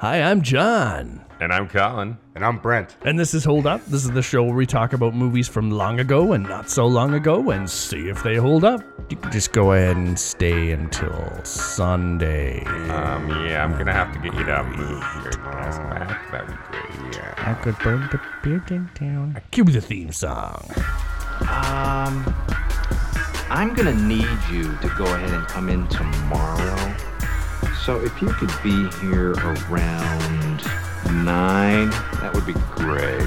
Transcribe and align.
Hi, 0.00 0.22
I'm 0.22 0.40
John. 0.40 1.22
And 1.40 1.52
I'm 1.52 1.68
Colin. 1.68 2.16
And 2.34 2.42
I'm 2.42 2.56
Brent. 2.56 2.96
And 3.02 3.18
this 3.18 3.34
is 3.34 3.44
Hold 3.44 3.66
Up. 3.66 3.84
This 3.84 4.02
is 4.02 4.10
the 4.10 4.22
show 4.22 4.42
where 4.42 4.54
we 4.54 4.64
talk 4.64 4.94
about 4.94 5.14
movies 5.14 5.46
from 5.46 5.70
long 5.70 6.00
ago 6.00 6.32
and 6.32 6.42
not 6.42 6.70
so 6.70 6.86
long 6.86 7.12
ago 7.12 7.50
and 7.50 7.68
see 7.68 8.08
if 8.08 8.22
they 8.22 8.36
hold 8.36 8.64
up. 8.64 8.80
You 9.10 9.18
can 9.18 9.30
just 9.30 9.52
go 9.52 9.74
ahead 9.74 9.98
and 9.98 10.18
stay 10.18 10.70
until 10.70 11.44
Sunday. 11.44 12.64
Um, 12.64 13.28
yeah, 13.44 13.62
I'm 13.62 13.76
gonna 13.76 13.92
have 13.92 14.10
to 14.14 14.18
get 14.20 14.32
you 14.38 14.44
to 14.46 14.64
move 14.64 15.04
your 15.22 15.32
desk 15.32 15.82
back. 15.82 16.32
That'd 16.32 16.46
be 16.46 16.54
great. 16.70 17.14
Yeah. 17.14 17.34
I 17.36 17.52
could 17.62 17.78
burn 17.80 18.08
the 18.10 18.18
building 18.42 18.88
down. 18.98 19.38
Cue 19.50 19.64
the 19.64 19.82
theme 19.82 20.12
song. 20.12 20.66
Um, 21.40 22.34
I'm 23.50 23.74
gonna 23.74 23.92
need 23.92 24.30
you 24.50 24.74
to 24.78 24.94
go 24.96 25.04
ahead 25.04 25.28
and 25.28 25.46
come 25.46 25.68
in 25.68 25.86
tomorrow. 25.88 27.09
So 27.90 28.00
if 28.04 28.22
you 28.22 28.28
could 28.28 28.52
be 28.62 28.88
here 29.00 29.32
around 29.32 30.62
nine, 31.24 31.90
that 32.20 32.30
would 32.32 32.46
be 32.46 32.52
great. 32.76 33.26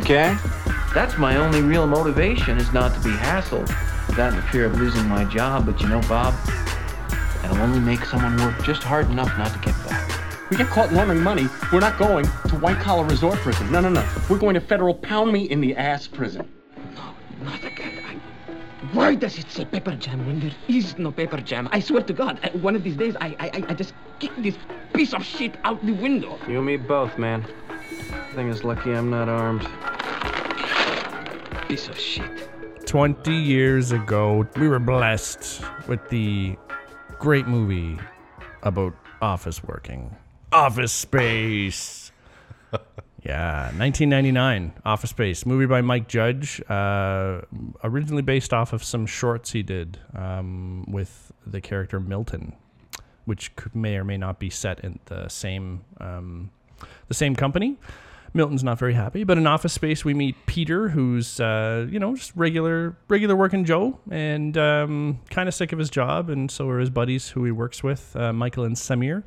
Okay? 0.00 0.34
That's 0.94 1.18
my 1.18 1.36
only 1.36 1.60
real 1.60 1.86
motivation 1.86 2.56
is 2.56 2.72
not 2.72 2.94
to 2.94 3.00
be 3.00 3.10
hassled. 3.10 3.66
That 4.16 4.32
and 4.32 4.38
the 4.38 4.46
fear 4.46 4.64
of 4.64 4.80
losing 4.80 5.06
my 5.06 5.24
job, 5.24 5.66
but 5.66 5.78
you 5.82 5.88
know, 5.88 6.00
Bob, 6.08 6.32
that'll 7.42 7.58
only 7.58 7.80
make 7.80 8.02
someone 8.06 8.34
work 8.38 8.64
just 8.64 8.82
hard 8.82 9.10
enough 9.10 9.36
not 9.36 9.52
to 9.52 9.58
get 9.58 9.74
back. 9.86 10.10
We 10.48 10.56
get 10.56 10.68
caught 10.68 10.90
laundering 10.90 11.22
money, 11.22 11.46
we're 11.70 11.80
not 11.80 11.98
going 11.98 12.24
to 12.24 12.56
white 12.60 12.78
collar 12.78 13.04
resort 13.04 13.36
prison. 13.40 13.70
No, 13.70 13.82
no, 13.82 13.90
no. 13.90 14.10
We're 14.30 14.38
going 14.38 14.54
to 14.54 14.60
federal 14.62 14.94
pound 14.94 15.34
me 15.34 15.50
in 15.50 15.60
the 15.60 15.76
ass 15.76 16.06
prison. 16.06 16.50
Not 17.42 17.58
again. 17.58 17.62
I... 17.66 17.67
Why 18.98 19.14
does 19.14 19.38
it 19.38 19.48
say 19.48 19.64
paper 19.64 19.94
jam 19.94 20.26
when 20.26 20.40
there 20.40 20.50
is 20.66 20.98
no 20.98 21.12
paper 21.12 21.40
jam? 21.40 21.68
I 21.70 21.78
swear 21.78 22.02
to 22.02 22.12
God, 22.12 22.40
I, 22.42 22.48
one 22.58 22.74
of 22.74 22.82
these 22.82 22.96
days 22.96 23.14
I, 23.20 23.28
I 23.38 23.64
I 23.68 23.74
just 23.74 23.94
kick 24.18 24.32
this 24.38 24.56
piece 24.92 25.14
of 25.14 25.24
shit 25.24 25.54
out 25.62 25.78
the 25.86 25.92
window. 25.92 26.36
You 26.48 26.56
and 26.56 26.66
me 26.66 26.78
both, 26.78 27.16
man. 27.16 27.46
Thing 28.34 28.48
is 28.48 28.64
lucky 28.64 28.92
I'm 28.92 29.08
not 29.08 29.28
armed. 29.28 29.62
Piece 31.68 31.86
of 31.86 31.96
shit. 31.96 32.50
20 32.86 33.32
years 33.32 33.92
ago, 33.92 34.44
we 34.56 34.66
were 34.66 34.80
blessed 34.80 35.62
with 35.86 36.02
the 36.08 36.56
great 37.20 37.46
movie 37.46 38.00
about 38.64 38.94
office 39.22 39.62
working. 39.62 40.16
Office 40.50 40.90
Space. 40.90 42.10
yeah, 43.24 43.64
1999, 43.76 44.74
Office 44.84 45.10
Space, 45.10 45.44
movie 45.44 45.66
by 45.66 45.80
Mike 45.80 46.06
Judge, 46.06 46.62
uh, 46.68 47.40
originally 47.82 48.22
based 48.22 48.52
off 48.52 48.72
of 48.72 48.84
some 48.84 49.06
shorts 49.06 49.52
he 49.52 49.62
did 49.62 49.98
um, 50.14 50.84
with 50.86 51.32
the 51.44 51.60
character 51.60 51.98
Milton, 51.98 52.54
which 53.24 53.50
may 53.74 53.96
or 53.96 54.04
may 54.04 54.16
not 54.16 54.38
be 54.38 54.50
set 54.50 54.80
in 54.80 55.00
the 55.06 55.28
same 55.28 55.82
um, 56.00 56.50
the 57.08 57.14
same 57.14 57.34
company. 57.34 57.76
Milton's 58.34 58.62
not 58.62 58.78
very 58.78 58.94
happy, 58.94 59.24
but 59.24 59.36
in 59.36 59.46
Office 59.46 59.72
Space 59.72 60.04
we 60.04 60.14
meet 60.14 60.36
Peter, 60.46 60.90
who's 60.90 61.40
uh, 61.40 61.88
you 61.90 61.98
know 61.98 62.14
just 62.14 62.32
regular 62.36 62.96
regular 63.08 63.34
working 63.34 63.64
Joe, 63.64 63.98
and 64.10 64.56
um, 64.56 65.18
kind 65.30 65.48
of 65.48 65.54
sick 65.54 65.72
of 65.72 65.78
his 65.80 65.90
job, 65.90 66.30
and 66.30 66.50
so 66.50 66.68
are 66.68 66.78
his 66.78 66.90
buddies 66.90 67.30
who 67.30 67.44
he 67.44 67.50
works 67.50 67.82
with, 67.82 68.14
uh, 68.14 68.32
Michael 68.32 68.62
and 68.64 68.76
Samir. 68.76 69.24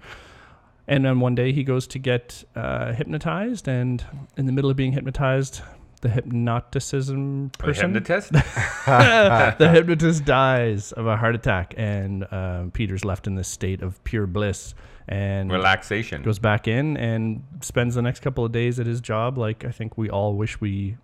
And 0.92 1.06
then 1.06 1.22
one 1.22 1.36
day 1.36 1.54
he 1.54 1.64
goes 1.64 1.88
to 1.88 2.00
get 2.00 2.44
uh, 2.54 2.92
hypnotized, 2.92 3.70
and 3.70 4.04
in 4.36 4.46
the 4.46 4.52
middle 4.52 4.70
of 4.70 4.76
being 4.76 4.92
hypnotized, 4.92 5.62
the 6.02 6.10
hypnoticism 6.10 7.48
The 7.54 7.58
person, 7.58 7.94
hypnotist? 7.94 8.32
the 8.88 9.70
hypnotist 9.72 10.26
dies 10.26 10.92
of 10.92 11.08
a 11.08 11.16
heart 11.16 11.34
attack, 11.34 11.74
and 11.78 12.26
uh, 12.30 12.66
Peter's 12.74 13.06
left 13.06 13.26
in 13.26 13.36
this 13.36 13.48
state 13.48 13.82
of 13.82 14.04
pure 14.04 14.28
bliss 14.28 14.74
and 15.08 15.50
Relaxation. 15.50 16.24
goes 16.24 16.40
back 16.40 16.68
in 16.68 16.98
and 16.98 17.42
spends 17.62 17.96
the 17.96 18.02
next 18.02 18.20
couple 18.20 18.44
of 18.44 18.52
days 18.52 18.78
at 18.78 18.86
his 18.86 19.00
job, 19.00 19.38
like 19.38 19.64
I 19.64 19.72
think 19.72 19.98
we 19.98 20.10
all 20.10 20.36
wish 20.36 20.60
we 20.60 20.98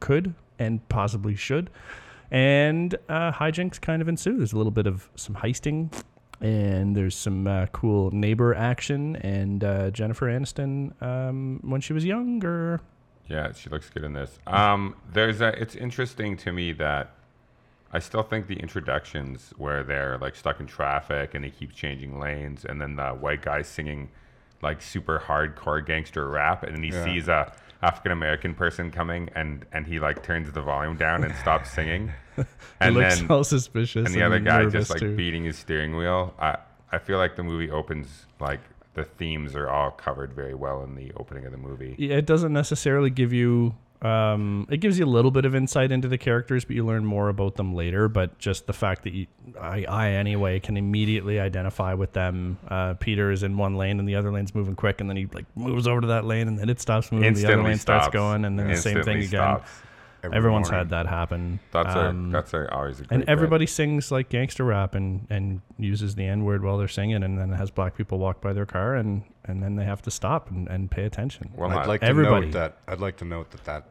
could 0.00 0.34
and 0.58 0.86
possibly 0.88 1.36
should. 1.36 1.68
And 2.30 2.94
uh, 3.10 3.32
hijinks 3.32 3.78
kind 3.78 4.00
of 4.00 4.08
ensue. 4.08 4.38
There's 4.38 4.54
a 4.54 4.56
little 4.56 4.72
bit 4.72 4.86
of 4.86 5.10
some 5.14 5.36
heisting, 5.36 5.92
and 6.40 6.96
there's 6.96 7.14
some 7.16 7.46
uh, 7.46 7.66
cool 7.66 8.10
neighbor 8.10 8.54
action. 8.54 9.16
And 9.16 9.62
uh, 9.64 9.90
Jennifer 9.90 10.26
Aniston, 10.26 11.00
um, 11.02 11.60
when 11.62 11.80
she 11.80 11.92
was 11.92 12.04
younger, 12.04 12.80
Yeah, 13.28 13.52
she 13.52 13.68
looks 13.70 13.88
good 13.90 14.04
in 14.04 14.12
this. 14.12 14.38
Um, 14.46 14.94
there's 15.12 15.40
a. 15.40 15.48
It's 15.60 15.74
interesting 15.74 16.36
to 16.38 16.52
me 16.52 16.72
that 16.74 17.10
I 17.92 17.98
still 17.98 18.22
think 18.22 18.46
the 18.46 18.56
introductions 18.56 19.52
where 19.56 19.82
they're 19.82 20.18
like 20.18 20.36
stuck 20.36 20.60
in 20.60 20.66
traffic 20.66 21.34
and 21.34 21.44
they 21.44 21.50
keep 21.50 21.72
changing 21.72 22.18
lanes, 22.18 22.64
and 22.64 22.80
then 22.80 22.96
the 22.96 23.10
white 23.10 23.42
guy 23.42 23.62
singing 23.62 24.10
like 24.62 24.80
super 24.82 25.22
hardcore 25.26 25.84
gangster 25.84 26.28
rap, 26.28 26.62
and 26.62 26.74
then 26.76 26.82
he 26.82 26.90
Yeah. 26.90 27.04
sees 27.04 27.28
a 27.28 27.52
African 27.82 28.12
American 28.12 28.54
person 28.54 28.90
coming, 28.90 29.30
and 29.34 29.64
and 29.72 29.86
he 29.86 30.00
like 30.00 30.22
turns 30.22 30.50
the 30.52 30.62
volume 30.62 30.96
down 30.96 31.24
and 31.24 31.34
stops 31.36 31.70
singing, 31.70 32.12
and 32.80 32.94
he 32.94 33.00
looks 33.00 33.18
then 33.20 33.30
all 33.30 33.44
suspicious. 33.44 34.06
and 34.06 34.14
the 34.14 34.22
other 34.22 34.38
guy 34.38 34.66
just 34.66 34.90
like 34.90 35.00
too. 35.00 35.16
beating 35.16 35.44
his 35.44 35.58
steering 35.58 35.96
wheel. 35.96 36.34
I 36.38 36.58
I 36.92 36.98
feel 36.98 37.18
like 37.18 37.36
the 37.36 37.42
movie 37.42 37.70
opens 37.70 38.26
like 38.40 38.60
the 38.94 39.04
themes 39.04 39.54
are 39.54 39.68
all 39.68 39.90
covered 39.90 40.32
very 40.32 40.54
well 40.54 40.82
in 40.82 40.94
the 40.94 41.12
opening 41.16 41.44
of 41.44 41.52
the 41.52 41.58
movie. 41.58 41.94
Yeah, 41.98 42.16
it 42.16 42.26
doesn't 42.26 42.52
necessarily 42.52 43.10
give 43.10 43.32
you 43.32 43.74
um, 44.02 44.66
it 44.70 44.78
gives 44.78 44.98
you 44.98 45.04
a 45.04 45.08
little 45.08 45.30
bit 45.30 45.44
of 45.44 45.54
insight 45.54 45.90
into 45.92 46.08
the 46.08 46.18
characters, 46.18 46.64
but 46.64 46.76
you 46.76 46.84
learn 46.84 47.04
more 47.04 47.28
about 47.28 47.56
them 47.56 47.74
later. 47.74 48.08
But 48.08 48.38
just 48.38 48.66
the 48.66 48.72
fact 48.72 49.04
that 49.04 49.12
you, 49.12 49.26
I, 49.60 49.84
I 49.84 50.08
anyway, 50.10 50.60
can 50.60 50.76
immediately 50.76 51.40
identify 51.40 51.94
with 51.94 52.12
them. 52.12 52.58
Uh, 52.68 52.94
Peter 52.94 53.30
is 53.30 53.42
in 53.42 53.56
one 53.56 53.76
lane 53.76 53.98
and 53.98 54.08
the 54.08 54.16
other 54.16 54.30
lane's 54.30 54.54
moving 54.54 54.76
quick, 54.76 55.00
and 55.00 55.08
then 55.08 55.16
he 55.16 55.26
like 55.32 55.46
moves 55.56 55.86
over 55.86 56.00
to 56.00 56.06
that 56.08 56.24
lane, 56.24 56.48
and 56.48 56.58
then 56.58 56.68
it 56.68 56.80
stops 56.80 57.10
moving. 57.10 57.34
the 57.34 57.40
other 57.44 57.52
Instantly 57.52 57.70
lane 57.70 57.78
starts 57.78 58.08
going, 58.08 58.44
and 58.44 58.58
then 58.58 58.68
the 58.68 58.76
same 58.76 59.02
thing 59.02 59.18
Instantly 59.18 59.26
again. 59.26 59.60
Stops. 60.26 60.36
Every 60.36 60.38
Everyone's 60.38 60.70
morning. 60.70 60.78
had 60.78 60.90
that 60.90 61.06
happen. 61.06 61.60
That's 61.72 61.96
Um, 61.96 62.28
a 62.28 62.32
that's 62.32 62.54
a, 62.54 62.72
always 62.74 63.00
a 63.00 63.04
great 63.04 63.10
and 63.16 63.20
bit. 63.26 63.28
everybody 63.32 63.66
sings 63.66 64.10
like 64.10 64.28
gangster 64.28 64.64
rap 64.64 64.94
and, 64.94 65.26
and 65.30 65.60
uses 65.78 66.14
the 66.14 66.24
N 66.26 66.44
word 66.44 66.62
while 66.62 66.78
they're 66.78 66.88
singing, 66.88 67.22
and 67.22 67.38
then 67.38 67.50
has 67.52 67.70
black 67.70 67.96
people 67.96 68.18
walk 68.18 68.40
by 68.40 68.52
their 68.52 68.66
car, 68.66 68.94
and, 68.94 69.22
and 69.44 69.62
then 69.62 69.76
they 69.76 69.84
have 69.84 70.02
to 70.02 70.10
stop 70.10 70.50
and, 70.50 70.68
and 70.68 70.90
pay 70.90 71.04
attention. 71.04 71.50
Well, 71.54 71.70
I'd 71.70 71.74
not, 71.74 71.88
like 71.88 72.00
to 72.02 72.12
note 72.14 72.52
that 72.52 72.76
I'd 72.88 73.00
like 73.00 73.16
to 73.18 73.24
note 73.24 73.50
that 73.50 73.64
that 73.64 73.84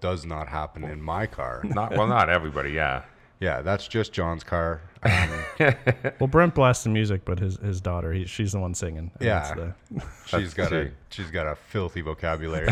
does 0.00 0.26
not 0.26 0.48
happen 0.48 0.84
in 0.84 1.00
my 1.00 1.26
car. 1.26 1.62
not 1.64 1.96
well, 1.96 2.06
not 2.06 2.28
everybody. 2.28 2.70
Yeah, 2.72 3.02
yeah, 3.40 3.62
that's 3.62 3.88
just 3.88 4.12
John's 4.12 4.44
car. 4.44 4.80
Um, 5.02 5.30
Well, 6.18 6.26
Brent 6.28 6.54
blasts 6.54 6.84
the 6.84 6.90
music, 6.90 7.24
but 7.24 7.38
his, 7.38 7.56
his 7.56 7.80
daughter, 7.80 8.12
he, 8.12 8.24
she's 8.26 8.52
the 8.52 8.58
one 8.58 8.74
singing. 8.74 9.10
Yeah. 9.20 9.54
the- 9.54 10.02
she's 10.26 10.52
got 10.60 10.72
a 10.72 10.90
she's 11.10 11.30
got 11.30 11.46
a 11.46 11.54
filthy 11.54 12.00
vocabulary. 12.00 12.66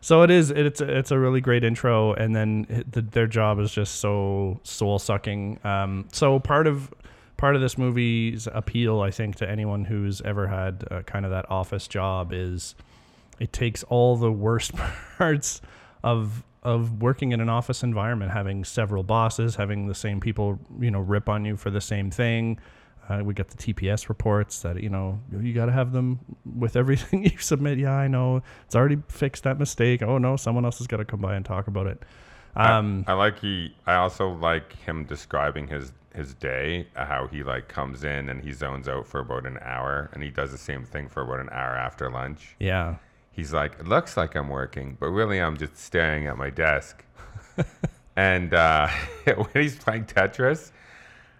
So 0.00 0.22
it 0.22 0.30
is. 0.30 0.50
It's 0.50 0.80
it's 0.80 1.10
a 1.10 1.18
really 1.18 1.40
great 1.40 1.64
intro, 1.64 2.12
and 2.12 2.34
then 2.34 2.84
the, 2.90 3.02
their 3.02 3.26
job 3.26 3.58
is 3.58 3.72
just 3.72 3.96
so 3.96 4.60
soul 4.62 4.98
sucking. 4.98 5.58
Um, 5.64 6.08
so 6.12 6.38
part 6.38 6.66
of 6.66 6.92
part 7.36 7.54
of 7.54 7.60
this 7.60 7.78
movie's 7.78 8.46
appeal, 8.52 9.00
I 9.00 9.10
think, 9.10 9.36
to 9.36 9.48
anyone 9.48 9.84
who's 9.84 10.20
ever 10.22 10.46
had 10.46 10.84
uh, 10.90 11.02
kind 11.02 11.24
of 11.24 11.30
that 11.30 11.50
office 11.50 11.88
job 11.88 12.32
is 12.32 12.74
it 13.40 13.52
takes 13.52 13.82
all 13.84 14.16
the 14.16 14.32
worst 14.32 14.72
parts 15.18 15.60
of 16.04 16.44
of 16.62 17.00
working 17.00 17.32
in 17.32 17.40
an 17.40 17.48
office 17.48 17.82
environment, 17.82 18.32
having 18.32 18.64
several 18.64 19.02
bosses, 19.02 19.54
having 19.56 19.86
the 19.86 19.94
same 19.94 20.20
people, 20.20 20.58
you 20.80 20.90
know, 20.90 20.98
rip 20.98 21.28
on 21.28 21.44
you 21.44 21.56
for 21.56 21.70
the 21.70 21.80
same 21.80 22.10
thing. 22.10 22.58
Uh, 23.08 23.22
we 23.24 23.32
got 23.32 23.48
the 23.48 23.56
TPS 23.56 24.08
reports 24.08 24.60
that 24.62 24.82
you 24.82 24.90
know 24.90 25.18
you 25.32 25.54
got 25.54 25.66
to 25.66 25.72
have 25.72 25.92
them 25.92 26.18
with 26.44 26.76
everything 26.76 27.24
you 27.30 27.38
submit. 27.38 27.78
Yeah, 27.78 27.92
I 27.92 28.08
know 28.08 28.42
it's 28.66 28.76
already 28.76 28.98
fixed 29.08 29.44
that 29.44 29.58
mistake. 29.58 30.02
Oh 30.02 30.18
no, 30.18 30.36
someone 30.36 30.64
else 30.64 30.78
has 30.78 30.86
got 30.86 30.98
to 30.98 31.04
come 31.04 31.20
by 31.20 31.34
and 31.34 31.44
talk 31.44 31.66
about 31.68 31.86
it. 31.86 32.02
Um, 32.56 33.04
I 33.06 33.12
like 33.12 33.38
he. 33.38 33.74
I 33.86 33.94
also 33.94 34.30
like 34.30 34.72
him 34.80 35.04
describing 35.04 35.68
his 35.68 35.92
his 36.14 36.34
day, 36.34 36.88
uh, 36.96 37.04
how 37.06 37.28
he 37.28 37.42
like 37.42 37.68
comes 37.68 38.02
in 38.02 38.28
and 38.28 38.42
he 38.42 38.52
zones 38.52 38.88
out 38.88 39.06
for 39.06 39.20
about 39.20 39.46
an 39.46 39.58
hour, 39.62 40.10
and 40.12 40.22
he 40.22 40.30
does 40.30 40.50
the 40.50 40.58
same 40.58 40.84
thing 40.84 41.08
for 41.08 41.22
about 41.22 41.40
an 41.40 41.48
hour 41.50 41.76
after 41.76 42.10
lunch. 42.10 42.56
yeah, 42.58 42.96
He's 43.30 43.52
like, 43.52 43.78
it 43.78 43.86
looks 43.86 44.16
like 44.16 44.34
I'm 44.34 44.48
working, 44.48 44.96
but 44.98 45.10
really 45.10 45.40
I'm 45.40 45.56
just 45.56 45.76
staring 45.78 46.26
at 46.26 46.36
my 46.36 46.50
desk. 46.50 47.04
and 48.16 48.52
uh, 48.52 48.88
when 49.24 49.46
he's 49.54 49.76
playing 49.76 50.06
Tetris, 50.06 50.72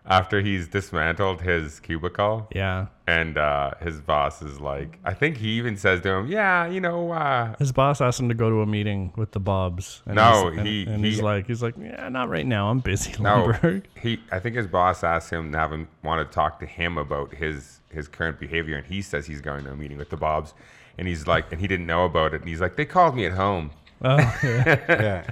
after 0.08 0.40
he's 0.40 0.66
dismantled 0.68 1.42
his 1.42 1.80
cubicle, 1.80 2.48
yeah. 2.54 2.86
and 3.06 3.36
uh, 3.36 3.72
his 3.82 4.00
boss 4.00 4.40
is 4.42 4.58
like, 4.58 4.98
I 5.04 5.12
think 5.12 5.36
he 5.36 5.50
even 5.58 5.76
says 5.76 6.00
to 6.00 6.08
him, 6.10 6.26
"Yeah, 6.28 6.66
you 6.66 6.80
know, 6.80 7.12
uh, 7.12 7.54
His 7.58 7.72
boss 7.72 8.00
asked 8.00 8.18
him 8.18 8.28
to 8.30 8.34
go 8.34 8.48
to 8.48 8.62
a 8.62 8.66
meeting 8.66 9.12
with 9.16 9.32
the 9.32 9.40
Bobs. 9.40 10.02
And 10.06 10.16
No, 10.16 10.48
he's- 10.48 10.58
and, 10.58 10.66
he- 10.66 10.86
and 10.86 11.04
he- 11.04 11.10
he's 11.10 11.20
like, 11.20 11.46
he's 11.46 11.62
like, 11.62 11.74
yeah, 11.78 12.08
not 12.08 12.28
right 12.30 12.46
now. 12.46 12.70
I'm 12.70 12.80
busy. 12.80 13.12
No, 13.22 13.48
Lumbergh. 13.52 13.84
he. 14.02 14.18
I 14.32 14.38
think 14.38 14.56
his 14.56 14.66
boss 14.66 15.04
asked 15.04 15.30
him 15.30 15.52
to 15.52 15.58
have 15.58 15.72
him 15.72 15.88
want 16.02 16.26
to 16.26 16.34
talk 16.34 16.58
to 16.60 16.66
him 16.66 16.96
about 16.98 17.34
his 17.34 17.80
his 17.90 18.08
current 18.08 18.40
behavior, 18.40 18.76
and 18.76 18.86
he 18.86 19.02
says 19.02 19.26
he's 19.26 19.40
going 19.42 19.64
to 19.64 19.70
a 19.72 19.76
meeting 19.76 19.98
with 19.98 20.10
the 20.10 20.16
Bobs, 20.16 20.54
and 20.96 21.06
he's 21.06 21.26
like, 21.26 21.52
and 21.52 21.60
he 21.60 21.66
didn't 21.66 21.86
know 21.86 22.04
about 22.06 22.32
it, 22.34 22.40
and 22.40 22.48
he's 22.48 22.60
like, 22.60 22.76
they 22.76 22.84
called 22.84 23.14
me 23.14 23.26
at 23.26 23.32
home. 23.32 23.70
Oh, 24.02 24.16
yeah. 24.42 24.64
yeah, 24.88 25.30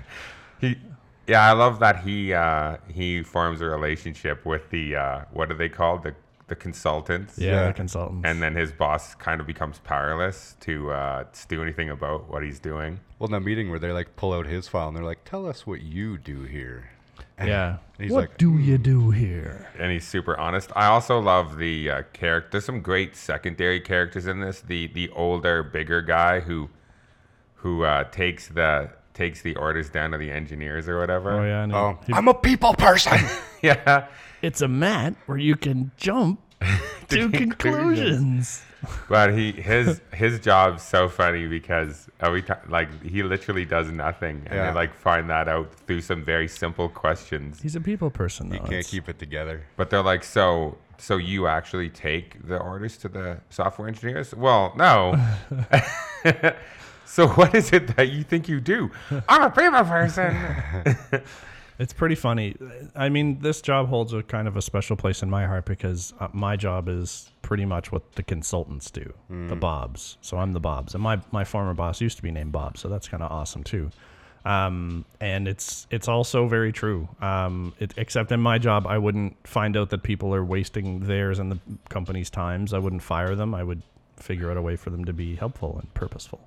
He, 0.61 0.77
yeah, 1.27 1.49
I 1.49 1.53
love 1.53 1.79
that 1.81 2.01
he 2.01 2.33
uh, 2.33 2.77
he 2.93 3.23
forms 3.23 3.61
a 3.61 3.67
relationship 3.67 4.45
with 4.45 4.71
the 4.71 4.97
uh, 4.97 5.21
what 5.33 5.51
are 5.51 5.55
they 5.57 5.69
called 5.69 6.03
the 6.03 6.15
the 6.49 6.55
consultants. 6.57 7.39
Yeah, 7.39 7.53
Yeah. 7.53 7.67
the 7.69 7.73
consultants. 7.75 8.25
And 8.25 8.41
then 8.41 8.55
his 8.55 8.71
boss 8.71 9.15
kind 9.17 9.41
of 9.41 9.47
becomes 9.49 9.79
powerless 9.81 10.57
to 10.61 10.93
uh, 10.93 11.25
to 11.25 11.49
do 11.49 11.63
anything 11.63 11.91
about 11.91 12.29
what 12.31 12.43
he's 12.45 12.61
doing. 12.61 13.01
Well, 13.19 13.27
in 13.27 13.33
that 13.33 13.41
meeting 13.41 13.71
where 13.71 13.79
they 13.81 13.91
like 13.93 14.15
pull 14.17 14.33
out 14.33 14.47
his 14.47 14.69
file 14.69 14.89
and 14.89 14.97
they're 14.97 15.05
like, 15.05 15.25
"Tell 15.25 15.47
us 15.47 15.67
what 15.67 15.81
you 15.83 16.19
do 16.19 16.43
here." 16.45 16.91
And 17.39 17.49
yeah. 17.49 17.77
he's 17.99 18.13
what 18.13 18.21
like, 18.21 18.39
do 18.39 18.57
you 18.59 18.79
do 18.79 19.11
here? 19.11 19.69
and 19.79 19.91
he's 19.93 20.07
super 20.07 20.39
honest. 20.39 20.71
I 20.75 20.87
also 20.87 21.19
love 21.19 21.59
the 21.59 21.91
uh, 21.91 22.03
character. 22.15 22.49
There's 22.53 22.65
some 22.65 22.81
great 22.81 23.15
secondary 23.17 23.81
characters 23.81 24.27
in 24.27 24.41
this. 24.41 24.61
The 24.61 24.87
the 24.87 25.11
older, 25.11 25.63
bigger 25.63 26.01
guy 26.01 26.41
who 26.41 26.71
who 27.57 27.83
uh, 27.85 28.05
takes 28.05 28.49
the 28.49 28.91
takes 29.17 29.43
the 29.43 29.57
orders 29.57 29.89
down 29.91 30.13
to 30.13 30.19
the 30.19 30.31
engineers 30.31 30.89
or 30.89 31.01
whatever. 31.01 31.33
Oh 31.33 31.45
yeah. 31.45 31.63
and 31.65 31.73
he- 31.73 31.79
"Oh, 31.79 31.99
he- 32.07 32.13
I'm 32.13 32.29
a 32.29 32.35
people 32.35 32.75
person." 32.75 33.19
yeah. 33.63 34.07
it's 34.43 34.61
a 34.61 34.69
mat 34.69 35.15
where 35.27 35.39
you 35.39 35.57
can 35.57 35.91
jump 35.97 36.39
to 37.09 37.29
conclusions. 37.31 37.57
conclusions. 37.57 38.63
But 39.09 39.33
he 39.35 39.53
his 39.53 40.01
his 40.13 40.39
job's 40.39 40.83
so 40.83 41.09
funny 41.09 41.47
because 41.49 42.09
every 42.21 42.43
time 42.43 42.61
like 42.69 42.91
he 43.03 43.23
literally 43.23 43.65
does 43.65 43.91
nothing, 43.91 44.43
and 44.47 44.55
Yeah. 44.55 44.69
they 44.71 44.75
like 44.75 44.95
find 44.95 45.29
that 45.31 45.49
out 45.49 45.73
through 45.87 46.03
some 46.03 46.23
very 46.25 46.47
simple 46.47 46.89
questions. 46.89 47.61
He's 47.61 47.75
a 47.75 47.81
people 47.81 48.11
person 48.11 48.49
though. 48.51 48.55
you 48.57 48.61
can't 48.61 48.73
It's- 48.85 48.91
keep 48.91 49.09
it 49.09 49.19
together. 49.19 49.65
But 49.77 49.91
they're 49.91 50.03
like, 50.13 50.23
so 50.25 50.77
so 50.99 51.17
you 51.17 51.47
actually 51.47 51.91
take 51.91 52.47
the 52.47 52.59
orders 52.59 52.97
to 52.99 53.09
the 53.09 53.39
software 53.51 53.89
engineers? 53.89 54.35
Well, 54.35 54.73
no. 54.77 55.15
So 57.07 57.29
what 57.29 57.55
is 57.55 57.73
it 57.73 57.97
that 57.97 58.11
you 58.11 58.23
think 58.23 58.49
you 58.49 58.61
do? 58.61 58.91
I'm 59.29 59.43
a 59.43 59.51
people 59.51 59.85
person. 59.85 61.23
It's 61.79 61.93
pretty 61.93 62.15
funny. 62.15 62.57
I 62.95 63.09
mean, 63.09 63.41
this 63.41 63.61
job 63.61 63.89
holds 63.89 64.13
a 64.13 64.23
kind 64.23 64.49
of 64.49 64.57
a 64.57 64.63
special 64.63 64.97
place 64.97 65.23
in 65.23 65.29
my 65.29 65.47
heart 65.47 65.67
because 65.67 66.15
uh, 66.21 66.29
my 66.33 66.57
job 66.57 66.89
is 66.89 67.31
pretty 67.43 67.67
much 67.67 67.93
what 67.93 68.13
the 68.13 68.23
consultants 68.23 68.91
do, 68.91 69.13
the 69.29 69.57
Bobs. 69.57 70.17
So 70.23 70.39
I'm 70.39 70.53
the 70.53 70.61
Bobs, 70.61 70.95
and 70.95 71.03
my 71.03 71.21
my 71.33 71.45
former 71.45 71.75
boss 71.75 72.01
used 72.01 72.17
to 72.17 72.23
be 72.23 72.31
named 72.31 72.53
Bob, 72.53 72.79
so 72.79 72.89
that's 72.89 73.09
kind 73.09 73.23
of 73.23 73.31
awesome 73.31 73.63
too. 73.63 73.91
Um, 74.47 75.05
and 75.21 75.49
it's 75.49 75.87
it's 75.91 76.09
also 76.09 76.47
very 76.47 76.73
true. 76.73 77.09
Um, 77.21 77.75
it, 77.79 77.93
except 77.97 78.33
in 78.33 78.41
my 78.41 78.59
job, 78.59 78.87
I 78.87 78.97
wouldn't 78.97 79.37
find 79.47 79.77
out 79.77 79.91
that 79.91 80.03
people 80.03 80.35
are 80.35 80.45
wasting 80.45 81.01
theirs 81.01 81.39
and 81.39 81.53
the 81.53 81.59
company's 81.91 82.31
times. 82.31 82.73
I 82.73 82.79
wouldn't 82.79 83.03
fire 83.03 83.35
them. 83.35 83.55
I 83.55 83.65
would 83.65 83.83
figure 84.17 84.51
out 84.51 84.57
a 84.57 84.63
way 84.63 84.77
for 84.77 84.91
them 84.91 85.05
to 85.05 85.13
be 85.13 85.35
helpful 85.35 85.79
and 85.79 85.93
purposeful. 85.93 86.41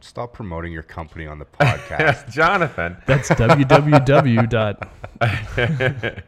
Stop 0.00 0.32
promoting 0.32 0.72
your 0.72 0.82
company 0.82 1.26
on 1.26 1.38
the 1.38 1.44
podcast. 1.60 2.30
Jonathan. 2.30 2.96
That's 3.06 3.28
www. 3.30 4.48
dot 4.48 4.88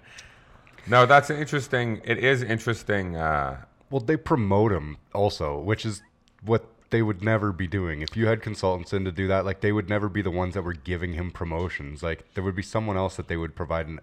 No, 0.87 1.07
that's 1.07 1.31
interesting. 1.31 2.01
It 2.05 2.19
is 2.19 2.43
interesting. 2.43 3.17
Uh, 3.17 3.63
well, 3.91 4.01
they 4.01 4.17
promote 4.17 4.73
him 4.73 4.97
also, 5.15 5.59
which 5.59 5.85
is 5.87 6.03
what 6.45 6.65
they 6.91 7.03
would 7.03 7.23
never 7.23 7.53
be 7.53 7.69
doing. 7.69 8.03
If 8.03 8.17
you 8.17 8.27
had 8.27 8.43
consultants 8.43 8.93
in 8.93 9.05
to 9.05 9.13
do 9.13 9.29
that, 9.29 9.45
like 9.45 9.61
they 9.61 9.73
would 9.73 9.89
never 9.89 10.09
be 10.09 10.23
the 10.23 10.31
ones 10.31 10.55
that 10.55 10.63
were 10.63 10.73
giving 10.73 11.13
him 11.15 11.31
promotions. 11.31 12.03
Like 12.03 12.25
there 12.35 12.43
would 12.43 12.57
be 12.57 12.63
someone 12.63 12.97
else 12.97 13.17
that 13.17 13.29
they 13.29 13.37
would 13.37 13.55
provide 13.55 13.87
an, 13.87 14.01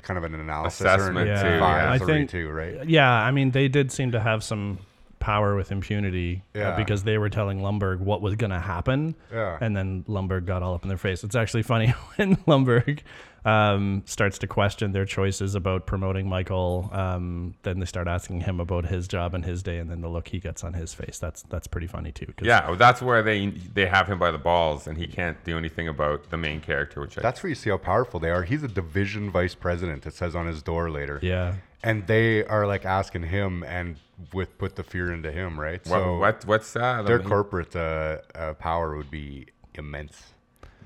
kind 0.00 0.16
of 0.16 0.24
an 0.24 0.34
analysis 0.34 0.80
or 0.80 0.86
Assessment 0.86 1.28
an 1.28 1.42
too, 1.42 1.48
yeah. 1.58 1.92
I 1.92 1.98
think- 1.98 2.30
to, 2.30 2.48
right? 2.50 2.88
Yeah, 2.88 3.10
I 3.10 3.30
mean, 3.30 3.50
they 3.50 3.68
did 3.68 3.92
seem 3.92 4.12
to 4.12 4.20
have 4.20 4.42
some 4.42 4.78
power 5.22 5.54
with 5.56 5.70
impunity 5.72 6.42
uh, 6.54 6.58
Yeah. 6.58 6.76
because 6.76 7.04
they 7.04 7.16
were 7.16 7.30
telling 7.30 7.60
Lumbergh 7.60 8.00
what 8.00 8.20
was 8.20 8.34
going 8.34 8.50
to 8.50 8.58
happen. 8.60 9.14
Yeah. 9.32 9.56
And 9.60 9.76
then 9.76 10.04
Lumbergh 10.08 10.44
got 10.44 10.62
all 10.62 10.74
up 10.74 10.82
in 10.82 10.88
their 10.88 10.98
face. 10.98 11.22
It's 11.24 11.36
actually 11.36 11.62
funny 11.62 11.86
when 12.16 12.36
Lumbergh 12.46 13.00
um, 13.44 14.02
starts 14.06 14.38
to 14.38 14.46
question 14.46 14.92
their 14.92 15.04
choices 15.04 15.54
about 15.54 15.86
promoting 15.86 16.28
Michael. 16.28 16.88
Um, 16.92 17.54
then 17.62 17.80
they 17.80 17.86
start 17.86 18.06
asking 18.08 18.42
him 18.42 18.60
about 18.60 18.86
his 18.86 19.08
job 19.08 19.34
and 19.34 19.44
his 19.44 19.62
day, 19.62 19.78
and 19.78 19.90
then 19.90 20.00
the 20.00 20.08
look 20.08 20.28
he 20.28 20.38
gets 20.38 20.62
on 20.62 20.74
his 20.74 20.94
face. 20.94 21.18
That's 21.18 21.42
that's 21.42 21.66
pretty 21.66 21.86
funny 21.86 22.12
too. 22.12 22.32
yeah, 22.40 22.66
well, 22.68 22.76
that's 22.76 23.02
where 23.02 23.22
they 23.22 23.48
they 23.48 23.86
have 23.86 24.06
him 24.06 24.18
by 24.18 24.30
the 24.30 24.38
balls, 24.38 24.86
and 24.86 24.96
he 24.96 25.06
can't 25.06 25.42
do 25.44 25.58
anything 25.58 25.88
about 25.88 26.30
the 26.30 26.36
main 26.36 26.60
character, 26.60 27.00
which 27.00 27.18
I, 27.18 27.22
That's 27.22 27.42
where 27.42 27.48
you 27.48 27.56
see 27.56 27.70
how 27.70 27.78
powerful 27.78 28.20
they 28.20 28.30
are. 28.30 28.42
He's 28.42 28.62
a 28.62 28.68
division 28.68 29.30
vice 29.30 29.54
president. 29.54 30.06
It 30.06 30.14
says 30.14 30.34
on 30.36 30.46
his 30.46 30.62
door 30.62 30.90
later. 30.90 31.18
Yeah. 31.22 31.54
And 31.84 32.06
they 32.06 32.44
are 32.44 32.64
like 32.64 32.84
asking 32.84 33.24
him 33.24 33.64
and 33.64 33.96
with 34.32 34.56
put 34.56 34.76
the 34.76 34.84
fear 34.84 35.12
into 35.12 35.32
him, 35.32 35.58
right? 35.58 35.80
what, 35.86 35.98
so 35.98 36.18
what 36.18 36.44
what's 36.46 36.72
the 36.74 37.02
their 37.04 37.18
main- 37.18 37.28
corporate 37.28 37.74
uh, 37.74 38.18
uh, 38.36 38.54
power 38.54 38.96
would 38.96 39.10
be 39.10 39.46
immense. 39.74 40.32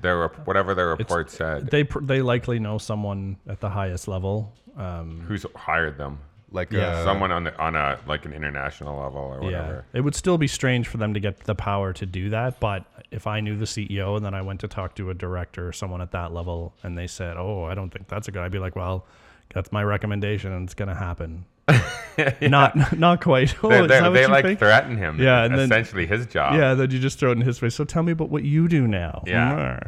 Their 0.02 0.18
rep- 0.18 0.46
whatever 0.46 0.74
their 0.74 0.88
report 0.88 1.30
said. 1.30 1.70
They 1.70 1.84
pr- 1.84 2.00
they 2.00 2.22
likely 2.22 2.58
know 2.58 2.78
someone 2.78 3.36
at 3.48 3.60
the 3.60 3.70
highest 3.70 4.08
level. 4.08 4.52
Um, 4.76 5.24
Who's 5.26 5.46
hired 5.54 5.96
them? 5.98 6.18
Like 6.52 6.70
Yeah. 6.70 6.88
uh, 6.88 7.04
Someone 7.04 7.32
on 7.32 7.44
the 7.44 7.58
on 7.58 7.74
a 7.74 7.98
like 8.06 8.24
an 8.24 8.32
international 8.32 9.00
level 9.02 9.20
or 9.20 9.50
Yeah, 9.50 9.60
whatever. 9.62 9.84
it 9.92 10.00
would 10.02 10.14
still 10.14 10.38
be 10.38 10.46
strange 10.46 10.86
for 10.86 10.96
them 10.96 11.12
to 11.14 11.20
get 11.20 11.40
the 11.40 11.54
power 11.54 11.92
to 11.94 12.06
do 12.06 12.30
that. 12.30 12.60
But 12.60 12.84
if 13.10 13.26
I 13.26 13.40
knew 13.40 13.56
the 13.56 13.64
CEO 13.66 14.16
and 14.16 14.24
then 14.24 14.32
I 14.34 14.42
went 14.42 14.60
to 14.60 14.68
talk 14.68 14.94
to 14.96 15.10
a 15.10 15.14
director 15.14 15.66
or 15.68 15.72
someone 15.72 16.00
at 16.00 16.12
that 16.12 16.32
level 16.32 16.74
and 16.82 16.96
they 16.96 17.06
said, 17.08 17.36
"Oh, 17.36 17.64
I 17.64 17.74
don't 17.74 17.90
think 17.90 18.06
that's 18.08 18.28
a 18.28 18.30
good," 18.30 18.42
I'd 18.42 18.52
be 18.52 18.58
like, 18.60 18.76
"Well, 18.76 19.06
that's 19.54 19.72
my 19.72 19.82
recommendation 19.82 20.52
and 20.52 20.64
it's 20.64 20.74
gonna 20.74 20.94
happen." 20.94 21.46
Not 22.40 22.96
not 22.98 23.20
quite. 23.20 23.54
Oh, 23.62 23.68
They, 23.68 23.80
is 23.82 23.88
they, 23.88 24.00
what 24.00 24.12
they 24.14 24.22
you 24.22 24.28
like 24.28 24.44
think? 24.44 24.58
threaten 24.58 24.96
him. 24.96 25.20
Yeah, 25.20 25.44
and 25.44 25.54
then- 25.54 25.64
essentially 25.70 26.06
his 26.06 26.26
job. 26.26 26.54
Yeah, 26.54 26.74
then 26.74 26.90
you 26.90 26.98
just 26.98 27.18
throw 27.18 27.30
it 27.30 27.36
in 27.38 27.42
his 27.42 27.58
face. 27.58 27.74
So 27.74 27.84
tell 27.84 28.02
me 28.02 28.12
about 28.12 28.30
what 28.30 28.42
you 28.44 28.68
do 28.68 28.86
now. 28.86 29.22
Yeah. 29.26 29.80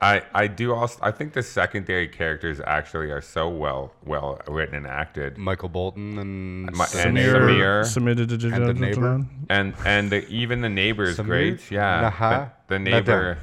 I, 0.00 0.22
I 0.32 0.46
do 0.46 0.72
also 0.74 0.96
I 1.02 1.10
think 1.10 1.32
the 1.32 1.42
secondary 1.42 2.06
characters 2.06 2.60
actually 2.64 3.10
are 3.10 3.20
so 3.20 3.48
well 3.48 3.92
well 4.04 4.40
written 4.46 4.76
and 4.76 4.86
acted. 4.86 5.36
Michael 5.36 5.68
Bolton 5.68 6.18
and 6.18 6.66
My- 6.74 6.84
and 6.94 7.16
Samir. 7.16 7.82
Samir. 7.82 8.52
And 8.54 8.66
the 8.68 8.74
neighbor. 8.74 9.26
and 9.50 9.74
and 9.84 10.10
the, 10.10 10.26
even 10.28 10.60
the 10.60 10.68
neighbor 10.68 11.02
is 11.04 11.18
great. 11.18 11.68
Yeah, 11.70 12.10
Naha? 12.12 12.50
the, 12.68 12.74
the 12.74 12.78
neighbor. 12.78 13.38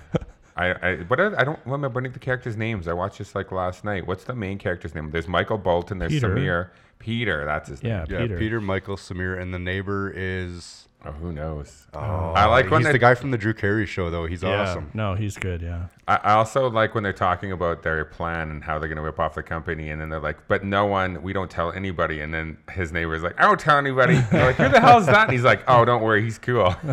I, 0.57 0.89
I 0.91 0.95
but 1.03 1.19
I, 1.19 1.41
I 1.41 1.43
don't 1.43 1.59
remember 1.65 1.99
any 1.99 2.07
of 2.07 2.13
the 2.13 2.19
characters' 2.19 2.55
names. 2.57 2.87
I 2.87 2.93
watched 2.93 3.17
this 3.17 3.35
like 3.35 3.51
last 3.51 3.83
night. 3.83 4.07
What's 4.07 4.23
the 4.23 4.35
main 4.35 4.57
character's 4.57 4.95
name? 4.95 5.11
There's 5.11 5.27
Michael 5.27 5.57
Bolton. 5.57 5.97
There's 5.99 6.11
Peter. 6.13 6.29
Samir. 6.35 6.69
Peter. 6.99 7.43
That's 7.45 7.69
his 7.69 7.83
Yeah, 7.83 7.99
name. 8.03 8.05
Yeah, 8.09 8.17
Peter. 8.21 8.37
Peter. 8.37 8.61
Michael, 8.61 8.95
Samir, 8.95 9.39
and 9.41 9.53
the 9.53 9.59
neighbor 9.59 10.11
is. 10.15 10.87
Oh, 11.07 11.11
who 11.11 11.31
knows? 11.33 11.85
Oh, 11.93 11.99
I 11.99 12.45
like 12.45 12.71
when 12.71 12.81
he's 12.81 12.91
the 12.91 12.97
guy 12.97 13.13
from 13.13 13.29
the 13.29 13.37
Drew 13.37 13.53
Carey 13.53 13.85
show, 13.85 14.09
though. 14.09 14.25
He's 14.25 14.41
Yeah. 14.41 14.61
awesome. 14.61 14.89
No, 14.95 15.13
he's 15.13 15.37
good. 15.37 15.61
Yeah. 15.61 15.85
I, 16.07 16.15
I 16.15 16.31
also 16.33 16.67
like 16.67 16.95
when 16.95 17.03
they're 17.03 17.13
talking 17.13 17.51
about 17.51 17.83
their 17.83 18.03
plan 18.05 18.49
and 18.49 18.63
how 18.63 18.79
they're 18.79 18.87
going 18.89 18.95
to 18.95 19.03
rip 19.03 19.19
off 19.19 19.35
the 19.35 19.43
company, 19.43 19.91
and 19.91 20.01
then 20.01 20.09
they're 20.09 20.19
like, 20.19 20.47
"But 20.47 20.63
no 20.63 20.87
one, 20.87 21.21
we 21.21 21.31
don't 21.31 21.51
tell 21.51 21.71
anybody." 21.73 22.21
And 22.21 22.33
then 22.33 22.57
his 22.71 22.91
neighbor's 22.91 23.21
like, 23.21 23.39
"I 23.39 23.43
don't 23.43 23.59
tell 23.59 23.77
anybody." 23.77 24.15
They're 24.31 24.47
like, 24.47 24.55
"Who 24.55 24.67
the 24.69 24.79
hell's 24.81 25.05
that?" 25.05 25.23
And 25.25 25.31
he's 25.33 25.43
like, 25.43 25.63
"Oh, 25.67 25.85
don't 25.85 26.01
worry, 26.01 26.23
he's 26.23 26.39
cool." 26.39 26.73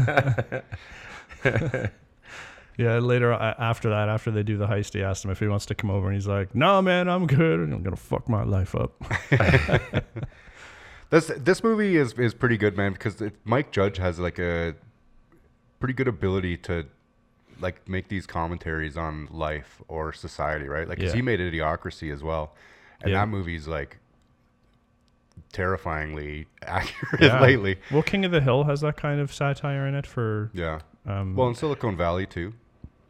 Yeah, 2.79 2.99
later 2.99 3.33
uh, 3.33 3.55
after 3.59 3.91
that, 3.91 4.09
after 4.09 4.31
they 4.31 4.43
do 4.43 4.57
the 4.57 4.67
heist, 4.67 4.95
he 4.95 5.03
asked 5.03 5.25
him 5.25 5.31
if 5.31 5.39
he 5.41 5.47
wants 5.47 5.67
to 5.67 5.75
come 5.75 5.91
over, 5.91 6.07
and 6.07 6.15
he's 6.15 6.27
like, 6.27 6.55
"No, 6.55 6.81
man, 6.81 7.09
I'm 7.09 7.27
good. 7.27 7.61
I'm 7.61 7.83
gonna 7.83 7.97
fuck 7.97 8.29
my 8.29 8.43
life 8.45 8.75
up." 8.75 8.93
This 11.11 11.31
this 11.37 11.63
movie 11.63 11.97
is 11.99 12.15
is 12.15 12.33
pretty 12.33 12.57
good, 12.57 12.75
man, 12.75 12.95
because 12.95 13.21
it, 13.21 13.35
Mike 13.45 13.71
Judge 13.71 13.99
has 13.99 14.19
like 14.19 14.39
a 14.39 14.75
pretty 15.79 15.93
good 15.93 16.09
ability 16.09 16.57
to 16.59 16.87
like 17.61 17.87
make 17.87 18.09
these 18.09 18.27
commentaries 18.27 18.97
on 18.97 19.29
life 19.31 19.83
or 19.89 20.15
society, 20.15 20.67
right? 20.69 20.89
Like 20.89 20.99
'cause 20.99 21.09
Yeah. 21.09 21.17
he 21.17 21.21
made 21.23 21.39
Idiocracy 21.39 22.11
as 22.11 22.23
well, 22.23 22.55
and 23.03 23.13
Yeah. 23.13 23.21
that 23.21 23.29
movie's 23.29 23.69
like 23.69 23.99
terrifyingly 25.53 26.47
accurate 26.63 27.21
Yeah. 27.21 27.41
lately. 27.43 27.79
Well, 27.91 28.03
King 28.03 28.25
of 28.25 28.33
the 28.33 28.41
Hill 28.41 28.65
has 28.65 28.81
that 28.81 28.97
kind 28.97 29.21
of 29.21 29.33
satire 29.35 29.87
in 29.87 29.95
it 29.95 30.07
for. 30.07 30.51
Yeah. 30.55 30.81
Um, 31.07 31.37
Well, 31.37 31.49
in 31.49 31.55
Silicon 31.55 31.95
Valley 31.97 32.25
too. 32.27 32.55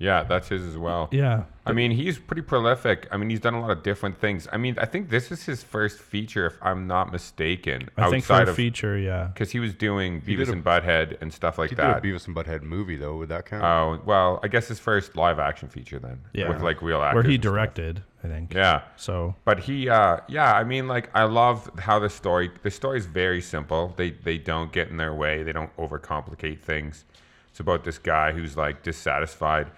Yeah, 0.02 0.24
that's 0.24 0.48
his 0.48 0.62
as 0.66 0.76
well. 0.76 1.08
yeah. 1.12 1.44
I 1.64 1.70
mean, 1.70 1.92
he's 1.92 2.18
pretty 2.18 2.42
prolific. 2.42 3.06
I 3.12 3.16
mean, 3.16 3.30
he's 3.30 3.38
done 3.38 3.54
a 3.54 3.60
lot 3.60 3.70
of 3.70 3.84
different 3.84 4.18
things. 4.18 4.48
I 4.52 4.56
mean, 4.56 4.74
I 4.80 4.84
think 4.84 5.10
this 5.10 5.30
is 5.30 5.44
his 5.44 5.62
first 5.62 6.00
feature, 6.00 6.44
if 6.46 6.54
I'm 6.60 6.88
not 6.88 7.12
mistaken, 7.12 7.88
I 7.96 8.10
think 8.10 8.24
for 8.24 8.32
outside 8.32 8.48
a 8.48 8.50
of 8.50 8.56
feature, 8.56 8.98
yeah. 8.98 9.28
because 9.32 9.52
he 9.52 9.60
was 9.60 9.72
doing 9.72 10.22
He 10.26 10.34
Beavis 10.34 10.48
a- 10.48 10.52
and 10.54 10.64
Butthead 10.64 11.22
and 11.22 11.32
stuff 11.32 11.58
like 11.58 11.70
He 11.70 11.76
that. 11.76 12.02
did 12.02 12.10
a 12.12 12.14
Beavis 12.14 12.26
and 12.26 12.34
Butthead 12.34 12.62
movie 12.62 12.96
though. 12.96 13.16
Would 13.18 13.28
that 13.28 13.46
count? 13.46 13.62
Oh 13.62 14.02
well, 14.04 14.40
I 14.42 14.48
guess 14.48 14.66
his 14.66 14.80
first 14.80 15.14
live 15.14 15.38
action 15.38 15.68
feature 15.68 16.00
then, 16.00 16.18
Yeah. 16.32 16.48
with 16.48 16.62
like 16.62 16.82
real 16.82 17.00
actors. 17.00 17.22
Where 17.22 17.30
he 17.30 17.36
and 17.36 17.44
stuff. 17.44 17.52
directed, 17.52 18.02
I 18.24 18.26
think. 18.26 18.54
Yeah, 18.54 18.82
So 18.96 19.36
but 19.44 19.60
he, 19.60 19.88
uh, 19.88 20.16
yeah, 20.26 20.52
I 20.54 20.64
mean, 20.64 20.88
like 20.88 21.10
I 21.14 21.22
love 21.24 21.70
how 21.78 22.00
the 22.00 22.10
story. 22.10 22.50
The 22.64 22.72
story 22.72 22.98
is 22.98 23.06
very 23.06 23.40
simple. 23.40 23.94
They 23.96 24.10
they 24.10 24.36
don't 24.36 24.72
get 24.72 24.88
in 24.88 24.96
their 24.96 25.14
way. 25.14 25.44
They 25.44 25.52
don't 25.52 25.70
overcomplicate 25.76 26.58
things. 26.58 27.04
It's 27.50 27.60
about 27.60 27.84
this 27.84 27.98
guy 27.98 28.32
who's 28.32 28.56
like 28.56 28.82
dissatisfied, 28.82 29.68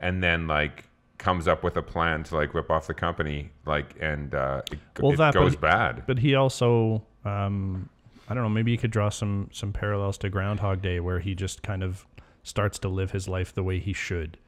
and 0.00 0.22
then 0.22 0.46
like 0.46 0.84
comes 1.18 1.48
up 1.48 1.64
with 1.64 1.76
a 1.76 1.82
plan 1.82 2.22
to 2.24 2.36
like 2.36 2.54
rip 2.54 2.70
off 2.70 2.86
the 2.86 2.94
company, 2.94 3.50
like 3.66 3.94
and 4.00 4.34
uh, 4.34 4.62
it, 4.70 4.78
Well, 5.00 5.12
it 5.12 5.16
that- 5.16 5.34
but 5.34 5.40
goes 5.40 5.52
he- 5.52 5.58
bad. 5.58 6.04
But 6.06 6.18
he 6.20 6.34
also, 6.34 7.02
um, 7.24 7.88
I 8.28 8.34
don't 8.34 8.42
know, 8.42 8.48
maybe 8.48 8.70
you 8.70 8.78
could 8.78 8.90
draw 8.90 9.08
some 9.08 9.48
some 9.52 9.72
parallels 9.72 10.18
to 10.18 10.28
Groundhog 10.30 10.82
Day, 10.82 11.00
where 11.00 11.18
he 11.20 11.34
just 11.34 11.62
kind 11.62 11.82
of 11.82 12.06
starts 12.42 12.78
to 12.80 12.88
live 12.88 13.10
his 13.10 13.28
life 13.28 13.52
the 13.54 13.62
way 13.62 13.78
he 13.78 13.92
should, 13.92 14.38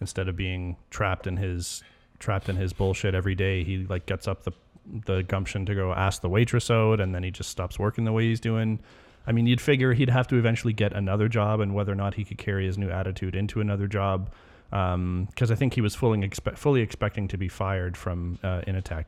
instead 0.00 0.28
of 0.28 0.36
being 0.36 0.76
trapped 0.90 1.26
in 1.26 1.36
his 1.36 1.82
trapped 2.18 2.48
in 2.48 2.56
his 2.56 2.72
bullshit 2.72 3.14
every 3.14 3.34
day. 3.34 3.64
He 3.64 3.78
like 3.78 4.06
gets 4.06 4.28
up 4.28 4.44
the 4.44 4.52
the 5.06 5.22
gumption 5.22 5.66
to 5.66 5.74
go 5.74 5.92
ask 5.92 6.20
the 6.22 6.28
waitress 6.28 6.70
out, 6.70 7.00
and 7.00 7.14
then 7.14 7.22
he 7.22 7.30
just 7.30 7.50
stops 7.50 7.78
working 7.78 8.04
the 8.04 8.12
way 8.12 8.24
he's 8.28 8.40
doing. 8.40 8.78
I 9.26 9.32
mean, 9.32 9.46
you'd 9.46 9.60
figure 9.60 9.92
he'd 9.92 10.08
have 10.10 10.26
to 10.28 10.36
eventually 10.36 10.72
get 10.72 10.92
another 10.92 11.28
job, 11.28 11.60
and 11.60 11.74
whether 11.74 11.92
or 11.92 11.96
not 11.96 12.14
he 12.14 12.24
could 12.24 12.38
carry 12.38 12.66
his 12.66 12.78
new 12.78 12.88
attitude 12.90 13.34
into 13.36 13.60
another 13.60 13.86
job, 13.86 14.30
because 14.70 15.50
I 15.50 15.54
think 15.54 15.74
he 15.74 15.80
was 15.80 15.94
fully 15.94 16.18
expe- 16.20 16.56
fully 16.56 16.80
expecting 16.80 17.28
to 17.28 17.36
be 17.38 17.48
fired 17.48 17.96
from 17.96 18.38
uh, 18.42 18.60
Initech. 18.66 19.04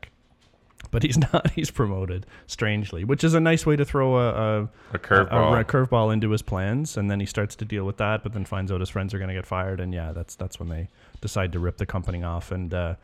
But 0.90 1.04
he's 1.04 1.16
not. 1.32 1.50
He's 1.52 1.70
promoted, 1.70 2.26
strangely, 2.48 3.04
which 3.04 3.22
is 3.22 3.34
a 3.34 3.40
nice 3.40 3.64
way 3.64 3.76
to 3.76 3.84
throw 3.84 4.16
a 4.16 4.28
a, 4.62 4.68
A 4.94 4.98
curveball. 4.98 5.56
a, 5.56 5.60
a 5.60 5.64
curveball 5.64 6.12
into 6.12 6.30
his 6.30 6.42
plans, 6.42 6.96
and 6.96 7.08
then 7.10 7.20
he 7.20 7.26
starts 7.26 7.54
to 7.56 7.64
deal 7.64 7.84
with 7.84 7.98
that. 7.98 8.22
But 8.24 8.32
then 8.32 8.44
finds 8.44 8.72
out 8.72 8.80
his 8.80 8.88
friends 8.90 9.14
are 9.14 9.18
going 9.18 9.28
to 9.28 9.34
get 9.34 9.46
fired, 9.46 9.78
and 9.78 9.94
yeah, 9.94 10.10
that's 10.12 10.34
that's 10.34 10.58
when 10.58 10.68
they 10.68 10.88
decide 11.20 11.52
to 11.52 11.60
rip 11.60 11.76
the 11.76 11.86
company 11.86 12.22
off. 12.24 12.50
And 12.50 12.74
uh, 12.74 12.94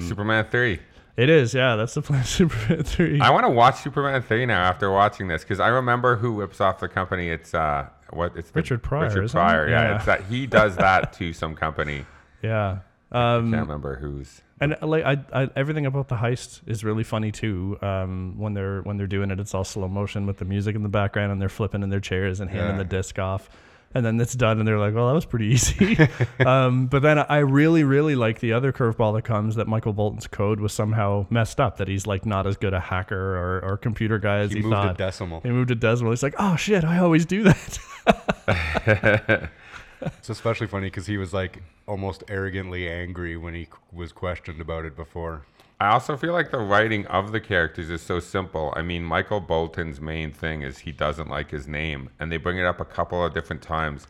Superman 0.00 0.44
3. 0.50 0.78
it 1.16 1.30
is, 1.30 1.54
yeah, 1.54 1.76
that's 1.76 1.94
the 1.94 2.02
plan. 2.02 2.24
Superman 2.40 2.82
three. 2.84 3.20
I 3.20 3.30
want 3.30 3.46
to 3.46 3.50
watch 3.50 3.76
Superman 3.82 4.20
3 4.22 4.44
now 4.46 4.62
after 4.62 4.90
watching 4.90 5.28
this 5.28 5.42
because 5.42 5.60
I 5.60 5.68
remember 5.68 6.16
who 6.16 6.32
whips 6.34 6.60
off 6.60 6.78
the 6.80 6.88
company. 6.88 7.28
It's 7.30 7.54
uh, 7.54 7.88
what 8.12 8.36
it's 8.36 8.54
Richard 8.54 8.82
Pryor, 8.82 9.08
Richard? 9.08 9.30
Pryor, 9.30 9.68
yeah. 9.68 9.82
Yeah. 9.82 9.96
It's 9.96 10.04
that 10.06 10.24
he 10.24 10.46
does 10.46 10.76
that 10.76 11.12
to 11.18 11.32
some 11.32 11.54
company. 11.54 12.04
yeah. 12.42 12.78
Um, 13.10 13.50
Can't 13.52 13.66
remember 13.68 13.96
who's. 13.96 14.40
And 14.58 14.74
uh, 14.80 14.86
like 14.86 15.04
I, 15.04 15.18
I, 15.34 15.50
everything 15.54 15.84
about 15.84 16.08
the 16.08 16.16
heist 16.16 16.62
is 16.66 16.82
really 16.82 17.04
funny 17.04 17.30
too. 17.30 17.76
Um, 17.82 18.38
when 18.38 18.54
they're 18.54 18.80
when 18.82 18.96
they're 18.96 19.06
doing 19.06 19.30
it, 19.30 19.38
it's 19.38 19.54
all 19.54 19.64
slow 19.64 19.86
motion 19.86 20.24
with 20.24 20.38
the 20.38 20.46
music 20.46 20.74
in 20.76 20.82
the 20.82 20.88
background, 20.88 21.30
and 21.30 21.38
they're 21.40 21.50
flipping 21.50 21.82
in 21.82 21.90
their 21.90 22.00
chairs 22.00 22.40
and 22.40 22.48
handing 22.50 22.76
Yeah. 22.76 22.78
the 22.78 22.84
disc 22.84 23.18
off, 23.18 23.50
and 23.94 24.04
then 24.04 24.20
it's 24.20 24.34
done, 24.34 24.58
and 24.58 24.66
they're 24.66 24.78
like, 24.78 24.94
"Well, 24.94 25.08
that 25.08 25.14
was 25.14 25.26
pretty 25.26 25.46
easy." 25.54 26.08
um, 26.46 26.86
but 26.86 27.02
then 27.02 27.18
I 27.18 27.38
really, 27.38 27.84
really 27.84 28.14
like 28.14 28.40
the 28.40 28.52
other 28.52 28.72
curveball 28.72 29.14
that 29.14 29.22
comes 29.22 29.56
that 29.56 29.68
Michael 29.68 29.92
Bolton's 29.92 30.26
code 30.26 30.60
was 30.60 30.72
somehow 30.72 31.26
messed 31.30 31.60
up. 31.60 31.78
That 31.78 31.88
he's 31.88 32.06
like 32.06 32.26
not 32.26 32.46
as 32.46 32.56
good 32.56 32.74
a 32.74 32.80
hacker 32.80 33.36
or, 33.36 33.64
or 33.64 33.76
computer 33.76 34.18
guy 34.18 34.38
as 34.38 34.52
He 34.52 34.60
he, 34.60 34.62
moved 34.62 34.74
a 34.74 34.94
decimal. 34.94 35.40
He 35.40 35.50
moved 35.50 35.70
a 35.70 35.74
decimal. 35.74 36.12
He's 36.12 36.22
like, 36.22 36.34
"Oh 36.38 36.56
shit, 36.56 36.84
I 36.84 36.98
always 36.98 37.26
do 37.26 37.44
that." 37.44 39.50
It's 40.04 40.30
especially 40.30 40.66
funny 40.66 40.88
because 40.88 41.06
he 41.06 41.16
was 41.16 41.32
like 41.32 41.62
almost 41.86 42.24
arrogantly 42.28 42.88
angry 42.88 43.36
when 43.36 43.54
he 43.54 43.68
was 43.92 44.12
questioned 44.12 44.60
about 44.60 44.84
it 44.84 44.96
before. 44.96 45.42
I 45.82 45.88
also 45.88 46.16
feel 46.16 46.32
like 46.32 46.52
the 46.52 46.58
writing 46.60 47.06
of 47.08 47.32
the 47.32 47.40
characters 47.40 47.90
is 47.90 48.00
so 48.02 48.20
simple. 48.20 48.72
I 48.76 48.82
mean, 48.82 49.02
Michael 49.02 49.40
Bolton's 49.40 50.00
main 50.00 50.30
thing 50.32 50.62
is 50.62 50.78
he 50.78 50.92
doesn't 50.92 51.28
like 51.28 51.50
his 51.50 51.66
name, 51.66 52.08
and 52.20 52.30
they 52.30 52.36
bring 52.36 52.56
it 52.56 52.64
up 52.64 52.80
a 52.80 52.84
couple 52.84 53.24
of 53.24 53.34
different 53.34 53.62
times. 53.62 54.06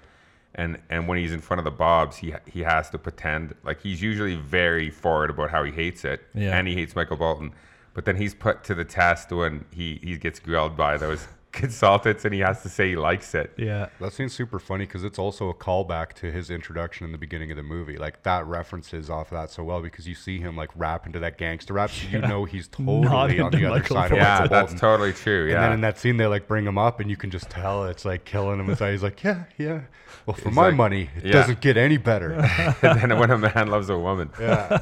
And 0.54 0.78
and 0.90 1.08
when 1.08 1.16
he's 1.16 1.32
in 1.32 1.40
front 1.40 1.60
of 1.60 1.64
the 1.64 1.70
Bobs, 1.70 2.18
he 2.18 2.34
he 2.46 2.60
has 2.60 2.90
to 2.90 2.98
pretend 2.98 3.54
like 3.64 3.80
he's 3.80 4.02
usually 4.02 4.36
very 4.36 4.90
forward 4.90 5.30
about 5.30 5.50
how 5.50 5.64
he 5.64 5.72
hates 5.72 6.04
it, 6.04 6.20
Yeah. 6.34 6.54
and 6.58 6.68
he 6.68 6.74
hates 6.74 6.94
Michael 6.94 7.16
Bolton. 7.16 7.54
But 7.94 8.04
then 8.04 8.16
he's 8.16 8.34
put 8.34 8.64
to 8.64 8.74
the 8.74 8.84
test 8.84 9.32
when 9.32 9.64
he 9.70 9.98
he 10.02 10.18
gets 10.18 10.40
grilled 10.40 10.76
by 10.76 10.98
those 10.98 11.26
consultants, 11.52 12.24
and 12.24 12.34
he 12.34 12.40
has 12.40 12.62
to 12.62 12.68
say 12.68 12.88
he 12.90 12.96
likes 12.96 13.34
it. 13.34 13.52
yeah, 13.56 13.88
That 14.00 14.12
seems 14.12 14.32
super 14.32 14.58
funny 14.58 14.86
because 14.86 15.04
it's 15.04 15.18
also 15.18 15.48
a 15.48 15.54
callback 15.54 16.14
to 16.14 16.32
his 16.32 16.50
introduction 16.50 17.04
in 17.06 17.12
the 17.12 17.18
beginning 17.18 17.50
of 17.50 17.56
the 17.56 17.62
movie. 17.62 17.96
Like 17.98 18.22
that 18.24 18.46
references 18.46 19.08
off 19.10 19.30
that 19.30 19.50
so 19.50 19.62
well 19.62 19.80
because 19.82 20.08
you 20.08 20.14
see 20.14 20.38
him 20.38 20.56
like 20.56 20.70
rap 20.74 21.06
into 21.06 21.18
that 21.20 21.38
gangster 21.38 21.74
rap, 21.74 21.90
so 21.90 22.08
you 22.08 22.18
know 22.20 22.44
he's 22.44 22.68
totally 22.68 23.06
on 23.08 23.30
into 23.30 23.58
the 23.58 23.66
other 23.66 23.78
Michael 23.80 23.96
side 23.96 24.12
of 24.12 24.16
Yeah, 24.18 24.38
Michael 24.40 24.48
that's 24.48 24.80
totally 24.80 25.12
true. 25.12 25.48
Yeah. 25.48 25.54
And 25.56 25.64
then 25.64 25.72
in 25.72 25.80
that 25.82 25.98
scene, 25.98 26.16
they 26.16 26.26
like 26.26 26.48
bring 26.48 26.66
him 26.66 26.78
up, 26.78 27.00
and 27.00 27.08
you 27.10 27.16
can 27.16 27.30
just 27.30 27.50
tell 27.50 27.84
it's 27.86 28.04
like 28.04 28.24
killing 28.24 28.58
him 28.58 28.68
inside. 28.70 28.92
He's 28.92 29.02
like, 29.02 29.22
yeah, 29.22 29.44
yeah. 29.58 29.82
Well, 30.26 30.36
for 30.36 30.48
He's 30.50 30.56
my 30.56 30.66
like, 30.68 30.76
money, 30.76 31.10
it 31.16 31.26
yeah. 31.26 31.32
doesn't 31.32 31.60
get 31.60 31.76
any 31.76 31.96
better. 31.96 32.32
and 32.82 32.98
then 33.00 33.18
when 33.18 33.30
a 33.30 33.38
man 33.38 33.68
loves 33.68 33.88
a 33.90 33.98
woman, 33.98 34.30
yeah. 34.40 34.78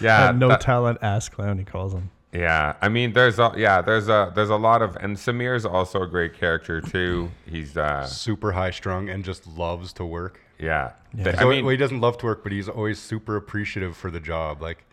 yeah, 0.00 0.32
no 0.34 0.48
that- 0.48 0.60
talent 0.60 0.98
ass 1.02 1.28
clown 1.28 1.58
he 1.58 1.64
calls 1.64 1.92
him. 1.94 2.10
Yeah, 2.34 2.74
I 2.82 2.88
mean, 2.88 3.12
there's 3.12 3.38
a 3.38 3.52
yeah, 3.56 3.80
there's 3.80 4.08
a 4.08 4.32
there's 4.34 4.50
a 4.50 4.56
lot 4.56 4.82
of, 4.82 4.96
and 4.96 5.16
Samir's 5.16 5.64
also 5.64 6.02
a 6.02 6.06
great 6.06 6.34
character 6.34 6.80
too. 6.80 7.30
He's 7.46 7.76
uh, 7.76 8.04
Super 8.06 8.52
high 8.52 8.72
strung 8.72 9.08
and 9.08 9.24
just 9.24 9.46
loves 9.46 9.92
to 9.94 10.04
work. 10.04 10.40
yeah. 10.58 10.92
Yeah. 11.16 11.24
The- 11.30 11.36
So, 11.38 11.46
I 11.46 11.54
mean, 11.54 11.64
well, 11.64 11.70
he 11.70 11.76
doesn't 11.76 12.00
love 12.00 12.18
to 12.18 12.26
work, 12.26 12.42
but 12.42 12.50
he's 12.50 12.68
always 12.68 12.98
super 12.98 13.36
appreciative 13.36 13.96
for 13.96 14.10
the 14.10 14.18
job. 14.18 14.60
Like, 14.60 14.84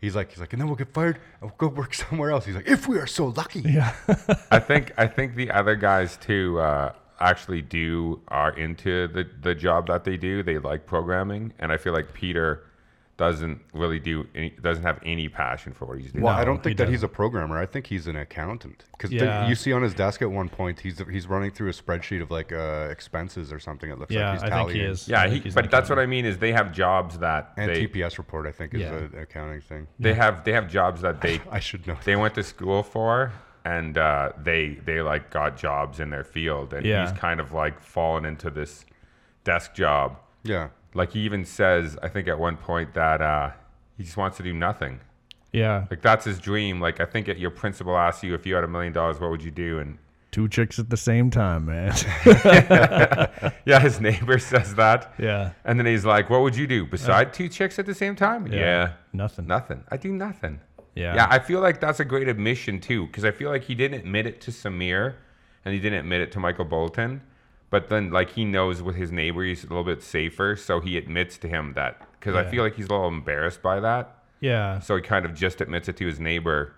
he's 0.00 0.16
like, 0.16 0.30
he's 0.30 0.40
like, 0.40 0.54
and 0.54 0.60
then 0.62 0.66
we'll 0.66 0.76
get 0.76 0.94
fired. 0.94 1.16
and 1.42 1.50
We'll 1.50 1.58
go 1.58 1.68
work 1.68 1.92
somewhere 2.04 2.30
else. 2.30 2.46
He's 2.46 2.54
like, 2.54 2.66
if 2.68 2.88
we 2.88 2.96
are 2.98 3.06
so 3.06 3.26
lucky. 3.26 3.60
Yeah, 3.60 3.94
I 4.50 4.58
think 4.58 4.92
I 4.96 5.06
think 5.06 5.34
the 5.34 5.50
other 5.50 5.76
guys 5.76 6.16
too 6.16 6.58
uh, 6.58 6.92
actually 7.20 7.60
do 7.60 8.22
are 8.28 8.52
into 8.56 9.08
the 9.08 9.28
the 9.42 9.54
job 9.54 9.88
that 9.88 10.04
they 10.04 10.16
do. 10.16 10.42
They 10.42 10.56
like 10.56 10.86
programming, 10.86 11.52
and 11.58 11.70
I 11.70 11.76
feel 11.76 11.92
like 11.92 12.14
Peter 12.14 12.64
doesn't 13.18 13.60
really 13.74 13.98
do 13.98 14.26
any, 14.34 14.50
doesn't 14.62 14.84
have 14.84 15.00
any 15.04 15.28
passion 15.28 15.72
for 15.74 15.86
what 15.86 15.98
he's 15.98 16.12
doing. 16.12 16.24
Well, 16.24 16.34
I 16.34 16.44
don't 16.44 16.58
he 16.58 16.62
think 16.62 16.78
that 16.78 16.88
he's 16.88 16.98
doesn't. 17.00 17.10
a 17.10 17.16
programmer. 17.16 17.58
I 17.58 17.66
think 17.66 17.86
he's 17.88 18.06
an 18.06 18.14
accountant. 18.16 18.84
Because 18.92 19.10
Yeah. 19.12 19.48
you 19.48 19.56
see 19.56 19.72
on 19.72 19.82
his 19.82 19.92
desk 19.92 20.22
at 20.22 20.30
one 20.30 20.48
point, 20.48 20.78
he's 20.80 21.02
he's 21.10 21.26
running 21.26 21.50
through 21.50 21.68
a 21.68 21.72
spreadsheet 21.72 22.22
of 22.22 22.30
like 22.30 22.52
uh, 22.52 22.88
expenses 22.90 23.52
or 23.52 23.58
something. 23.58 23.90
It 23.90 23.98
looks 23.98 24.14
yeah, 24.14 24.30
like 24.30 24.34
he's 24.34 24.42
I 24.44 24.54
think 24.56 24.70
he 24.70 24.74
tallying. 24.78 24.90
is. 24.92 25.08
I 25.08 25.12
yeah, 25.12 25.22
think 25.24 25.34
he, 25.34 25.40
he's 25.40 25.54
but 25.54 25.70
that's 25.70 25.90
what. 25.90 25.98
I 25.98 26.06
mean 26.06 26.24
is 26.24 26.38
they 26.38 26.52
have 26.52 26.72
jobs 26.72 27.18
that 27.18 27.52
And 27.56 27.68
they 27.70 27.86
TPS 27.88 28.18
report, 28.18 28.46
I 28.46 28.52
think, 28.52 28.72
is 28.72 28.82
Yeah. 28.82 28.94
an 28.94 29.18
accounting 29.18 29.60
thing. 29.60 29.88
they 29.98 30.14
have 30.14 30.44
they 30.44 30.52
have 30.52 30.68
jobs 30.68 31.02
that 31.02 31.20
they 31.20 31.40
I 31.50 31.58
should 31.58 31.86
know. 31.88 31.96
they 32.04 32.14
went 32.16 32.34
to 32.36 32.42
school 32.44 32.82
for 32.84 33.32
and 33.64 33.98
uh, 33.98 34.30
they 34.40 34.78
they 34.84 35.02
like 35.02 35.30
got 35.30 35.56
jobs 35.56 35.98
in 35.98 36.10
their 36.10 36.22
field 36.24 36.72
and 36.72 36.86
Yeah. 36.86 37.10
he's 37.10 37.18
kind 37.18 37.40
of 37.40 37.50
like 37.52 37.80
fallen 37.80 38.24
into 38.24 38.48
this 38.48 38.86
desk 39.42 39.74
job 39.74 40.18
Yeah. 40.44 40.68
Like 40.94 41.12
he 41.12 41.20
even 41.20 41.44
says 41.44 41.96
i 42.02 42.08
think 42.08 42.28
at 42.28 42.38
one 42.38 42.56
point 42.56 42.94
that 42.94 43.20
uh, 43.20 43.50
he 43.96 44.04
just 44.04 44.16
wants 44.16 44.36
to 44.36 44.42
do 44.42 44.54
nothing. 44.54 45.00
Yeah, 45.52 45.86
like 45.90 46.02
that's 46.02 46.24
his 46.24 46.38
dream. 46.38 46.80
Like 46.80 47.00
i 47.00 47.04
think 47.04 47.26
your 47.26 47.50
principal 47.50 47.96
asks 47.96 48.22
you 48.22 48.34
if 48.34 48.46
you 48.46 48.54
had 48.54 48.64
a 48.64 48.68
million 48.68 48.92
dollars 48.92 49.18
what 49.20 49.30
would 49.30 49.42
you 49.42 49.50
do? 49.50 49.78
And 49.78 49.98
two 50.30 50.46
chicks 50.48 50.78
at 50.78 50.90
the 50.90 50.96
same 50.96 51.30
time, 51.30 51.66
man. 51.66 51.94
yeah 53.64 53.80
his 53.80 54.00
neighbor 54.00 54.38
says 54.38 54.74
that. 54.74 55.14
Yeah, 55.18 55.52
and 55.64 55.78
then 55.78 55.86
he's 55.86 56.04
like 56.04 56.30
what 56.30 56.42
would 56.42 56.54
you 56.54 56.66
do? 56.66 56.86
Beside 56.86 57.32
two 57.32 57.48
chicks 57.48 57.78
at 57.78 57.86
the 57.86 57.94
same 57.94 58.14
time? 58.14 58.46
Yeah, 58.46 58.92
nothing. 59.12 59.46
nothing. 59.46 59.84
I 59.90 59.96
do 59.96 60.12
nothing. 60.12 60.60
Yeah. 60.98 61.14
Yeah, 61.14 61.26
I 61.30 61.38
feel 61.38 61.60
like 61.60 61.80
that's 61.80 62.00
a 62.00 62.04
great 62.04 62.26
admission 62.26 62.80
too, 62.80 63.06
because 63.06 63.24
I 63.24 63.30
feel 63.30 63.50
like 63.50 63.62
he 63.62 63.74
didn't 63.76 64.00
admit 64.00 64.26
it 64.26 64.40
to 64.42 64.50
Samir, 64.50 65.14
and 65.64 65.72
he 65.72 65.78
didn't 65.78 66.00
admit 66.00 66.22
it 66.22 66.32
to 66.32 66.40
Michael 66.40 66.64
Bolton, 66.64 67.22
but 67.70 67.88
then 67.88 68.10
like 68.10 68.30
he 68.30 68.44
knows 68.44 68.82
with 68.82 68.96
his 68.96 69.12
neighbor 69.12 69.42
he's 69.44 69.64
a 69.64 69.68
little 69.68 69.84
bit 69.84 70.02
safer, 70.02 70.56
so 70.56 70.80
he 70.80 70.96
admits 70.96 71.38
to 71.38 71.48
him 71.48 71.72
that 71.74 72.00
because 72.18 72.34
I 72.34 72.44
feel 72.50 72.62
like 72.64 72.74
he's 72.74 72.86
a 72.86 72.90
little 72.90 73.08
embarrassed 73.08 73.62
by 73.62 73.80
that, 73.80 74.16
Yeah, 74.40 74.80
so 74.80 74.96
he 74.96 75.02
kind 75.02 75.24
of 75.24 75.34
just 75.34 75.60
admits 75.60 75.88
it 75.88 75.96
to 75.98 76.06
his 76.06 76.18
neighbor. 76.20 76.74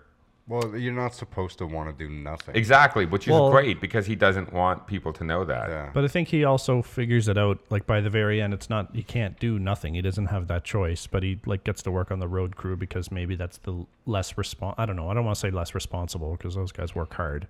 Well, 0.47 0.75
you're 0.75 0.91
not 0.91 1.13
supposed 1.13 1.59
to 1.59 1.65
want 1.67 1.95
to 1.95 2.07
do 2.07 2.11
nothing. 2.11 2.55
Exactly, 2.55 3.05
which 3.05 3.27
is 3.27 3.31
Well- 3.31 3.51
great 3.51 3.79
because 3.79 4.07
he 4.07 4.15
doesn't 4.15 4.51
want 4.51 4.85
people 4.85 5.13
to 5.13 5.23
know 5.23 5.45
that. 5.45 5.69
Yeah. 5.69 5.89
But 5.93 6.03
I 6.03 6.07
think 6.09 6.27
he 6.29 6.43
also 6.43 6.81
figures 6.81 7.27
it 7.27 7.37
out. 7.37 7.59
Like 7.69 7.85
by 7.85 8.01
the 8.01 8.09
very 8.09 8.41
end, 8.41 8.53
it's 8.53 8.69
not 8.69 8.93
he 8.93 9.03
can't 9.03 9.39
do 9.39 9.59
nothing. 9.59 9.93
He 9.93 10.01
doesn't 10.01 10.25
have 10.25 10.47
that 10.47 10.63
choice. 10.65 11.07
But 11.07 11.23
he 11.23 11.39
like 11.45 11.63
gets 11.63 11.81
to 11.83 11.91
work 11.91 12.11
on 12.11 12.19
the 12.19 12.27
road 12.27 12.55
crew 12.57 12.75
because 12.75 13.11
maybe 13.11 13.35
that's 13.35 13.59
the 13.59 13.85
less 14.05 14.33
respon 14.33 14.73
I 14.77 14.85
don't 14.85 14.95
know. 14.95 15.09
I 15.09 15.13
don't 15.13 15.23
want 15.23 15.35
to 15.35 15.39
say 15.39 15.51
less 15.51 15.73
responsible 15.73 16.31
because 16.33 16.55
those 16.55 16.71
guys 16.73 16.93
work 16.95 17.13
hard. 17.13 17.47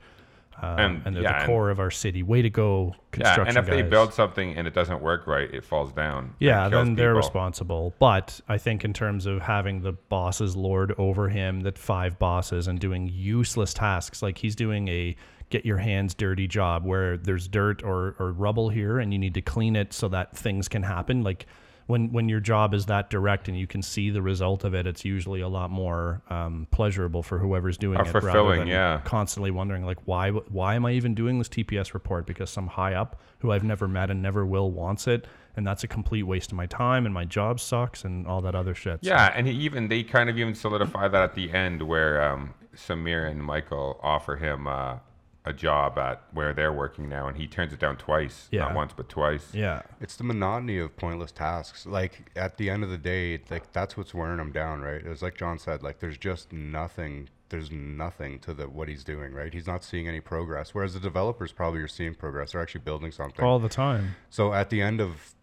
Um, 0.61 0.79
And- 0.79 1.01
and, 1.05 1.15
they're 1.15 1.23
yeah, 1.23 1.31
the 1.33 1.37
and- 1.39 1.47
core 1.47 1.69
of 1.71 1.79
our 1.79 1.89
city. 1.91 2.21
Way 2.23 2.41
to 2.43 2.49
go, 2.49 2.91
Yeah, 2.93 2.99
construction 3.11 3.57
and 3.57 3.67
if 3.67 3.69
they 3.69 3.81
build 3.81 4.13
something 4.13 4.55
and 4.55 4.67
it 4.67 4.73
doesn't 4.73 5.01
work 5.01 5.25
right, 5.27 5.51
it 5.51 5.65
falls 5.65 5.91
down. 5.91 6.35
Yeah, 6.39 6.69
then 6.69 6.95
they're 6.95 7.09
people. 7.13 7.17
responsible. 7.17 7.93
But 7.99 8.39
I 8.47 8.57
think 8.57 8.85
in 8.85 8.93
terms 8.93 9.25
of 9.25 9.41
having 9.41 9.81
the 9.81 9.93
bosses 9.93 10.55
lord 10.55 10.93
over 10.97 11.29
him, 11.29 11.61
that 11.61 11.77
five 11.77 12.19
bosses, 12.19 12.67
and 12.67 12.79
doing 12.79 13.09
useless 13.11 13.73
tasks, 13.73 14.21
like 14.21 14.37
he's 14.37 14.55
doing 14.55 14.87
a 14.87 15.15
get 15.49 15.65
your 15.65 15.77
hands 15.79 16.13
dirty 16.13 16.47
job 16.47 16.85
where 16.85 17.17
there's 17.17 17.47
dirt 17.47 17.83
or, 17.83 18.15
or 18.19 18.31
rubble 18.31 18.69
here 18.69 18.99
and 18.99 19.11
you 19.11 19.19
need 19.19 19.33
to 19.33 19.41
clean 19.41 19.75
it 19.75 19.91
so 19.91 20.07
that 20.07 20.33
things 20.37 20.69
can 20.69 20.81
happen. 20.83 21.23
Like 21.23 21.45
when 21.91 22.11
when 22.11 22.27
your 22.29 22.39
job 22.39 22.73
is 22.73 22.87
that 22.87 23.09
direct 23.09 23.47
and 23.47 23.57
you 23.57 23.67
can 23.67 23.81
see 23.81 24.09
the 24.09 24.21
result 24.21 24.63
of 24.63 24.73
it, 24.73 24.87
it's 24.87 25.05
usually 25.05 25.41
a 25.41 25.47
lot 25.47 25.69
more 25.69 26.21
um, 26.29 26.67
pleasurable 26.71 27.21
for 27.21 27.37
whoever's 27.37 27.77
doing 27.77 27.97
Uh, 27.99 28.01
it. 28.01 28.05
rather 28.07 28.21
fulfilling, 28.21 28.59
than 28.59 28.67
yeah. 28.69 29.01
Constantly 29.05 29.51
wondering 29.51 29.85
like 29.85 29.97
why 30.05 30.29
why 30.31 30.75
am 30.75 30.85
I 30.85 30.91
even 30.93 31.13
doing 31.13 31.37
this 31.37 31.49
TPS 31.49 31.93
report 31.93 32.25
because 32.25 32.49
some 32.49 32.67
high 32.67 32.93
up 32.95 33.19
who 33.39 33.51
I've 33.51 33.63
never 33.63 33.87
met 33.87 34.09
and 34.09 34.21
never 34.21 34.45
will 34.45 34.71
wants 34.71 35.07
it, 35.07 35.27
and 35.55 35.67
that's 35.67 35.83
a 35.83 35.87
complete 35.87 36.23
waste 36.23 36.51
of 36.51 36.57
my 36.57 36.65
time 36.67 37.05
and 37.05 37.13
my 37.13 37.25
job 37.25 37.59
sucks 37.59 38.03
and 38.05 38.25
all 38.25 38.41
that 38.41 38.55
other 38.55 38.73
shit. 38.73 39.03
So- 39.03 39.09
Yeah, 39.11 39.31
and 39.35 39.45
he 39.47 39.53
even 39.65 39.87
they 39.89 40.03
kind 40.03 40.29
of 40.29 40.37
even 40.39 40.55
solidify 40.55 41.07
that 41.09 41.21
at 41.23 41.35
the 41.35 41.51
end 41.51 41.81
where 41.83 42.21
um, 42.23 42.53
Samir 42.75 43.29
and 43.29 43.43
Michael 43.43 43.99
offer 44.01 44.37
him 44.37 44.65
uh, 44.67 44.97
a 45.43 45.51
job 45.53 45.97
at 45.97 46.21
where 46.33 46.53
they're 46.53 46.71
working 46.73 47.09
now, 47.09 47.27
and 47.27 47.35
he 47.37 47.47
turns 47.47 47.73
it 47.73 47.79
down 47.79 47.97
twice, 47.97 48.47
Yeah. 48.51 48.61
not 48.65 48.75
once 48.75 48.93
but 48.95 49.09
twice. 49.09 49.53
yeah, 49.53 49.81
It's 49.99 50.15
the 50.15 50.23
monotony 50.23 50.77
of 50.77 50.95
pointless 50.97 51.31
tasks. 51.31 51.85
Like 51.87 52.31
at 52.35 52.57
the 52.57 52.69
end 52.69 52.83
of 52.83 52.89
the 52.91 52.97
day, 52.97 53.41
like 53.49 53.71
that's 53.73 53.97
what's 53.97 54.13
wearing 54.13 54.39
him 54.39 54.51
down, 54.51 54.81
right? 54.81 55.01
It 55.03 55.07
was 55.09 55.23
like 55.23 55.35
John 55.35 55.57
said, 55.57 55.81
like 55.81 55.99
there's 55.99 56.17
just 56.19 56.53
nothing. 56.53 57.29
There's 57.49 57.71
nothing 57.71 58.39
to 58.41 58.53
the 58.53 58.69
what 58.69 58.87
he's 58.87 59.03
doing, 59.03 59.33
right? 59.33 59.51
He's 59.53 59.67
not 59.67 59.83
seeing 59.83 60.07
any 60.07 60.21
progress. 60.21 60.73
Whereas 60.75 60.93
the 60.93 60.99
developers 60.99 61.51
probably 61.51 61.81
are 61.81 61.87
seeing 61.87 62.13
progress. 62.15 62.51
They're 62.51 62.61
actually 62.61 62.81
building 62.81 63.11
something. 63.11 63.43
all 63.43 63.59
the 63.59 63.67
time. 63.67 64.15
So 64.29 64.53
at 64.53 64.69
the 64.69 64.81
end 64.81 65.01
of 65.01 65.33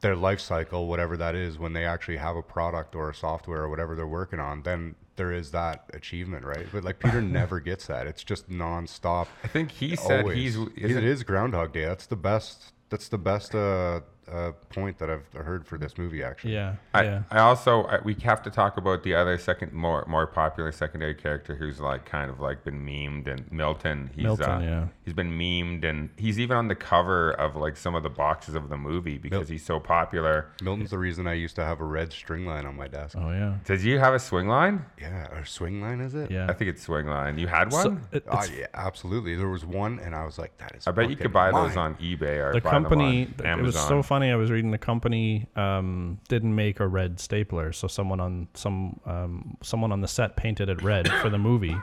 their 0.00 0.14
life 0.16 0.40
cycle, 0.40 0.86
whatever 0.88 1.16
that 1.16 1.34
is, 1.34 1.58
when 1.58 1.72
they 1.72 1.84
actually 1.86 2.18
have 2.18 2.36
a 2.36 2.42
product 2.42 2.94
or 2.94 3.08
a 3.10 3.14
software 3.14 3.62
or 3.62 3.68
whatever 3.68 3.94
they're 3.94 4.06
working 4.06 4.40
on, 4.40 4.62
then 4.62 4.94
there 5.18 5.32
is 5.32 5.50
that 5.50 5.84
achievement, 5.92 6.46
right? 6.46 6.66
But 6.72 6.82
like 6.84 6.98
Peter 6.98 7.20
never 7.40 7.60
gets 7.60 7.86
that. 7.88 8.06
It's 8.06 8.24
just 8.24 8.48
nonstop. 8.48 9.26
I 9.44 9.48
think 9.48 9.70
he 9.70 9.94
said 9.94 10.20
Always. 10.22 10.36
he's. 10.36 10.56
It 10.56 10.90
Is 10.90 10.96
it, 10.96 11.04
is 11.04 11.22
Groundhog 11.24 11.72
Day. 11.74 11.84
That's 11.84 12.06
the 12.06 12.16
best. 12.16 12.72
That's 12.88 13.08
the 13.08 13.18
best 13.18 13.54
uh, 13.54 14.00
uh, 14.32 14.52
point 14.70 14.98
that 14.98 15.08
I've 15.10 15.26
heard 15.34 15.66
for 15.66 15.78
this 15.78 15.96
movie. 15.98 16.22
Actually, 16.22 16.54
Yeah. 16.54 16.74
I, 16.94 17.02
yeah. 17.04 17.22
I 17.30 17.38
also 17.40 17.84
I, 17.84 18.00
we 18.02 18.14
have 18.24 18.42
to 18.42 18.50
talk 18.50 18.76
about 18.76 19.02
the 19.02 19.14
other 19.14 19.38
second 19.38 19.72
more 19.72 20.04
more 20.08 20.26
popular 20.26 20.72
secondary 20.72 21.14
character 21.14 21.54
who's 21.54 21.80
like 21.80 22.04
kind 22.04 22.30
of 22.30 22.40
like 22.40 22.64
been 22.64 22.84
memed 22.84 23.26
and 23.26 23.50
Milton. 23.52 24.10
He's 24.14 24.24
Milton, 24.24 24.50
uh, 24.50 24.60
yeah. 24.60 24.86
He's 25.04 25.14
been 25.14 25.30
memed 25.30 25.84
and 25.84 26.10
he's 26.16 26.38
even 26.38 26.56
on 26.56 26.68
the 26.68 26.74
cover 26.74 27.30
of 27.32 27.56
like 27.56 27.76
some 27.76 27.94
of 27.94 28.02
the 28.02 28.10
boxes 28.10 28.54
of 28.54 28.68
the 28.68 28.76
movie 28.76 29.18
because 29.18 29.48
Mil- 29.48 29.54
he's 29.54 29.64
so 29.64 29.80
popular. 29.80 30.48
Milton's 30.62 30.90
the 30.90 30.98
reason 30.98 31.26
I 31.26 31.34
used 31.34 31.56
to 31.56 31.64
have 31.64 31.80
a 31.80 31.84
red 31.84 32.12
string 32.12 32.46
line 32.46 32.66
on 32.66 32.76
my 32.76 32.88
desk. 32.88 33.16
Oh 33.18 33.30
yeah. 33.30 33.54
Did 33.64 33.82
you 33.82 33.98
have 33.98 34.14
a 34.14 34.18
swing 34.18 34.48
line? 34.48 34.84
Yeah, 35.00 35.28
or 35.36 35.44
swing 35.44 35.80
line 35.80 36.00
is 36.00 36.14
it? 36.14 36.30
Yeah. 36.30 36.46
I 36.48 36.52
think 36.52 36.70
it's 36.70 36.82
swing 36.82 37.06
line. 37.06 37.38
You 37.38 37.46
had 37.46 37.72
one? 37.72 37.82
So, 37.82 37.98
it- 38.12 38.24
Oh 38.30 38.44
yeah, 38.56 38.66
absolutely. 38.74 39.36
There 39.36 39.48
was 39.48 39.64
one, 39.64 39.98
and 40.00 40.14
I 40.14 40.24
was 40.24 40.38
like, 40.38 40.56
"That 40.58 40.74
is." 40.76 40.86
I 40.86 40.90
bet 40.90 41.08
you 41.08 41.16
could 41.16 41.32
buy 41.32 41.50
those 41.50 41.76
on 41.76 41.94
eBay 41.96 42.38
or 42.46 42.52
the 42.52 42.60
buy 42.60 42.72
them 42.72 42.82
company 42.84 43.28
on 43.40 43.46
Amazon. 43.46 43.58
it 43.58 43.62
was 43.62 43.76
so 43.76 44.02
funny 44.18 44.32
i 44.32 44.34
was 44.34 44.50
reading 44.50 44.72
the 44.72 44.78
company 44.78 45.46
um, 45.54 46.18
didn't 46.26 46.52
make 46.52 46.80
a 46.80 46.88
red 46.88 47.20
stapler 47.20 47.72
so 47.72 47.86
someone 47.86 48.18
on 48.18 48.48
some 48.52 48.98
um, 49.06 49.56
someone 49.62 49.92
on 49.92 50.00
the 50.00 50.08
set 50.08 50.34
painted 50.34 50.68
it 50.68 50.82
red 50.82 51.08
for 51.22 51.30
the 51.30 51.38
movie 51.38 51.76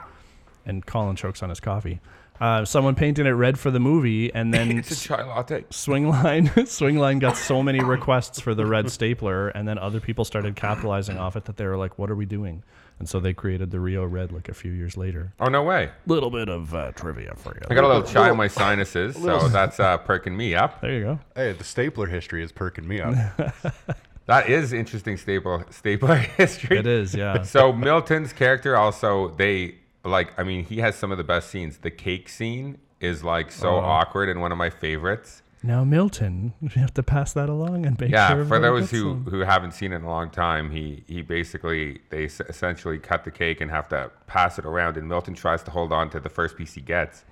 and 0.66 0.84
colin 0.84 1.16
chokes 1.16 1.42
on 1.42 1.48
his 1.48 1.60
coffee 1.60 1.98
uh, 2.38 2.62
someone 2.62 2.94
painted 2.94 3.24
it 3.24 3.32
red 3.32 3.58
for 3.58 3.70
the 3.70 3.80
movie 3.80 4.30
and 4.34 4.52
then 4.52 4.70
it's 4.78 4.90
a 4.90 5.08
chai 5.08 5.24
latte. 5.24 5.62
swingline 5.70 6.46
swingline 6.66 7.18
got 7.18 7.38
so 7.38 7.62
many 7.62 7.82
requests 7.82 8.38
for 8.38 8.54
the 8.54 8.66
red 8.66 8.90
stapler 8.90 9.48
and 9.48 9.66
then 9.66 9.78
other 9.78 9.98
people 9.98 10.22
started 10.22 10.54
capitalizing 10.54 11.16
off 11.16 11.36
it 11.36 11.46
that 11.46 11.56
they 11.56 11.64
were 11.64 11.78
like 11.78 11.98
what 11.98 12.10
are 12.10 12.16
we 12.16 12.26
doing 12.26 12.62
and 12.98 13.08
so 13.08 13.20
they 13.20 13.32
created 13.34 13.70
the 13.70 13.80
rio 13.80 14.04
red 14.04 14.32
like 14.32 14.48
a 14.48 14.54
few 14.54 14.72
years 14.72 14.96
later 14.96 15.32
Oh 15.40 15.46
no 15.48 15.62
way! 15.62 15.90
little 16.06 16.30
bit 16.30 16.48
of 16.48 16.74
uh, 16.74 16.92
trivia 16.92 17.34
for 17.36 17.54
you 17.54 17.62
I 17.70 17.74
got 17.74 17.84
a 17.84 17.88
little 17.88 18.02
chai 18.02 18.30
in 18.30 18.36
my 18.36 18.48
sinuses, 18.48 19.16
so 19.22 19.48
that's 19.48 19.78
uh, 19.80 19.98
perking 19.98 20.36
me 20.36 20.54
up. 20.54 20.80
there 20.80 20.92
you 20.92 21.02
go 21.04 21.18
Hey, 21.34 21.52
the 21.52 21.64
stapler 21.64 22.06
history 22.06 22.42
is 22.42 22.52
perking 22.52 22.86
me 22.88 23.00
up. 23.00 23.14
That 24.26 24.48
is 24.50 24.72
interesting 24.72 25.16
staple 25.18 25.62
stapler 25.70 26.16
history. 26.36 26.78
it 26.78 26.86
is 26.88 27.14
yeah 27.14 27.42
So 27.42 27.72
Milton's 27.72 28.32
character 28.32 28.76
also 28.76 29.28
they 29.36 29.76
like 30.04 30.32
I 30.36 30.42
mean 30.42 30.64
he 30.64 30.78
has 30.78 30.96
some 30.96 31.12
of 31.12 31.18
the 31.18 31.24
best 31.24 31.48
scenes. 31.48 31.78
The 31.78 31.92
cake 31.92 32.28
scene 32.28 32.78
is 33.00 33.22
like 33.22 33.52
so 33.52 33.76
awkward 33.76 34.28
and 34.28 34.40
one 34.40 34.50
of 34.50 34.58
my 34.58 34.68
favorites. 34.70 35.42
Now, 35.66 35.84
Milton, 35.84 36.52
We 36.62 36.68
have 36.80 36.94
to 36.94 37.02
pass 37.02 37.32
that 37.34 37.48
along 37.48 37.84
and 37.86 37.98
make 38.00 38.10
Yeah, 38.10 38.28
sure 38.28 38.44
for 38.44 38.58
those 38.58 38.90
who, 38.90 39.14
who 39.14 39.40
haven't 39.40 39.72
seen 39.72 39.92
it 39.92 39.96
in 39.96 40.02
a 40.04 40.08
long 40.08 40.30
time, 40.30 40.70
he 40.70 41.04
he 41.06 41.22
basically 41.22 42.00
they 42.10 42.26
s- 42.26 42.40
essentially 42.48 42.98
cut 42.98 43.24
the 43.24 43.30
cake 43.30 43.60
and 43.60 43.70
have 43.70 43.88
to 43.88 44.10
pass 44.26 44.58
it 44.58 44.64
around, 44.64 44.96
and 44.96 45.08
Milton 45.08 45.34
tries 45.34 45.62
to 45.64 45.70
hold 45.70 45.92
on 45.92 46.10
to 46.10 46.20
the 46.20 46.28
first 46.30 46.56
piece 46.56 46.74
he 46.74 46.80
gets, 46.80 47.24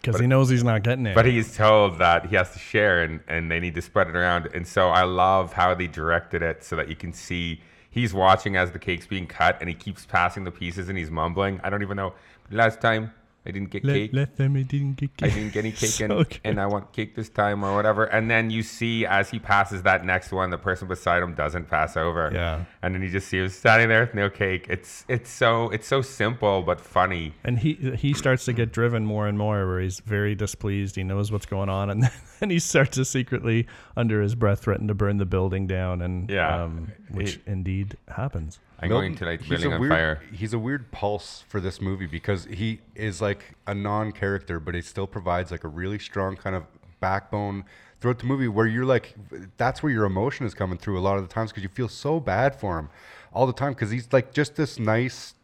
because 0.00 0.20
he 0.20 0.26
knows 0.26 0.48
he's 0.48 0.64
not 0.64 0.82
getting 0.82 1.06
it. 1.06 1.14
but 1.14 1.26
he's 1.26 1.56
told 1.56 1.98
that 1.98 2.26
he 2.26 2.36
has 2.36 2.50
to 2.52 2.58
share 2.58 3.02
and 3.02 3.20
and 3.28 3.50
they 3.50 3.60
need 3.60 3.74
to 3.74 3.82
spread 3.82 4.08
it 4.08 4.16
around. 4.16 4.48
And 4.54 4.66
so 4.66 4.88
I 4.88 5.02
love 5.02 5.52
how 5.54 5.74
they 5.74 5.86
directed 5.86 6.42
it 6.42 6.62
so 6.64 6.76
that 6.76 6.88
you 6.88 6.96
can 6.96 7.12
see 7.12 7.60
he's 7.90 8.14
watching 8.14 8.56
as 8.56 8.70
the 8.70 8.78
cake's 8.78 9.06
being 9.06 9.26
cut, 9.26 9.56
and 9.60 9.68
he 9.68 9.74
keeps 9.74 10.06
passing 10.06 10.44
the 10.44 10.52
pieces 10.52 10.88
and 10.88 10.96
he's 10.96 11.10
mumbling. 11.10 11.60
I 11.64 11.70
don't 11.70 11.82
even 11.82 11.96
know. 11.96 12.14
Last 12.52 12.80
time 12.80 13.12
I 13.46 13.52
didn't 13.52 13.70
get 13.70 13.84
cake. 13.84 14.10
let, 14.12 14.28
let 14.28 14.36
them, 14.36 14.54
it 14.56 14.68
didn't 14.68 14.94
get 14.96 15.16
cake. 15.16 15.32
I 15.32 15.34
didn't 15.34 15.52
get 15.54 15.60
any 15.64 15.72
cake 15.82 15.88
So 15.90 16.04
and, 16.04 16.40
and 16.44 16.60
I 16.60 16.66
want 16.66 16.92
cake 16.92 17.14
this 17.14 17.30
time 17.30 17.64
or 17.64 17.74
whatever. 17.74 18.04
And 18.04 18.30
then 18.30 18.50
you 18.50 18.62
see 18.62 19.06
as 19.06 19.30
he 19.30 19.38
passes 19.38 19.82
that 19.84 20.04
next 20.04 20.30
one, 20.30 20.50
the 20.50 20.58
person 20.58 20.88
beside 20.88 21.22
him 21.22 21.34
doesn't 21.34 21.68
pass 21.70 21.96
over. 21.96 22.30
Yeah. 22.34 22.64
And 22.82 22.94
then 22.94 23.00
you 23.02 23.08
just 23.08 23.28
see 23.28 23.38
him 23.38 23.48
standing 23.48 23.88
there 23.88 24.00
with 24.02 24.14
no 24.14 24.28
cake. 24.28 24.66
It's 24.68 25.06
it's 25.08 25.30
so 25.30 25.70
it's 25.70 25.86
so 25.88 26.02
simple 26.02 26.60
but 26.62 26.80
funny. 26.82 27.34
And 27.42 27.58
he 27.58 27.74
he 27.96 28.12
starts 28.12 28.44
to 28.44 28.52
get 28.52 28.72
driven 28.72 29.06
more 29.06 29.26
and 29.26 29.38
more, 29.38 29.66
where 29.66 29.80
he's 29.80 30.00
very 30.00 30.34
displeased. 30.34 30.96
He 30.96 31.02
knows 31.02 31.32
what's 31.32 31.46
going 31.46 31.70
on, 31.70 31.88
and 31.88 32.02
then 32.40 32.50
he 32.50 32.58
starts 32.58 32.96
to 32.96 33.04
secretly, 33.06 33.66
under 33.96 34.20
his 34.20 34.34
breath, 34.34 34.60
threaten 34.60 34.86
to 34.88 34.94
burn 34.94 35.16
the 35.16 35.24
building 35.26 35.66
down. 35.66 36.02
And 36.02 36.28
Yeah. 36.30 36.64
um, 36.64 36.92
which 37.10 37.40
indeed 37.46 37.96
happens. 38.08 38.58
I'm 38.82 38.88
going 38.88 39.14
to 39.16 39.24
light 39.24 39.40
the 39.40 39.48
building 39.48 39.72
on 39.72 39.80
weird, 39.80 39.92
fire. 39.92 40.22
He's 40.32 40.52
a 40.52 40.58
weird 40.58 40.90
pulse 40.90 41.44
for 41.48 41.60
this 41.60 41.80
movie 41.80 42.06
because 42.06 42.46
he 42.46 42.80
is 42.94 43.20
like 43.20 43.56
a 43.66 43.74
non-character, 43.74 44.58
but 44.60 44.74
he 44.74 44.82
still 44.82 45.06
provides 45.06 45.50
like 45.50 45.64
a 45.64 45.68
really 45.68 45.98
strong 45.98 46.36
kind 46.36 46.56
of 46.56 46.64
backbone 47.00 47.64
throughout 48.00 48.18
the 48.18 48.26
movie 48.26 48.48
where 48.48 48.66
you're 48.66 48.86
like, 48.86 49.14
that's 49.56 49.82
where 49.82 49.92
your 49.92 50.04
emotion 50.04 50.46
is 50.46 50.54
coming 50.54 50.78
through 50.78 50.98
a 50.98 51.02
lot 51.02 51.18
of 51.18 51.28
the 51.28 51.32
times 51.32 51.50
because 51.50 51.62
you 51.62 51.68
feel 51.68 51.88
so 51.88 52.18
bad 52.20 52.54
for 52.54 52.78
him 52.78 52.88
all 53.32 53.46
the 53.46 53.52
time 53.52 53.72
because 53.72 53.90
he's 53.90 54.12
like 54.12 54.32
just 54.32 54.56
this 54.56 54.78
nice 54.78 55.34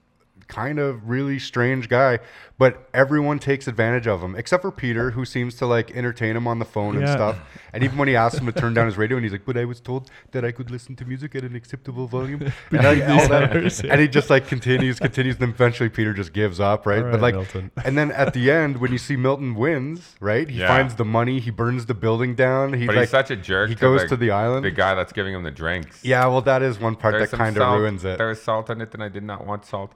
kind 0.49 0.79
of 0.79 1.09
really 1.09 1.39
strange 1.41 1.89
guy, 1.89 2.21
but 2.57 2.89
everyone 2.95 3.39
takes 3.39 3.67
advantage 3.67 4.07
of 4.07 4.23
him 4.23 4.37
except 4.37 4.63
for 4.63 4.71
Peter, 4.71 5.11
who 5.11 5.25
seems 5.25 5.57
to 5.57 5.67
like 5.67 5.91
entertain 5.97 6.37
him 6.37 6.47
on 6.47 6.61
the 6.61 6.65
phone 6.65 6.97
and 6.97 7.09
stuff. 7.09 7.37
And 7.73 7.83
even 7.83 7.99
when 7.99 8.07
he 8.09 8.15
asks 8.15 8.39
him 8.39 8.47
to 8.47 8.53
turn 8.53 8.73
down 8.73 8.87
his 8.87 8.97
radio, 8.97 9.17
and 9.17 9.25
he's 9.25 9.33
like, 9.33 9.45
"But 9.45 9.57
I 9.57 9.65
was 9.65 9.81
told 9.81 10.09
that 10.31 10.45
I 10.45 10.53
could 10.53 10.71
listen 10.71 10.95
to 10.97 11.05
music 11.05 11.35
at 11.35 11.43
an 11.43 11.57
acceptable 11.57 12.07
volume," 12.07 12.41
and, 12.71 12.85
like, 12.85 13.03
all 13.09 13.29
that- 13.29 13.85
and 13.85 14.01
he 14.01 14.07
just 14.09 14.31
like 14.31 14.47
continues, 14.47 14.99
continues, 15.01 15.35
and 15.35 15.43
then 15.43 15.49
eventually 15.51 15.89
Peter 15.89 16.15
just 16.15 16.33
gives 16.33 16.61
up, 16.61 16.87
right? 16.87 17.03
All 17.05 17.11
but 17.11 17.21
like, 17.21 17.35
Milton. 17.35 17.71
and 17.85 17.99
then 17.99 18.13
at 18.13 18.33
the 18.33 18.51
end, 18.51 18.77
when 18.79 18.93
you 18.93 18.99
see 18.99 19.17
Milton 19.17 19.57
wins, 19.57 20.15
right? 20.21 20.49
He 20.49 20.61
Yeah. 20.61 20.69
finds 20.69 20.95
the 20.95 21.05
money, 21.05 21.41
he 21.41 21.51
burns 21.51 21.87
the 21.87 21.95
building 21.95 22.35
down. 22.37 22.73
He 22.73 22.87
But 22.87 22.95
like, 22.95 23.03
he's 23.03 23.11
such 23.11 23.31
a 23.33 23.37
jerk. 23.37 23.69
He 23.69 23.75
to 23.75 23.81
goes 23.81 24.03
the, 24.03 24.09
to 24.11 24.17
the 24.17 24.31
island. 24.31 24.65
The 24.65 24.71
guy 24.71 24.95
that's 24.95 25.13
giving 25.13 25.35
him 25.35 25.43
the 25.43 25.51
drinks. 25.51 26.05
yeah, 26.05 26.25
well, 26.27 26.41
that 26.43 26.63
is 26.63 26.79
one 26.79 26.95
part 26.95 27.15
There's 27.19 27.31
that 27.33 27.37
kind 27.37 27.59
of 27.59 27.81
ruins 27.81 28.05
it. 28.05 28.17
There 28.19 28.29
was 28.29 28.41
salt 28.41 28.71
in 28.71 28.81
it, 28.81 28.95
and 28.95 29.03
I 29.03 29.09
did 29.09 29.25
not 29.25 29.45
want 29.45 29.67
salt. 29.67 29.93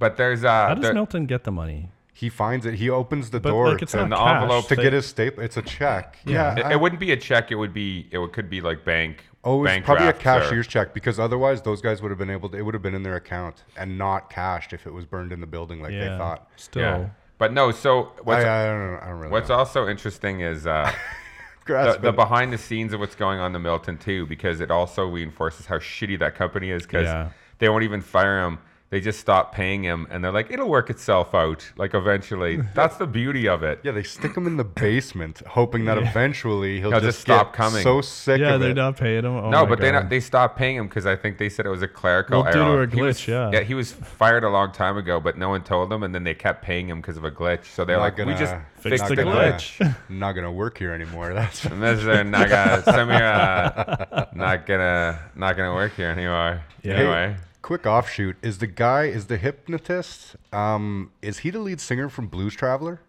But 0.00 0.16
there's 0.16 0.42
uh, 0.42 0.48
How 0.48 0.74
does 0.74 0.82
there- 0.82 0.94
Milton 0.94 1.26
get 1.26 1.44
the 1.44 1.52
money? 1.52 1.90
He 2.12 2.28
finds 2.28 2.66
it. 2.66 2.74
He 2.74 2.90
opens 2.90 3.30
the 3.30 3.40
But 3.40 3.50
door 3.50 3.68
like, 3.72 3.80
it's 3.82 3.92
to, 3.92 3.98
not 4.06 4.10
the 4.10 4.16
cash. 4.16 4.42
envelope 4.42 4.68
to 4.68 4.76
They- 4.76 4.82
get 4.82 4.92
his 4.92 5.06
staple. 5.06 5.42
It's 5.42 5.56
a 5.56 5.62
check. 5.62 6.18
Yeah, 6.26 6.54
it, 6.58 6.64
I- 6.66 6.72
it 6.72 6.80
wouldn't 6.80 7.00
be 7.00 7.12
a 7.12 7.16
check. 7.16 7.50
It 7.52 7.54
would 7.54 7.72
be. 7.72 8.08
It 8.10 8.18
would, 8.18 8.32
could 8.32 8.50
be 8.50 8.60
like 8.60 8.84
bank. 8.84 9.24
Oh, 9.44 9.62
it's 9.64 9.70
bank 9.70 9.84
probably 9.86 10.08
a 10.08 10.12
drafts 10.12 10.26
or- 10.26 10.50
cashier's 10.50 10.66
check 10.66 10.92
because 10.92 11.18
otherwise 11.20 11.62
those 11.62 11.80
guys 11.80 12.02
would 12.02 12.10
have 12.10 12.18
been 12.18 12.28
able 12.28 12.48
to. 12.50 12.58
It 12.58 12.62
would 12.62 12.74
have 12.74 12.82
been 12.82 12.94
in 12.94 13.02
their 13.04 13.16
account 13.16 13.62
and 13.76 13.96
not 13.96 14.28
cashed 14.28 14.72
if 14.74 14.86
it 14.86 14.92
was 14.92 15.06
burned 15.06 15.32
in 15.32 15.40
the 15.40 15.46
building 15.46 15.80
like 15.80 15.92
yeah, 15.92 16.10
they 16.10 16.18
thought. 16.18 16.48
Still, 16.56 16.82
Yeah. 16.82 17.08
But 17.38 17.54
no. 17.54 17.70
So 17.70 18.12
what's 18.24 18.44
I, 18.44 18.64
I 18.64 18.66
don't. 18.66 18.96
I 19.02 19.06
don't 19.08 19.18
really. 19.20 19.30
what's 19.32 19.48
know. 19.48 19.54
also 19.54 19.88
interesting 19.88 20.40
is 20.40 20.66
uh, 20.66 20.92
the, 21.66 21.98
the 22.02 22.12
behind 22.12 22.52
the 22.52 22.58
scenes 22.58 22.92
of 22.92 23.00
what's 23.00 23.14
going 23.14 23.38
on 23.40 23.54
in 23.56 23.62
Milton 23.62 23.96
too, 23.96 24.26
because 24.26 24.60
it 24.60 24.70
also 24.70 25.06
reinforces 25.06 25.64
how 25.66 25.78
shitty 25.78 26.18
that 26.18 26.34
company 26.34 26.70
is. 26.70 26.82
Because 26.82 27.04
Yeah. 27.04 27.30
they 27.60 27.70
won't 27.70 27.84
even 27.84 28.02
fire 28.02 28.44
him; 28.44 28.58
they 28.90 29.00
just 29.00 29.20
stop 29.20 29.54
paying 29.54 29.84
him, 29.84 30.06
and 30.10 30.22
they're 30.24 30.32
like, 30.32 30.50
"It'll 30.50 30.68
work 30.68 30.90
itself 30.90 31.32
out." 31.34 31.70
Like 31.76 31.94
eventually, 31.94 32.60
that's 32.74 32.96
the 32.96 33.06
beauty 33.06 33.48
of 33.48 33.62
it. 33.62 33.78
Yeah, 33.84 33.92
they 33.92 34.02
stick 34.02 34.36
him 34.36 34.46
in 34.48 34.56
the 34.56 34.64
basement, 34.64 35.42
hoping 35.46 35.84
that 35.84 35.96
eventually 35.96 36.80
he'll, 36.80 36.90
He'll 36.90 36.98
just, 37.00 37.18
just 37.18 37.20
stop 37.20 37.52
get 37.52 37.56
coming. 37.56 37.82
So 37.84 38.00
sick 38.00 38.40
yeah, 38.40 38.54
of 38.54 38.60
they're 38.60 38.70
it. 38.70 38.74
not 38.74 38.96
paying 38.96 39.24
him. 39.24 39.26
Oh 39.36 39.48
no, 39.50 39.62
my 39.62 39.68
but 39.68 39.78
they 39.80 39.92
not, 39.92 40.08
they 40.08 40.18
stopped 40.18 40.56
paying 40.58 40.74
him 40.76 40.88
because 40.88 41.06
I 41.06 41.14
think 41.14 41.38
they 41.38 41.48
said 41.48 41.66
it 41.66 41.70
was 41.70 41.82
a 41.82 41.88
clerical 41.88 42.42
Well, 42.42 42.52
due 42.52 42.58
to 42.58 42.78
a 42.80 42.86
He 42.88 43.00
was- 43.00 43.18
glitch, 43.20 43.28
yeah. 43.28 43.50
yeah, 43.52 43.60
he 43.60 43.74
was 43.74 43.92
fired 43.92 44.42
a 44.42 44.50
long 44.50 44.72
time 44.72 44.96
ago, 44.96 45.20
but 45.20 45.38
no 45.38 45.48
one 45.50 45.62
told 45.62 45.92
him, 45.92 46.02
and 46.02 46.12
then 46.12 46.24
they 46.24 46.34
kept 46.34 46.62
paying 46.64 46.88
him 46.88 47.00
because 47.00 47.16
of 47.16 47.22
a 47.24 47.30
glitch. 47.30 47.66
So 47.66 47.84
they're 47.84 47.96
Not 47.98 48.18
like, 48.18 48.26
"We 48.26 48.34
just 48.34 48.52
gonna- 48.52 48.64
fixed 48.80 49.02
not 49.04 49.08
the 49.10 49.16
gonna- 49.22 49.52
glitch." 49.52 49.96
Not 50.08 50.32
gonna 50.32 50.50
work 50.52 50.76
here 50.78 50.92
anymore. 50.92 51.32
That's 51.32 51.62
this 51.62 52.00
is 52.00 52.04
not 52.06 52.48
gonna, 52.48 52.82
uh, 54.10 54.24
not 54.34 54.66
gonna, 54.66 55.18
not 55.36 55.56
gonna 55.56 55.74
work 55.74 55.94
here 55.94 56.08
anymore. 56.08 56.62
Yeah. 56.82 56.94
Anyway, 56.94 57.36
quick 57.70 57.86
offshoot. 57.86 58.36
Is 58.42 58.58
the 58.58 58.66
guy 58.66 59.04
is 59.04 59.26
the 59.28 59.36
hypnotist? 59.36 60.34
Um, 60.52 61.12
is 61.22 61.38
he 61.38 61.50
the 61.50 61.60
lead 61.60 61.80
singer 61.80 62.08
from 62.08 62.26
Blues 62.26 62.52
Traveler? 62.56 63.00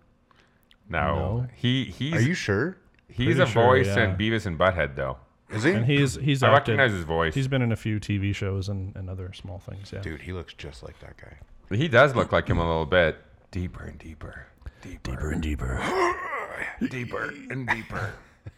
no, 0.88 1.16
No. 1.16 1.48
he 1.56 1.86
he's 1.86 2.14
Are 2.14 2.22
you 2.22 2.36
sure? 2.36 2.78
he's 3.08 3.38
Pretty 3.38 3.42
a 3.42 3.46
sure, 3.48 3.64
voice 3.64 3.88
yeah. 3.88 4.04
in 4.12 4.16
Beavis 4.18 4.46
and 4.46 4.60
Butthead 4.60 4.96
though. 4.96 5.18
Is 5.50 5.64
he? 5.64 5.72
and 5.72 5.84
he's 5.88 6.14
he's 6.14 6.44
I 6.44 6.50
acted, 6.54 6.74
recognize 6.74 6.92
his 6.92 7.06
voice. 7.06 7.34
He's 7.34 7.48
been 7.48 7.64
in 7.64 7.72
a 7.72 7.76
few 7.76 8.00
TV 8.00 8.36
shows 8.36 8.70
and, 8.70 8.96
and 8.96 9.10
other 9.10 9.34
small 9.34 9.58
things. 9.58 9.92
Yeah, 9.92 10.02
Dude, 10.02 10.22
he 10.22 10.32
looks 10.32 10.54
just 10.54 10.84
like 10.84 11.00
that 11.00 11.18
guy. 11.18 11.76
He 11.76 11.88
does 11.88 12.16
look 12.16 12.32
like 12.32 12.48
him 12.48 12.60
a 12.60 12.68
little 12.68 12.86
bit. 12.86 13.18
Deeper 13.50 13.86
and 13.86 13.98
deeper, 13.98 14.46
deeper, 14.84 15.32
and 15.32 15.42
deeper. 15.42 15.80
deeper 16.92 17.34
and 17.50 17.68
deeper. 17.68 18.14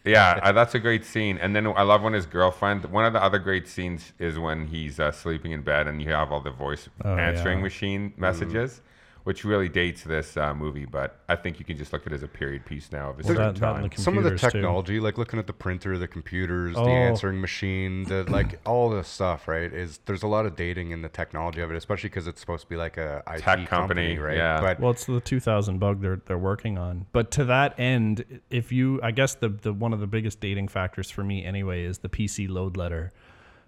Yeah, 0.05 0.39
uh, 0.43 0.51
that's 0.51 0.75
a 0.75 0.79
great 0.79 1.05
scene. 1.05 1.37
And 1.37 1.55
then 1.55 1.67
I 1.67 1.83
love 1.83 2.01
when 2.03 2.13
his 2.13 2.25
girlfriend. 2.25 2.85
One 2.85 3.05
of 3.05 3.13
the 3.13 3.21
other 3.23 3.39
great 3.39 3.67
scenes 3.67 4.13
is 4.19 4.37
when 4.39 4.67
he's 4.67 4.99
uh, 4.99 5.11
sleeping 5.11 5.51
in 5.51 5.61
bed 5.61 5.87
and 5.87 6.01
you 6.01 6.09
have 6.11 6.31
all 6.31 6.41
the 6.41 6.51
voice 6.51 6.89
Oh, 7.03 7.15
answering 7.15 7.59
yeah. 7.59 7.63
machine 7.63 8.13
messages, 8.17 8.81
which 9.23 9.45
really 9.45 9.69
dates 9.69 10.03
this 10.03 10.35
uh, 10.35 10.53
movie. 10.53 10.85
But 10.85 11.19
I 11.29 11.35
think 11.37 11.57
you 11.59 11.63
can 11.65 11.77
just 11.77 11.93
look 11.93 12.05
at 12.05 12.11
it 12.11 12.15
as 12.15 12.23
a 12.23 12.27
period 12.27 12.65
piece 12.65 12.91
now 12.91 13.11
of 13.11 13.19
its 13.19 13.29
Well, 13.29 13.39
own 13.39 13.53
that- 13.53 13.59
that 13.59 13.73
time. 13.73 13.89
the 13.89 14.01
Some 14.01 14.17
of 14.17 14.23
the 14.23 14.31
computers, 14.31 14.51
too. 14.51 14.57
technology, 14.59 14.99
like 14.99 15.17
looking 15.17 15.39
at 15.39 15.47
the 15.47 15.53
printer, 15.53 15.97
the 15.97 16.07
computers, 16.07 16.75
Oh. 16.77 16.83
the 16.83 16.91
answering 16.91 17.39
machine, 17.39 18.03
the 18.03 18.23
like 18.29 18.59
all 18.65 18.89
this 18.89 19.07
stuff, 19.07 19.47
right? 19.47 19.71
Is 19.71 19.99
there's 20.05 20.23
a 20.23 20.27
lot 20.27 20.45
of 20.45 20.55
dating 20.55 20.91
in 20.91 21.01
the 21.01 21.09
technology 21.09 21.61
of 21.61 21.71
it, 21.71 21.77
especially 21.77 22.09
because 22.09 22.27
it's 22.27 22.41
supposed 22.41 22.63
to 22.63 22.69
be 22.69 22.75
like 22.75 22.97
a 22.97 23.23
IT 23.27 23.39
Tech 23.41 23.67
company, 23.69 24.17
right? 24.17 24.35
yeah. 24.35 24.59
But 24.59 24.79
Well, 24.79 24.91
it's 24.91 25.05
the 25.05 25.21
2000 25.21 25.79
bug 25.79 26.01
they're 26.01 26.21
they're 26.25 26.37
working 26.37 26.77
on. 26.77 27.05
But 27.13 27.31
to 27.31 27.45
that 27.45 27.79
end, 27.79 28.41
if 28.49 28.71
you, 28.71 28.99
I 29.01 29.11
guess 29.11 29.35
the 29.35 29.49
the 29.49 29.71
one 29.71 29.93
of 29.93 29.99
the 30.01 30.07
biggest 30.07 30.41
dating 30.41 30.67
factors 30.67 31.09
for 31.09 31.23
me 31.23 31.45
anyway 31.45 31.83
is 31.85 31.99
the 31.99 32.09
PC 32.09 32.49
load 32.49 32.75
letter, 32.75 33.13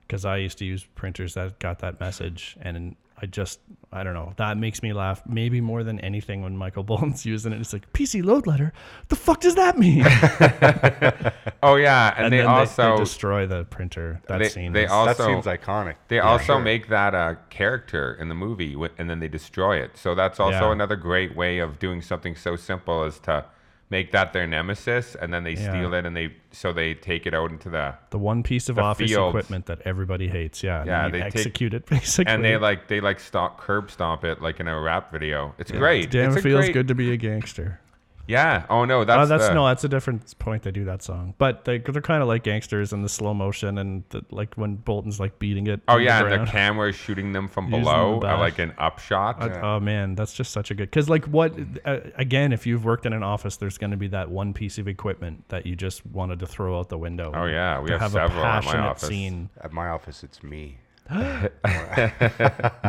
because 0.08 0.26
I 0.26 0.38
used 0.38 0.58
to 0.58 0.66
use 0.66 0.84
printers 0.96 1.34
that 1.36 1.60
got 1.60 1.80
that 1.80 2.00
message, 2.00 2.58
and 2.62 2.98
I 3.22 3.26
just 3.28 3.60
I 3.94 4.04
don't 4.04 4.14
know. 4.14 4.34
That 4.36 4.58
makes 4.58 4.84
me 4.84 4.92
laugh 4.92 5.22
maybe 5.26 5.62
more 5.62 5.84
than 5.84 6.00
anything 6.02 6.42
when 6.42 6.58
Michael 6.58 6.84
Bolton's 6.90 7.26
using 7.26 7.54
it. 7.54 7.62
It's 7.62 7.72
like 7.74 7.92
PC 7.94 8.24
load 8.24 8.46
letter. 8.46 8.74
The 9.08 9.16
fuck 9.16 9.40
does 9.42 9.56
that 9.56 9.78
mean? 9.78 10.06
Oh 11.64 11.78
yeah, 11.78 12.14
and, 12.16 12.26
and 12.26 12.34
they 12.34 12.38
then 12.38 12.46
also 12.46 12.92
they, 12.92 12.98
destroy 13.04 13.48
the 13.48 13.64
printer. 13.66 14.22
That 14.28 14.38
they, 14.38 14.50
scene. 14.50 14.72
they 14.72 14.86
is- 14.86 14.92
also 14.92 15.14
that 15.14 15.26
seems 15.26 15.46
iconic. 15.46 15.96
They 16.10 16.20
also 16.20 16.60
make 16.60 16.90
that 16.90 17.16
a 17.16 17.40
character 17.50 18.14
in 18.20 18.30
the 18.30 18.36
movie, 18.36 18.76
and 19.00 19.10
then 19.10 19.20
they 19.20 19.28
destroy 19.28 19.78
it. 19.78 19.98
So 19.98 20.14
that's 20.14 20.40
also 20.40 20.68
Yeah. 20.68 20.72
another 20.74 20.96
great 20.96 21.36
way 21.36 21.58
of 21.58 21.80
doing 21.80 22.04
something 22.04 22.36
so 22.36 22.56
simple 22.56 23.04
as 23.04 23.18
to 23.22 23.46
make 23.90 24.12
that 24.12 24.34
their 24.34 24.48
nemesis, 24.48 25.16
and 25.16 25.32
then 25.34 25.44
they 25.44 25.52
Yeah. 25.54 25.70
steal 25.70 25.94
it, 25.94 26.06
and 26.06 26.16
they 26.18 26.34
so 26.52 26.74
they 26.74 26.94
take 26.96 27.26
it 27.28 27.34
out 27.34 27.52
into 27.52 27.70
the 27.70 27.94
the 28.10 28.18
one 28.18 28.42
piece 28.44 28.68
of 28.70 28.80
office 28.80 29.10
fields. 29.12 29.30
equipment 29.30 29.66
that 29.68 29.82
everybody 29.86 30.28
hates. 30.28 30.64
Yeah. 30.64 30.84
Yeah, 30.86 31.10
they 31.10 31.20
take- 31.22 31.36
execute 31.36 31.74
it 31.74 31.86
basically. 31.86 32.34
and 32.34 32.44
they 32.44 32.58
like 32.58 32.88
they 32.88 33.00
like 33.02 33.20
stomp 33.20 33.58
curb 33.58 33.92
stomp 33.92 34.24
it 34.24 34.42
like 34.42 34.60
in 34.60 34.68
a 34.68 34.80
rap 34.80 35.12
video. 35.12 35.54
It's 35.60 35.72
great. 35.72 36.10
Damn, 36.12 36.30
it's 36.30 36.38
it 36.38 36.42
feels 36.42 36.66
great- 36.66 36.74
good 36.74 36.88
to 36.88 36.96
be 36.96 37.12
a 37.12 37.18
gangster. 37.18 37.80
Yeah. 38.28 38.66
Oh 38.70 38.86
no, 38.86 39.04
that's 39.04 39.24
oh, 39.24 39.26
that's 39.28 39.48
the- 39.50 39.54
no, 39.54 39.68
that's 39.68 39.84
a 39.84 39.90
different 39.90 40.38
point. 40.40 40.64
They 40.64 40.72
do 40.72 40.86
that 40.86 41.04
song, 41.04 41.34
but 41.38 41.66
they 41.66 41.78
they're 41.78 42.02
kind 42.02 42.22
of 42.22 42.28
like 42.28 42.44
gangsters 42.44 42.92
in 42.94 43.02
the 43.02 43.10
slow 43.10 43.34
motion 43.34 43.78
and 43.78 44.04
the, 44.10 44.24
like 44.32 44.56
when 44.56 44.76
Bolton's 44.76 45.20
like 45.20 45.38
beating 45.40 45.68
it. 45.68 45.82
Oh 45.88 45.98
yeah, 45.98 46.24
the 46.24 46.34
and 46.34 46.48
the 46.48 46.52
camera 46.52 46.90
is 46.90 46.96
shooting 46.96 47.34
them 47.34 47.48
from 47.48 47.66
Using 47.66 47.82
below 47.84 48.20
the 48.20 48.28
at 48.28 48.40
like 48.40 48.60
an 48.60 48.74
upshot. 48.78 49.42
I- 49.42 49.62
Oh 49.62 49.80
man, 49.80 50.16
that's 50.16 50.34
just 50.34 50.52
such 50.52 50.72
a 50.72 50.76
good. 50.76 50.90
Because 50.90 51.10
like 51.10 51.26
what? 51.26 51.54
Uh, 51.86 52.00
again, 52.16 52.52
if 52.54 52.66
you've 52.66 52.86
worked 52.86 53.06
in 53.06 53.14
an 53.14 53.24
office, 53.24 53.58
there's 53.58 53.78
going 53.78 53.92
to 53.92 53.98
be 53.98 54.08
that 54.10 54.30
one 54.30 54.54
piece 54.54 54.78
of 54.78 54.88
equipment 54.88 55.48
that 55.50 55.66
you 55.66 55.76
just 55.76 56.06
wanted 56.06 56.40
to 56.40 56.46
throw 56.48 56.80
out 56.80 56.90
the 56.90 56.98
window. 56.98 57.32
Oh, 57.36 57.46
yeah, 57.46 57.80
we 57.80 57.88
to 57.88 57.98
have 58.00 58.14
have 58.14 58.16
a 58.16 58.28
several 58.30 58.46
at 58.46 58.66
my 58.66 58.78
office. 58.80 59.08
scene. 59.10 59.50
At 59.62 59.72
my 59.74 59.88
office, 59.90 60.24
it's 60.24 60.42
me. 60.44 60.78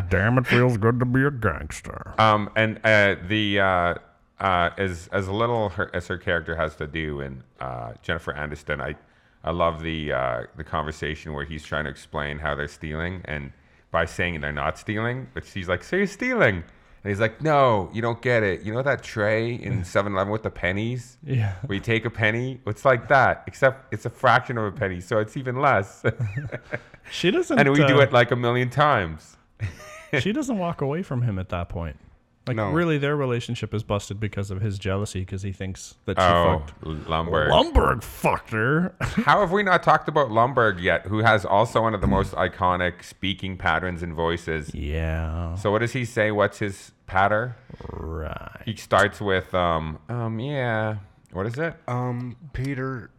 Damn, 0.08 0.38
it 0.38 0.46
feels 0.46 0.76
good 0.76 0.98
to 1.00 1.06
be 1.06 1.24
a 1.24 1.30
gangster. 1.30 2.14
Um, 2.18 2.50
and 2.56 2.78
uh, 2.84 3.16
the 3.26 3.60
uh, 4.40 4.70
as 4.76 5.08
as 5.12 5.28
little 5.28 5.70
her, 5.70 5.90
as 5.94 6.06
her 6.08 6.18
character 6.18 6.56
has 6.56 6.76
to 6.76 6.86
do, 6.86 7.20
in 7.20 7.42
uh, 7.60 7.92
Jennifer 8.02 8.32
Aniston, 8.32 8.80
I 8.80 8.94
I 9.44 9.50
love 9.50 9.82
the 9.82 10.12
uh, 10.12 10.42
the 10.56 10.64
conversation 10.64 11.32
where 11.32 11.44
he's 11.44 11.64
trying 11.64 11.84
to 11.84 11.90
explain 11.90 12.38
how 12.38 12.54
they're 12.54 12.68
stealing, 12.68 13.22
and 13.24 13.52
by 13.90 14.04
saying 14.04 14.40
they're 14.40 14.52
not 14.52 14.78
stealing, 14.78 15.28
but 15.34 15.44
she's 15.44 15.68
like, 15.68 15.82
"So 15.84 15.96
you're 15.96 16.06
stealing." 16.06 16.64
And 17.04 17.12
he's 17.12 17.20
like, 17.20 17.40
no, 17.40 17.88
you 17.92 18.02
don't 18.02 18.20
get 18.20 18.42
it. 18.42 18.62
You 18.62 18.74
know 18.74 18.82
that 18.82 19.00
tray 19.00 19.54
in 19.54 19.82
7-Eleven 19.82 20.32
with 20.32 20.42
the 20.42 20.50
pennies? 20.50 21.18
Yeah. 21.22 21.52
Where 21.64 21.76
you 21.76 21.80
take 21.80 22.04
a 22.04 22.10
penny? 22.10 22.60
It's 22.66 22.84
like 22.84 23.06
that, 23.06 23.44
except 23.46 23.94
it's 23.94 24.06
a 24.06 24.10
fraction 24.10 24.58
of 24.58 24.64
a 24.64 24.72
penny, 24.72 25.00
so 25.00 25.20
it's 25.20 25.36
even 25.36 25.60
less. 25.60 26.02
She 27.12 27.30
doesn't. 27.30 27.56
and 27.56 27.70
we 27.70 27.76
do 27.86 28.00
uh, 28.00 28.02
it 28.02 28.12
like 28.12 28.32
a 28.32 28.36
million 28.36 28.70
times. 28.70 29.36
she 30.18 30.32
doesn't 30.32 30.58
walk 30.58 30.80
away 30.80 31.04
from 31.04 31.22
him 31.22 31.38
at 31.38 31.48
that 31.50 31.68
point. 31.68 31.96
Like 32.46 32.56
No. 32.56 32.70
really, 32.70 32.96
their 32.96 33.16
relationship 33.16 33.74
is 33.74 33.82
busted 33.82 34.20
because 34.20 34.50
of 34.52 34.60
his 34.60 34.78
jealousy 34.78 35.20
because 35.20 35.42
he 35.42 35.50
thinks 35.52 35.96
that 36.04 36.16
she 36.18 36.24
Oh, 36.24 36.62
fucked. 36.66 36.80
Lumbergh. 37.08 37.50
Lumbergh 37.50 38.02
fucked 38.04 38.50
her. 38.52 38.94
How 39.00 39.40
have 39.40 39.50
we 39.50 39.62
not 39.64 39.82
talked 39.82 40.08
about 40.08 40.28
Lumbergh 40.30 40.80
yet, 40.80 41.06
who 41.06 41.18
has 41.18 41.44
also 41.44 41.82
one 41.82 41.92
of 41.94 42.00
the 42.00 42.06
most 42.06 42.32
iconic 42.34 43.02
speaking 43.02 43.56
patterns 43.56 44.02
and 44.02 44.14
voices? 44.14 44.72
yeah. 44.74 45.54
So 45.56 45.72
what 45.72 45.80
does 45.80 45.92
he 45.92 46.04
say? 46.04 46.30
What's 46.30 46.58
his 46.60 46.92
patter? 47.06 47.56
Right. 47.92 48.62
He 48.64 48.76
starts 48.76 49.20
with 49.20 49.52
um 49.54 49.98
um 50.08 50.38
yeah. 50.38 50.96
What 51.32 51.46
is 51.46 51.58
it? 51.58 51.74
Um, 51.88 52.36
Peter, 52.52 53.10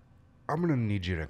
I'm 0.50 0.62
gonna 0.62 0.76
need 0.78 1.06
you 1.06 1.18
to 1.18 1.28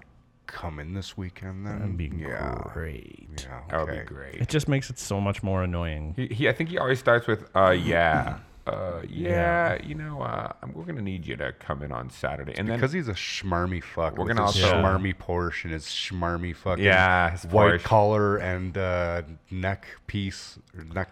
come 0.47 0.79
in 0.79 0.93
this 0.93 1.15
weekend. 1.17 1.65
Then 1.67 1.79
That'd 1.79 1.97
be 1.97 2.11
yeah, 2.17 2.61
great. 2.73 3.29
yeah, 3.43 3.59
That 3.69 3.81
would 3.81 3.89
okay. 3.89 3.99
be 3.99 4.05
great. 4.05 4.35
It 4.35 4.47
just 4.49 4.67
makes 4.67 4.89
it 4.89 4.97
so 4.97 5.21
much 5.21 5.43
more 5.43 5.63
annoying. 5.63 6.13
He, 6.15 6.27
he 6.27 6.49
I 6.49 6.53
think 6.53 6.69
he 6.69 6.77
always 6.77 6.99
starts 6.99 7.27
with 7.27 7.45
uh 7.55 7.69
yeah. 7.85 8.39
Uh 8.65 9.01
yeah, 9.07 9.77
you 9.81 9.95
know, 9.95 10.21
uh 10.21 10.51
I'm- 10.61 10.73
we're 10.73 10.83
gonna 10.83 11.01
need 11.01 11.25
you 11.25 11.35
to 11.37 11.53
come 11.53 11.83
in 11.83 11.91
on 11.91 12.09
Saturday. 12.09 12.53
And 12.57 12.67
then 12.67 12.77
Because 12.77 12.91
he's 12.91 13.07
a 13.07 13.13
schmarmy 13.13 13.81
fuck. 13.83 14.17
We're 14.17 14.25
with 14.25 14.35
gonna 14.35 14.51
his 14.51 14.63
also- 14.63 14.75
schmarmy 14.75 15.15
Porsche 15.15 15.65
and 15.65 15.73
his 15.73 15.85
schmarmy 15.85 16.55
fucking 16.55 16.83
Yeah, 16.83 17.29
his 17.31 17.45
white 17.45 17.79
Porsche. 17.79 17.83
collar 17.83 18.37
and 18.37 18.77
uh, 18.77 19.21
neck 19.51 19.87
piece 20.07 20.57
or 20.77 20.83
neck. 20.83 21.11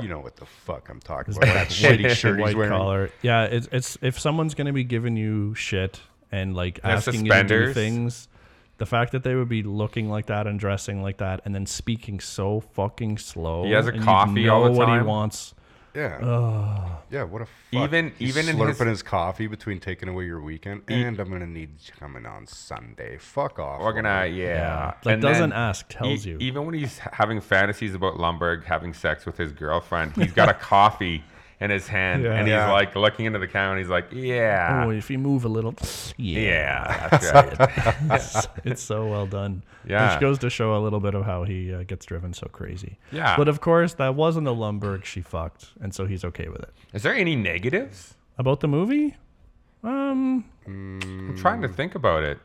You 0.00 0.08
know 0.08 0.20
what 0.20 0.36
the 0.36 0.46
fuck 0.46 0.88
I'm 0.88 1.00
talking 1.00 1.36
about? 1.36 1.52
That 1.52 1.68
shitty 1.68 2.08
shirt 2.10 2.36
he's 2.38 2.42
white 2.44 2.56
wearing. 2.56 2.70
collar. 2.72 3.10
Yeah, 3.20 3.44
it's 3.44 3.68
it's 3.72 3.98
if 4.00 4.18
someone's 4.18 4.54
gonna 4.54 4.72
be 4.72 4.84
giving 4.84 5.16
you 5.16 5.54
shit 5.54 6.00
and 6.30 6.54
like 6.56 6.78
And 6.82 6.92
asking 6.92 7.26
you 7.26 7.32
to 7.32 7.42
do 7.42 7.48
suspenders. 7.72 7.74
things, 7.74 8.28
the 8.82 8.86
fact 8.86 9.12
that 9.12 9.22
they 9.22 9.36
would 9.36 9.48
be 9.48 9.62
looking 9.62 10.10
like 10.10 10.26
that 10.26 10.48
and 10.48 10.58
dressing 10.58 11.02
like 11.02 11.18
that 11.18 11.40
and 11.44 11.54
then 11.54 11.64
speaking 11.66 12.18
so 12.18 12.58
fucking 12.58 13.16
slow. 13.16 13.62
He 13.62 13.70
has 13.70 13.86
a 13.86 13.90
and 13.90 13.98
you 13.98 14.04
coffee 14.04 14.48
all 14.48 14.64
the 14.64 14.70
know 14.70 14.76
what 14.76 14.88
he 14.98 15.06
wants. 15.06 15.54
Yeah. 15.94 16.98
Yeah. 17.08 17.22
What 17.22 17.42
a 17.42 17.44
fuck. 17.44 17.54
Even- 17.84 18.12
He's 18.18 18.36
even 18.36 18.50
in 18.52 18.56
slurping 18.60 18.68
his- 18.88 18.88
his, 18.88 19.02
coffee 19.04 19.46
between 19.46 19.78
taking 19.78 20.08
away 20.08 20.24
your 20.24 20.40
weekend, 20.40 20.82
and 20.88 21.20
I'm 21.20 21.30
gonna 21.30 21.46
need 21.46 21.70
you 21.78 21.92
coming 22.00 22.26
on 22.26 22.48
Sunday. 22.48 23.18
Fuck 23.18 23.60
off. 23.60 23.80
We're 23.82 23.92
gonna, 23.92 24.08
Lumbergh. 24.08 24.36
yeah. 24.36 24.94
Like, 25.04 25.12
And 25.12 25.22
doesn't 25.22 25.52
ask, 25.52 25.86
tells 25.88 26.26
e- 26.26 26.30
you. 26.30 26.38
Even 26.40 26.66
when 26.66 26.74
he's 26.74 26.98
having 26.98 27.40
fantasies 27.40 27.94
about 27.94 28.14
Lumbergh 28.14 28.64
having 28.64 28.94
sex 28.94 29.26
with 29.26 29.36
his 29.36 29.52
girlfriend, 29.52 30.16
he's 30.16 30.32
got 30.32 30.48
a 30.48 30.54
coffee 30.72 31.22
in 31.62 31.70
his 31.70 31.86
hand, 31.88 32.24
Yeah. 32.24 32.32
and 32.32 32.46
he's 32.46 32.52
Yeah. 32.52 32.72
like 32.72 32.94
looking 32.96 33.26
into 33.26 33.38
the 33.38 33.46
camera, 33.46 33.70
and 33.72 33.78
he's 33.78 33.88
like, 33.90 34.06
"Yeah, 34.12 34.84
Oh, 34.86 34.90
if 34.90 35.10
you 35.10 35.18
move 35.18 35.44
a 35.44 35.48
little, 35.48 35.74
yeah, 36.16 36.40
yeah, 36.40 37.08
that's 37.08 37.32
right." 37.32 37.96
it's, 38.10 38.48
it's 38.64 38.82
so 38.82 39.06
well 39.06 39.26
done. 39.26 39.62
Yeah. 39.86 40.12
Which 40.12 40.20
goes 40.20 40.38
to 40.40 40.50
show 40.50 40.76
a 40.76 40.80
little 40.80 41.00
bit 41.00 41.14
of 41.14 41.24
how 41.24 41.44
he 41.44 41.72
uh, 41.72 41.82
gets 41.84 42.04
driven 42.06 42.32
so 42.34 42.46
crazy. 42.52 42.98
Yeah. 43.10 43.36
But 43.36 43.48
of 43.48 43.60
course, 43.60 43.94
that 43.94 44.14
wasn't 44.14 44.44
the 44.46 44.54
Lumbergh 44.54 45.04
she 45.04 45.20
fucked, 45.22 45.70
and 45.80 45.94
so 45.94 46.06
he's 46.06 46.24
okay 46.24 46.48
with 46.48 46.62
it. 46.62 46.70
Is 46.92 47.02
there 47.02 47.14
any 47.14 47.36
negatives? 47.36 48.14
About 48.38 48.60
the 48.60 48.68
movie? 48.68 49.16
Um, 49.84 50.44
I'm 50.66 51.36
trying 51.38 51.62
to 51.62 51.68
think 51.68 51.94
about 51.94 52.22
it. 52.24 52.38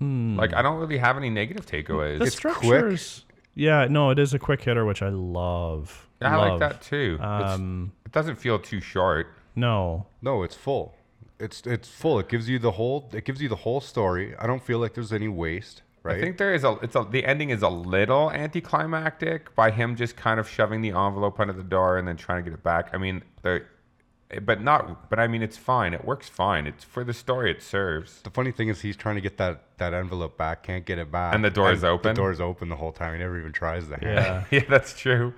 Like, 0.00 0.52
I 0.54 0.60
don't 0.62 0.78
really 0.78 0.98
have 0.98 1.16
any 1.16 1.30
negative 1.30 1.64
takeaways. 1.66 2.18
the 2.18 2.24
It's 2.26 2.38
quick. 2.38 2.54
structures. 2.56 3.24
Yeah, 3.54 3.86
no, 3.88 4.10
it 4.10 4.18
is 4.18 4.34
a 4.34 4.38
quick 4.38 4.60
hitter, 4.62 4.84
which 4.84 5.00
I 5.02 5.08
love. 5.08 6.06
Yeah, 6.20 6.34
I 6.34 6.36
like 6.36 6.50
Love. 6.52 6.60
that 6.60 6.82
too. 6.82 7.14
It's- 7.18 7.50
Um, 7.54 7.92
it 8.06 8.12
doesn't 8.12 8.36
feel 8.36 8.58
too 8.58 8.80
short. 8.80 9.26
no, 9.54 10.06
No, 10.22 10.42
it's 10.42 10.54
full. 10.54 10.94
It's 11.38 11.60
it's 11.66 11.88
full. 11.88 12.18
It 12.18 12.28
gives 12.30 12.48
you 12.48 12.58
the 12.58 12.70
whole. 12.72 13.10
It 13.12 13.24
gives 13.26 13.42
you 13.42 13.48
the 13.50 13.56
whole 13.56 13.82
story. 13.82 14.34
I 14.38 14.46
don't 14.46 14.62
feel 14.62 14.78
like 14.78 14.94
there's 14.94 15.12
any 15.12 15.28
waste. 15.28 15.82
Right. 16.02 16.16
I 16.16 16.20
think 16.20 16.38
there 16.38 16.54
is 16.54 16.64
a. 16.64 16.78
It's 16.82 16.96
a. 16.96 17.06
The 17.10 17.26
ending 17.26 17.50
is 17.50 17.60
a 17.62 17.68
little 17.68 18.30
anticlimactic 18.30 19.54
by 19.54 19.70
him 19.70 19.96
just 19.96 20.16
kind 20.16 20.40
of 20.40 20.48
shoving 20.48 20.80
the 20.80 20.90
envelope 20.90 21.38
under 21.38 21.52
the 21.52 21.62
door 21.62 21.98
and 21.98 22.08
then 22.08 22.16
trying 22.16 22.42
to 22.42 22.50
get 22.50 22.56
it 22.56 22.62
back. 22.62 22.88
I 22.94 22.96
mean, 22.96 23.22
the, 23.42 23.64
but 24.42 24.62
not. 24.62 25.10
But 25.10 25.18
I 25.18 25.26
mean, 25.26 25.42
it's 25.42 25.58
fine. 25.58 25.92
It 25.94 26.04
works 26.04 26.28
fine. 26.28 26.66
It's 26.66 26.84
for 26.84 27.04
the 27.04 27.12
story. 27.12 27.50
It 27.50 27.62
serves. 27.62 28.22
the 28.22 28.30
funny 28.30 28.52
thing 28.52 28.68
is 28.68 28.80
he's 28.80 28.96
trying 28.96 29.16
to 29.16 29.20
get 29.20 29.36
that 29.36 29.62
that 29.78 29.92
envelope 29.92 30.38
back, 30.38 30.62
can't 30.62 30.86
get 30.86 30.98
it 30.98 31.10
back, 31.12 31.34
And 31.34 31.44
the 31.44 31.50
door 31.50 31.70
is 31.72 31.84
open? 31.84 32.14
The 32.14 32.20
door 32.22 32.30
is 32.32 32.40
open 32.40 32.68
the 32.70 32.76
whole 32.76 32.92
time. 32.92 33.12
He 33.12 33.18
never 33.18 33.38
even 33.38 33.52
tries 33.52 33.88
the 33.88 33.98
hand. 33.98 34.04
yeah, 34.06 34.44
yeah, 34.50 34.64
that's 34.70 34.98
true. 34.98 35.34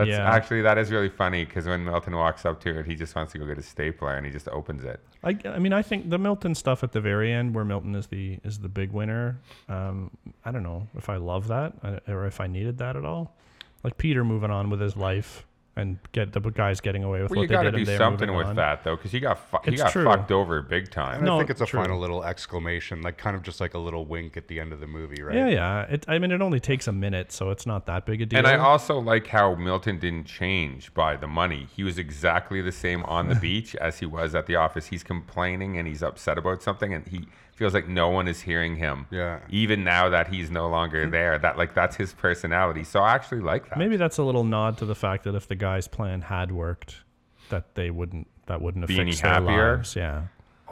That's 0.00 0.18
Yeah. 0.18 0.30
actually 0.30 0.62
that 0.62 0.78
is 0.78 0.90
really 0.90 1.10
funny 1.10 1.44
because 1.44 1.66
when 1.66 1.84
Milton 1.84 2.16
walks 2.16 2.46
up 2.46 2.60
to 2.62 2.78
it, 2.80 2.86
he 2.86 2.94
just 2.94 3.14
wants 3.14 3.32
to 3.32 3.38
go 3.38 3.44
get 3.46 3.58
a 3.58 3.62
stapler 3.62 4.14
and 4.16 4.24
he 4.24 4.32
just 4.32 4.48
opens 4.48 4.82
it. 4.84 5.00
I, 5.22 5.36
I 5.44 5.58
mean, 5.58 5.72
I 5.74 5.82
think 5.82 6.08
the 6.08 6.18
Milton 6.18 6.54
stuff 6.54 6.82
at 6.82 6.92
the 6.92 7.00
very 7.00 7.30
end, 7.32 7.54
where 7.54 7.64
Milton 7.64 7.94
is 7.94 8.06
the 8.06 8.38
is 8.42 8.58
the 8.60 8.68
big 8.70 8.92
winner. 8.92 9.38
Um, 9.68 10.10
I 10.44 10.50
don't 10.50 10.62
know 10.62 10.88
if 10.96 11.08
I 11.10 11.16
love 11.16 11.48
that 11.48 11.74
uh, 11.82 11.98
or 12.08 12.26
if 12.26 12.40
I 12.40 12.46
needed 12.46 12.78
that 12.78 12.96
at 12.96 13.04
all. 13.04 13.36
Like 13.84 13.98
Peter 13.98 14.24
moving 14.24 14.50
on 14.50 14.70
with 14.70 14.80
his 14.80 14.96
life 14.96 15.46
and 15.80 15.98
get 16.12 16.32
the 16.32 16.40
guys 16.40 16.80
getting 16.80 17.02
away 17.04 17.22
with 17.22 17.30
Well, 17.30 17.38
what 17.38 17.42
you 17.42 17.48
they 17.48 17.54
got 17.54 17.62
to 17.62 17.70
did. 17.72 17.84
do 17.84 17.90
and 17.90 17.98
something 17.98 18.34
with 18.34 18.46
on. 18.46 18.56
that 18.56 18.84
though, 18.84 18.96
because 18.96 19.10
he 19.10 19.20
got 19.20 19.38
fu- 19.38 19.70
he 19.70 19.76
got 19.76 19.90
true. 19.92 20.04
fucked 20.04 20.30
over 20.30 20.62
big 20.62 20.90
time. 20.90 21.18
And 21.18 21.26
time. 21.26 21.34
I 21.34 21.38
think 21.38 21.50
it's 21.50 21.60
a 21.60 21.66
true. 21.66 21.80
final 21.80 21.98
little 21.98 22.22
exclamation, 22.24 23.02
like 23.02 23.18
kind 23.18 23.34
of 23.34 23.42
just 23.42 23.60
like 23.60 23.74
a 23.74 23.78
little 23.78 24.04
wink 24.06 24.36
at 24.36 24.48
the 24.48 24.60
end 24.60 24.72
of 24.72 24.80
the 24.80 24.86
movie, 24.86 25.22
right? 25.22 25.34
Yeah, 25.36 25.48
yeah. 25.48 25.80
It, 25.82 26.04
I 26.08 26.18
mean, 26.18 26.30
it 26.32 26.40
only 26.40 26.60
takes 26.60 26.86
a 26.86 26.92
minute, 26.92 27.32
so 27.32 27.50
it's 27.50 27.66
not 27.66 27.86
that 27.86 28.06
big 28.06 28.22
a 28.22 28.26
deal. 28.26 28.38
And 28.38 28.46
I 28.46 28.56
also 28.56 28.98
like 28.98 29.26
how 29.26 29.54
Milton 29.54 29.98
didn't 29.98 30.24
change 30.26 30.92
by 30.94 31.16
the 31.16 31.26
money. 31.26 31.66
He 31.74 31.82
was 31.82 31.98
exactly 31.98 32.60
the 32.60 32.72
same 32.72 33.02
on 33.04 33.28
the 33.28 33.34
beach 33.48 33.74
as 33.76 33.98
he 33.98 34.06
was 34.06 34.34
at 34.34 34.46
the 34.46 34.56
office. 34.56 34.86
He's 34.86 35.02
complaining 35.02 35.76
and 35.78 35.88
he's 35.88 36.02
upset 36.02 36.38
about 36.38 36.62
something, 36.62 36.92
and 36.94 37.06
he 37.08 37.26
feels 37.60 37.74
like 37.74 37.86
no 37.86 38.08
one 38.08 38.26
is 38.26 38.40
hearing 38.40 38.76
him. 38.76 39.06
Yeah. 39.10 39.40
Even 39.50 39.84
now 39.84 40.08
that 40.08 40.28
he's 40.28 40.50
no 40.50 40.66
longer 40.70 41.08
there, 41.10 41.38
that 41.38 41.58
like 41.58 41.74
that's 41.74 41.94
his 41.94 42.14
personality. 42.14 42.84
So 42.84 43.00
I 43.00 43.12
actually 43.12 43.42
like 43.42 43.68
that. 43.68 43.76
Maybe 43.76 43.98
that's 43.98 44.16
a 44.16 44.22
little 44.22 44.44
nod 44.44 44.78
to 44.78 44.86
the 44.86 44.94
fact 44.94 45.24
that 45.24 45.34
if 45.34 45.46
the 45.46 45.56
guy's 45.56 45.86
plan 45.86 46.22
had 46.22 46.50
worked, 46.52 47.02
that 47.50 47.74
they 47.74 47.90
wouldn't 47.90 48.28
that 48.46 48.62
wouldn't 48.62 48.82
have 48.84 48.88
Be 48.88 48.98
any 48.98 49.10
fixed 49.10 49.22
their 49.22 49.32
happier? 49.34 49.76
lives. 49.76 49.94
Yeah. 49.94 50.22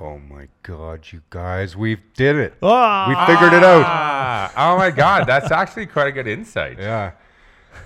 Oh 0.01 0.18
my 0.18 0.48
god, 0.62 1.07
you 1.12 1.20
guys, 1.29 1.77
we 1.77 1.96
did 2.16 2.37
it. 2.37 2.55
Ah! 2.62 3.05
we 3.07 3.35
figured 3.35 3.53
it 3.53 3.62
out. 3.62 3.83
Ah, 3.85 4.72
oh 4.72 4.79
my 4.79 4.90
God, 4.90 5.27
that's 5.27 5.51
actually 5.51 5.85
quite 5.85 6.07
a 6.09 6.12
good 6.12 6.27
insight. 6.27 6.79
Yeah. 6.79 7.12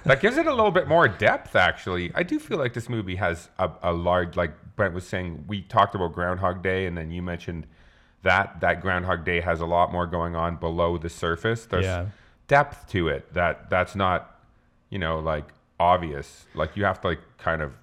That 0.05 0.21
gives 0.21 0.37
it 0.37 0.47
a 0.47 0.55
little 0.55 0.71
bit 0.71 0.87
more 0.87 1.09
depth, 1.09 1.57
actually. 1.57 2.13
I 2.15 2.23
do 2.23 2.39
feel 2.39 2.57
like 2.59 2.73
this 2.73 2.89
movie 2.89 3.17
has 3.17 3.49
a, 3.59 3.69
a 3.83 3.93
large, 3.93 4.37
like 4.37 4.53
Brent 4.77 4.95
was 4.95 5.07
saying, 5.07 5.45
we 5.49 5.63
talked 5.63 5.95
about 5.97 6.13
Groundhog 6.13 6.63
Day, 6.63 6.87
and 6.87 6.97
then 6.97 7.11
you 7.11 7.21
mentioned 7.21 7.67
that 8.23 8.61
that 8.61 8.81
Groundhog 8.81 9.25
Day 9.25 9.41
has 9.41 9.61
a 9.61 9.67
lot 9.67 9.93
more 9.93 10.07
going 10.07 10.35
on 10.37 10.57
below 10.57 10.99
the 10.99 11.09
surface. 11.09 11.67
There's 11.67 11.85
Yeah. 11.85 12.07
depth 12.49 12.89
to 12.91 13.09
it 13.09 13.33
that 13.35 13.69
that's 13.71 13.95
not, 13.95 14.39
you 14.91 14.99
know, 14.99 15.19
like 15.19 15.45
obvious. 15.81 16.47
Like 16.55 16.77
you 16.77 16.85
have 16.85 17.01
to 17.03 17.09
like 17.09 17.21
kind 17.39 17.63
of 17.63 17.75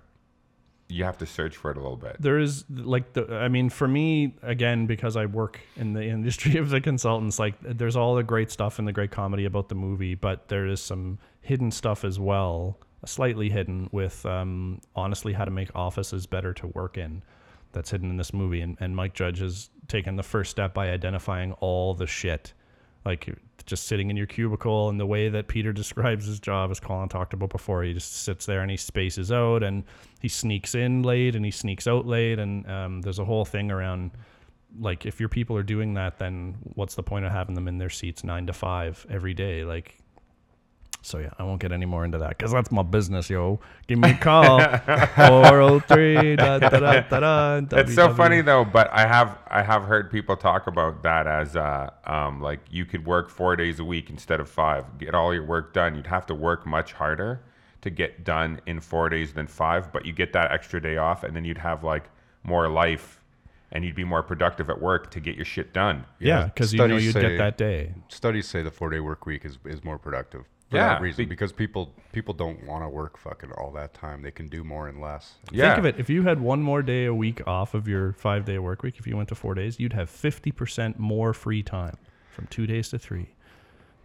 you 0.92 1.04
have 1.04 1.18
to 1.20 1.26
search 1.26 1.56
for 1.56 1.70
it 1.70 1.78
a 1.78 1.80
little 1.80 1.96
bit. 1.98 2.16
there 2.20 2.40
is 2.40 2.66
like 2.72 3.14
the 3.14 3.32
i 3.36 3.48
mean 3.48 3.70
for 3.70 3.88
me 3.88 4.34
again 4.42 4.88
because 4.88 5.16
i 5.16 5.24
work 5.24 5.60
in 5.76 5.94
the 5.94 6.04
industry 6.16 6.58
of 6.58 6.72
the 6.72 6.82
consultants 6.82 7.38
like 7.38 7.54
there's 7.62 7.96
all 7.96 8.16
the 8.16 8.24
great 8.24 8.50
stuff 8.50 8.80
and 8.80 8.88
the 8.88 8.92
great 8.92 9.12
comedy 9.12 9.46
about 9.46 9.70
the 9.70 9.76
movie 9.76 10.16
but 10.16 10.48
there 10.48 10.66
is 10.66 10.82
some 10.82 11.20
hidden 11.42 11.70
stuff 11.70 12.04
as 12.04 12.20
well 12.20 12.76
slightly 13.06 13.52
hidden 13.52 13.88
with 13.92 14.26
um, 14.26 14.82
honestly 14.96 15.34
how 15.34 15.46
to 15.46 15.52
make 15.52 15.70
offices 15.76 16.26
better 16.26 16.54
to 16.56 16.66
work 16.66 16.98
in 16.98 17.22
that's 17.72 17.92
hidden 17.92 18.10
in 18.10 18.18
this 18.18 18.34
movie 18.34 18.60
and, 18.62 18.76
and 18.80 18.96
mike 18.96 19.14
judge 19.14 19.38
has 19.38 19.70
taken 19.90 20.16
the 20.16 20.24
first 20.24 20.52
step 20.52 20.74
by 20.74 20.90
identifying 20.90 21.54
all 21.54 21.94
the 21.94 22.08
shit. 22.08 22.54
Like 23.06 23.30
just 23.66 23.88
sitting 23.88 24.10
in 24.10 24.18
your 24.18 24.28
cubicle 24.28 24.90
and 24.90 25.00
the 25.00 25.06
way 25.06 25.30
that 25.30 25.48
Peter 25.48 25.74
describes 25.82 26.26
his 26.26 26.40
job 26.40 26.72
as 26.72 26.80
Colin 26.80 27.10
talked 27.10 27.34
about 27.34 27.50
before 27.50 27.84
he 27.84 27.94
just 27.94 28.24
sits 28.24 28.46
there 28.46 28.62
and 28.62 28.72
he 28.72 28.78
spaces 28.78 29.32
out 29.32 29.64
and 29.64 29.84
he 30.22 30.28
sneaks 30.28 30.76
in 30.76 31.04
late 31.04 31.36
and 31.36 31.44
he 31.44 31.52
sneaks 31.52 31.88
out 31.88 32.06
late. 32.06 32.40
And 32.40 32.70
um, 32.70 33.02
there's 33.02 33.20
a 33.20 33.26
whole 33.26 33.46
thing 33.46 33.72
around 33.72 34.12
like 34.80 35.06
if 35.06 35.20
your 35.20 35.30
people 35.30 35.58
are 35.58 35.64
doing 35.64 35.96
that 35.96 36.20
then 36.20 36.56
what's 36.76 36.94
the 36.94 37.02
point 37.02 37.26
of 37.26 37.32
having 37.32 37.56
them 37.56 37.68
in 37.68 37.80
their 37.80 37.90
seats 37.90 38.24
nine 38.24 38.46
to 38.48 38.54
five 38.54 39.06
every 39.10 39.34
day? 39.34 39.66
Like 39.66 39.98
so 41.02 41.18
yeah 41.18 41.30
I 41.40 41.44
won't 41.44 41.62
get 41.62 41.72
any 41.72 41.86
more 41.86 42.04
into 42.06 42.18
that 42.18 42.30
because 42.38 42.52
that's 42.52 42.72
my 42.72 42.84
business 42.84 43.30
yo 43.30 43.60
give 43.88 44.00
me 44.00 44.12
a 44.12 44.18
call 44.18 44.60
403 45.16 46.36
da, 46.36 46.60
da, 46.60 46.70
da, 46.70 47.02
da, 47.02 47.20
da, 47.62 47.78
It's 47.78 47.96
so 47.96 48.14
funny 48.14 48.42
though, 48.42 48.66
but 48.66 48.90
I 48.92 49.08
have 49.08 49.38
I 49.48 49.62
have 49.64 49.84
heard 49.84 50.12
people 50.12 50.36
talk 50.36 50.68
about 50.68 51.04
that 51.04 51.28
as 51.28 51.56
uh, 51.56 51.90
um, 52.06 52.42
like 52.42 52.60
you 52.70 52.86
could 52.86 53.06
work 53.06 53.30
four 53.30 53.56
days 53.56 53.80
a 53.80 53.84
week 53.86 54.10
instead 54.10 54.40
of 54.40 54.50
five, 54.50 54.98
get 54.98 55.14
all 55.16 55.34
your 55.34 55.46
work 55.46 55.74
done. 55.74 55.96
You'd 55.96 56.08
have 56.08 56.26
to 56.28 56.36
work 56.36 56.66
much 56.66 56.94
harder 56.94 57.42
to 57.82 57.90
get 57.90 58.24
done 58.24 58.60
in 58.66 58.80
four 58.82 59.10
days 59.10 59.34
than 59.34 59.48
five, 59.48 59.92
but 59.94 60.06
you 60.06 60.12
get 60.14 60.34
that 60.34 60.52
extra 60.52 60.82
day 60.82 60.98
off, 60.98 61.24
and 61.24 61.36
then 61.36 61.46
you'd 61.46 61.58
have 61.60 61.84
like 61.84 62.10
more 62.44 62.68
life, 62.70 63.22
and 63.72 63.86
you'd 63.86 63.96
be 63.96 64.04
more 64.04 64.22
productive 64.24 64.70
at 64.70 64.82
work 64.82 65.12
to 65.12 65.20
get 65.20 65.36
your 65.36 65.46
shit 65.46 65.74
done. 65.74 66.06
yeah 66.20 66.46
because 66.46 66.74
you 66.74 66.88
know 66.88 66.98
you'd 66.98 67.14
say- 67.14 67.22
get 67.22 67.38
that 67.38 67.58
day 67.58 67.94
Studies 68.10 68.48
say 68.48 68.62
the 68.64 68.72
four 68.72 68.90
day 68.90 69.00
work 69.00 69.26
week 69.26 69.46
is, 69.46 69.58
is 69.66 69.84
more 69.84 69.98
productive. 69.98 70.44
For 70.70 70.78
Yeah, 70.78 70.90
that 70.90 71.02
reason, 71.02 71.26
be- 71.26 71.30
because 71.30 71.52
people 71.52 71.94
people 72.12 72.34
don't 72.34 72.64
want 72.66 72.84
to 72.84 72.90
work 72.90 73.18
fucking 73.18 73.52
all 73.54 73.72
that 73.72 73.94
time. 73.94 74.22
They 74.22 74.32
can 74.32 74.48
do 74.48 74.64
more 74.64 74.88
and 74.88 75.02
less. 75.02 75.36
Yeah. 75.52 75.70
Think 75.76 75.80
of 75.80 75.86
it. 75.86 75.96
If 76.00 76.10
you 76.10 76.24
had 76.24 76.40
one 76.40 76.62
more 76.62 76.82
day 76.84 77.06
a 77.06 77.14
week 77.14 77.42
off 77.48 77.74
of 77.74 77.88
your 77.88 78.14
five 78.14 78.46
day 78.46 78.60
work 78.60 78.84
week, 78.84 79.00
if 79.00 79.08
you 79.08 79.18
went 79.18 79.30
to 79.30 79.36
four 79.36 79.56
days, 79.56 79.80
you'd 79.80 79.94
have 79.94 80.10
50% 80.12 81.00
more 81.00 81.34
free 81.34 81.64
time 81.64 81.98
from 82.32 82.46
two 82.48 82.68
days 82.68 82.90
to 82.90 83.00
three. 83.00 83.30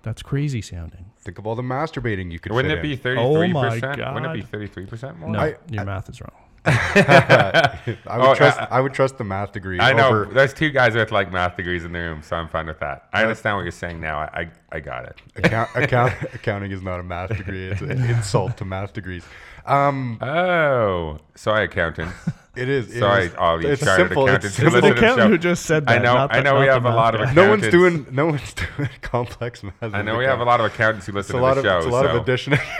That's 0.02 0.22
crazy 0.22 0.60
sounding. 0.62 1.06
Think 1.18 1.38
of 1.38 1.46
all 1.46 1.54
the 1.54 1.62
masturbating 1.62 2.30
you 2.32 2.38
could. 2.38 2.52
Wouldn't 2.52 2.72
fit 2.72 2.78
it 2.78 2.82
be 2.82 2.92
in. 2.92 2.98
thirty 2.98 3.20
Oh 3.20 3.34
three 3.36 3.52
my 3.52 3.68
percent? 3.70 3.98
Wouldn't 4.14 4.26
it 4.26 4.34
be 4.34 4.42
thirty 4.42 4.66
three 4.66 4.86
percent 4.86 5.18
more? 5.18 5.30
No, 5.30 5.38
I- 5.40 5.56
your 5.70 5.84
math 5.84 6.08
is 6.10 6.20
wrong. 6.20 6.32
I 6.66 7.80
would 7.86 7.98
Oh, 8.06 8.34
trust. 8.34 8.58
uh, 8.60 8.66
I 8.70 8.80
would 8.80 8.94
trust 8.94 9.18
the 9.18 9.24
math 9.24 9.52
degree. 9.52 9.78
I 9.80 9.92
know 9.92 10.08
Over 10.08 10.24
there's 10.32 10.54
two 10.54 10.70
guys 10.70 10.94
with 10.94 11.12
like 11.12 11.30
math 11.30 11.56
degrees 11.56 11.84
in 11.84 11.92
the 11.92 11.98
room, 11.98 12.22
so 12.22 12.36
I'm 12.36 12.48
fine 12.48 12.66
with 12.66 12.80
that. 12.80 13.08
I 13.12 13.22
understand 13.22 13.56
what 13.56 13.62
you're 13.62 13.70
saying 13.72 14.00
now. 14.00 14.18
I 14.18 14.40
I, 14.40 14.50
I 14.72 14.80
got 14.80 15.04
it. 15.04 15.20
account, 15.36 15.70
account, 15.74 16.12
accounting 16.32 16.70
is 16.70 16.82
not 16.82 17.00
a 17.00 17.02
math 17.02 17.36
degree. 17.36 17.68
It's 17.68 17.80
an 17.82 18.02
insult 18.04 18.56
to 18.58 18.64
math 18.64 18.92
degrees. 18.94 19.24
Um, 19.66 20.18
Oh, 20.20 21.18
sorry, 21.34 21.64
accountants. 21.64 22.14
it 22.56 22.68
is. 22.68 22.94
it 22.94 22.98
Sorry, 23.00 23.26
is- 23.26 23.34
all 23.36 23.62
you 23.62 23.68
it's 23.70 23.82
chartered 23.82 24.08
simple. 24.08 24.24
accountants 24.24 24.46
It's 24.46 24.58
It's 24.58 24.74
an 24.74 24.80
listen 24.82 24.90
the 24.90 24.96
accountant 24.96 25.30
who 25.30 25.38
just 25.38 25.64
said 25.66 25.86
that. 25.86 26.00
I 26.00 26.02
know. 26.02 26.16
I 26.30 26.40
know. 26.40 26.52
not 26.54 26.60
We 26.60 26.66
have 26.66 26.84
a 26.84 26.90
lot 26.90 27.14
of 27.14 27.22
guy. 27.22 27.32
No 27.34 27.48
one's 27.48 27.68
doing. 27.68 28.06
No 28.10 28.26
one's 28.26 28.52
doing 28.76 28.88
complex 29.02 29.62
math. 29.62 29.74
I 29.82 30.02
know 30.02 30.18
we 30.18 30.24
have 30.24 30.40
a 30.40 30.44
lot 30.44 30.60
of 30.60 30.66
accountants 30.66 31.06
who 31.06 31.16
It's 31.18 31.30
listen 31.32 31.36
a 31.36 31.38
to 31.38 31.42
lot 31.44 31.54
the 31.54 31.60
of. 31.60 31.64
show. 31.64 31.76
It's 31.78 31.86
a 31.86 31.90
lot 31.90 32.04
so. 32.04 32.10
of 32.16 32.22
addition. 32.22 32.58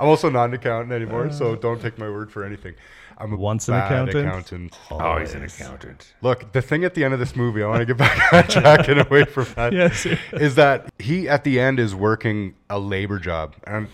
I'm 0.00 0.08
also 0.08 0.28
not 0.30 0.46
an 0.46 0.54
accountant 0.54 0.92
anymore, 0.92 1.30
so 1.30 1.54
don't 1.56 1.80
take 1.80 1.98
my 1.98 2.08
word 2.08 2.30
for 2.32 2.44
anything. 2.44 2.74
I'm 3.18 3.32
a 3.32 3.36
Once 3.36 3.68
an 3.68 3.74
accountant? 3.74 4.26
accountant. 4.26 4.78
Oh, 4.90 5.16
he's 5.18 5.34
an 5.34 5.44
accountant. 5.44 6.12
Look, 6.22 6.50
the 6.52 6.62
thing 6.62 6.82
at 6.82 6.94
the 6.94 7.04
end 7.04 7.14
of 7.14 7.20
this 7.20 7.36
movie, 7.36 7.62
I 7.62 7.68
want 7.68 7.80
to 7.80 7.86
get 7.86 7.96
back 7.98 8.32
on 8.32 8.48
track 8.48 8.88
and 8.88 9.00
away 9.00 9.24
from 9.26 9.46
that. 9.54 9.72
Yes. 9.72 10.06
Is 10.32 10.56
that 10.56 10.90
he 10.98 11.28
at 11.28 11.44
the 11.44 11.60
end 11.60 11.78
is 11.78 11.94
working 11.94 12.54
a 12.68 12.80
labor 12.80 13.20
job. 13.20 13.54
And 13.64 13.86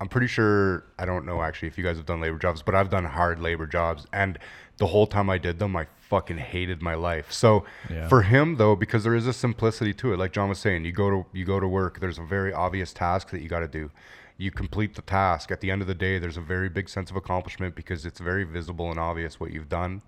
I'm, 0.00 0.08
pretty 0.08 0.26
sure, 0.28 0.84
I 0.98 1.04
don't 1.04 1.26
know 1.26 1.42
actually 1.42 1.68
if 1.68 1.76
you 1.78 1.84
guys 1.84 1.96
have 1.96 2.06
done 2.06 2.20
labor 2.20 2.38
jobs, 2.38 2.62
but 2.62 2.74
I've 2.74 2.90
done 2.90 3.04
hard 3.04 3.40
labor 3.40 3.66
jobs. 3.66 4.06
And 4.12 4.38
the 4.76 4.86
whole 4.86 5.06
time 5.06 5.28
I 5.28 5.38
did 5.38 5.58
them, 5.58 5.76
I 5.76 5.86
fucking 5.98 6.38
hated 6.38 6.80
my 6.82 6.94
life. 6.94 7.32
So 7.32 7.64
Yeah. 7.90 8.08
for 8.08 8.22
him 8.22 8.56
though, 8.56 8.76
because 8.76 9.04
there 9.04 9.14
is 9.14 9.26
a 9.26 9.32
simplicity 9.32 9.92
to 9.94 10.12
it, 10.12 10.18
like 10.18 10.32
John 10.32 10.48
was 10.48 10.58
saying, 10.58 10.84
you 10.84 10.92
go 10.92 11.10
to 11.10 11.26
you 11.32 11.44
go 11.44 11.58
to 11.60 11.66
work, 11.68 12.00
there's 12.00 12.18
a 12.18 12.22
very 12.24 12.52
obvious 12.52 12.92
task 12.92 13.30
that 13.30 13.42
you 13.42 13.48
got 13.48 13.60
to 13.60 13.68
do. 13.68 13.90
You 14.36 14.52
complete 14.52 14.94
the 14.94 15.02
task. 15.02 15.50
At 15.50 15.60
the 15.60 15.70
end 15.72 15.82
of 15.82 15.88
the 15.88 15.96
day, 15.96 16.20
there's 16.20 16.36
a 16.36 16.40
very 16.40 16.68
big 16.68 16.88
sense 16.88 17.10
of 17.10 17.16
accomplishment 17.16 17.74
because 17.74 18.06
it's 18.06 18.20
very 18.20 18.44
visible 18.44 18.88
and 18.90 18.98
obvious 18.98 19.40
what 19.40 19.50
you've 19.52 19.68
done, 19.68 20.02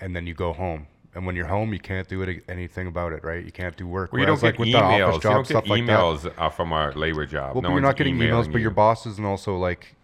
and 0.00 0.14
then 0.14 0.24
you 0.28 0.34
go 0.34 0.52
home. 0.52 0.86
And 1.14 1.26
when 1.26 1.36
you're 1.36 1.46
home, 1.46 1.74
you 1.74 1.78
can't 1.78 2.08
do 2.08 2.22
it, 2.22 2.42
anything 2.48 2.86
about 2.86 3.12
it, 3.12 3.22
right? 3.22 3.44
You 3.44 3.52
can't 3.52 3.76
do 3.76 3.86
work. 3.86 4.12
Well, 4.12 4.20
you 4.20 4.26
don't 4.26 4.40
Whereas, 4.40 4.52
get 4.52 4.58
with 4.58 4.68
the 4.72 4.78
emails. 4.78 5.08
office 5.08 5.24
You 5.24 5.30
don't 5.30 5.38
get 5.42 5.46
stuff 5.48 5.68
like 5.68 5.86
that, 5.86 5.98
emails 6.00 6.32
uh, 6.38 6.48
from 6.48 6.72
our 6.72 6.92
labor 6.94 7.26
job. 7.26 7.54
well, 7.54 7.60
no 7.60 7.60
but 7.60 7.68
you're 7.68 7.72
one's 7.74 7.82
not 7.82 7.96
getting 7.96 8.14
emails, 8.16 8.22
emailing 8.28 8.50
but 8.52 8.58
you. 8.58 8.62
your 8.62 8.70
bosses 8.70 9.18
and 9.18 9.26
also 9.26 9.56
like, 9.58 9.94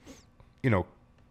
you 0.62 0.68
know, 0.68 0.85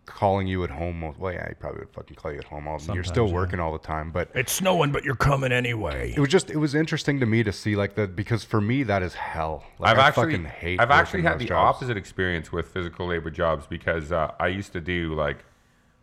calling 0.08 0.48
you 0.48 0.64
at 0.64 0.72
home. 0.72 1.00
most- 1.02 1.20
Well, 1.20 1.32
yeah, 1.32 1.48
he 1.48 1.54
probably 1.54 1.82
would 1.82 1.90
fucking 1.92 2.16
call 2.16 2.32
you 2.32 2.40
at 2.40 2.46
home. 2.46 2.68
All, 2.68 2.80
the 2.80 2.88
time. 2.88 2.96
you're 2.96 3.04
still 3.04 3.16
Sometimes, 3.28 3.32
yeah. 3.32 3.36
working 3.36 3.60
all 3.60 3.72
the 3.74 3.78
time, 3.78 4.10
but 4.10 4.30
It's 4.34 4.52
snowing, 4.52 4.92
but 4.92 5.04
you're 5.04 5.16
coming 5.16 5.52
anyway. 5.52 6.12
it 6.18 6.20
was 6.20 6.30
just 6.30 6.50
it 6.50 6.58
was 6.58 6.74
interesting 6.74 7.20
to 7.20 7.28
me 7.28 7.44
to 7.44 7.52
see 7.52 7.76
like 7.76 7.94
that 7.96 8.16
because 8.16 8.44
for 8.44 8.60
me 8.60 8.82
that 8.82 9.04
is 9.04 9.14
hell. 9.14 9.64
Like, 9.78 9.92
I've 9.92 10.00
I 10.00 10.08
actually, 10.08 10.24
fucking 10.34 10.46
hate. 10.46 10.80
I've 10.80 10.90
actually 10.90 11.20
working 11.20 11.32
had 11.34 11.40
the 11.40 11.46
jobs. 11.46 11.76
opposite 11.76 11.98
experience 11.98 12.52
with 12.52 12.68
physical 12.70 13.06
labor 13.06 13.30
jobs 13.30 13.68
because 13.68 14.12
uh, 14.12 14.32
I 14.40 14.48
used 14.48 14.74
to 14.74 14.82
do 14.82 15.14
like, 15.14 15.38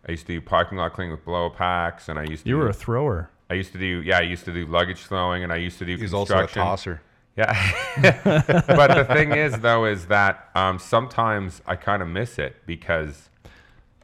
I 0.06 0.12
used 0.12 0.26
to 0.26 0.34
do 0.34 0.40
parking 0.40 0.78
lot 0.78 0.92
cleaning 0.92 1.10
with 1.12 1.24
blow 1.24 1.50
packs, 1.50 2.08
and 2.08 2.18
I 2.20 2.24
used 2.24 2.44
to. 2.44 2.50
You 2.50 2.58
were 2.58 2.68
a 2.68 2.72
thrower. 2.74 3.30
I 3.50 3.54
used 3.54 3.72
to 3.72 3.78
do 3.78 4.02
yeah, 4.04 4.18
I 4.18 4.22
used 4.22 4.44
to 4.46 4.52
do 4.52 4.66
luggage 4.66 5.00
throwing, 5.04 5.42
and 5.42 5.52
I 5.52 5.56
used 5.56 5.78
to 5.78 5.84
do 5.84 5.96
He's 5.96 6.14
also 6.14 6.34
a 6.34 6.38
construction. 6.46 6.62
tosser. 6.62 7.00
Yeah. 7.36 7.50
but 8.68 8.94
the 8.94 9.04
thing 9.12 9.32
is, 9.32 9.58
though, 9.58 9.86
is 9.86 10.06
that 10.06 10.50
um, 10.54 10.78
sometimes 10.78 11.62
I 11.66 11.74
kind 11.74 12.00
of 12.00 12.06
miss 12.06 12.38
it 12.38 12.54
because 12.64 13.28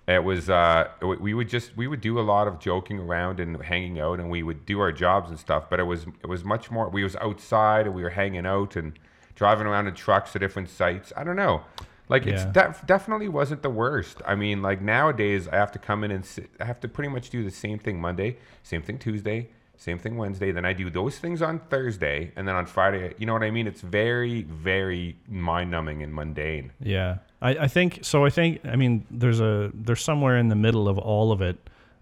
it 0.09 0.25
was 0.25 0.51
uh, 0.51 0.89
we- 1.01 1.17
we 1.17 1.35
would 1.35 1.49
just 1.49 1.77
we 1.77 1.87
would 1.87 2.01
do 2.01 2.19
a 2.19 2.23
lot 2.23 2.49
of 2.49 2.59
joking 2.59 2.99
around 2.99 3.39
and 3.39 3.63
hanging 3.63 4.01
out, 4.01 4.19
and 4.19 4.31
we 4.31 4.43
would 4.43 4.67
do 4.67 4.81
our 4.81 4.91
jobs 4.91 5.31
and 5.31 5.39
stuff. 5.39 5.71
But 5.71 5.79
it 5.79 5.85
was 5.85 6.07
it 6.25 6.27
was 6.27 6.43
much 6.43 6.73
more. 6.73 6.89
We 6.89 7.05
was 7.05 7.15
outside 7.17 7.87
and 7.87 7.95
we 7.95 8.03
were 8.03 8.11
hanging 8.11 8.47
out 8.47 8.75
and 8.75 8.99
driving 9.37 9.69
around 9.69 9.87
in 9.87 9.95
trucks 9.95 10.33
to 10.33 10.41
different 10.41 10.69
sites. 10.69 11.13
I 11.17 11.23
don't 11.23 11.37
know. 11.37 11.63
Like 12.11 12.27
it's 12.27 12.43
Yeah. 12.45 12.51
def- 12.53 12.87
definitely 12.87 13.29
wasn't 13.29 13.63
the 13.63 13.71
worst. 13.71 14.21
I 14.27 14.35
mean, 14.35 14.61
like 14.61 14.83
nowadays 14.83 15.49
I 15.49 15.57
have 15.57 15.73
to 15.73 15.79
come 15.79 16.05
in 16.05 16.11
and 16.11 16.25
sit, 16.25 16.51
I 16.61 16.65
have 16.67 16.81
to 16.81 16.89
pretty 16.89 17.09
much 17.09 17.31
do 17.31 17.43
the 17.43 17.51
same 17.51 17.79
thing 17.79 18.01
Monday, 18.01 18.37
same 18.63 18.83
thing 18.83 18.99
Tuesday, 18.99 19.49
same 19.77 19.99
thing 19.99 20.17
Wednesday. 20.19 20.51
Then 20.53 20.65
I 20.67 20.73
do 20.75 20.91
those 20.91 21.19
things 21.19 21.41
on 21.41 21.61
Thursday, 21.71 22.33
and 22.37 22.47
then 22.47 22.55
on 22.57 22.67
Friday, 22.67 23.15
you 23.17 23.25
know 23.27 23.33
what 23.33 23.43
I 23.43 23.51
mean? 23.51 23.67
It's 23.67 23.81
very, 23.81 24.43
very 24.43 25.17
mind 25.29 25.71
numbing 25.71 26.03
and 26.03 26.13
mundane. 26.15 26.73
Yeah, 26.81 27.19
I, 27.41 27.51
I 27.65 27.69
think 27.69 28.01
so. 28.03 28.25
I 28.27 28.31
think 28.31 28.61
I 28.67 28.77
mean 28.77 29.07
there's 29.11 29.41
a 29.41 29.71
there's 29.73 30.03
somewhere 30.03 30.37
in 30.37 30.49
the 30.49 30.57
middle 30.57 30.89
of 30.89 30.99
all 30.99 31.33
of 31.33 31.41
it. 31.41 31.57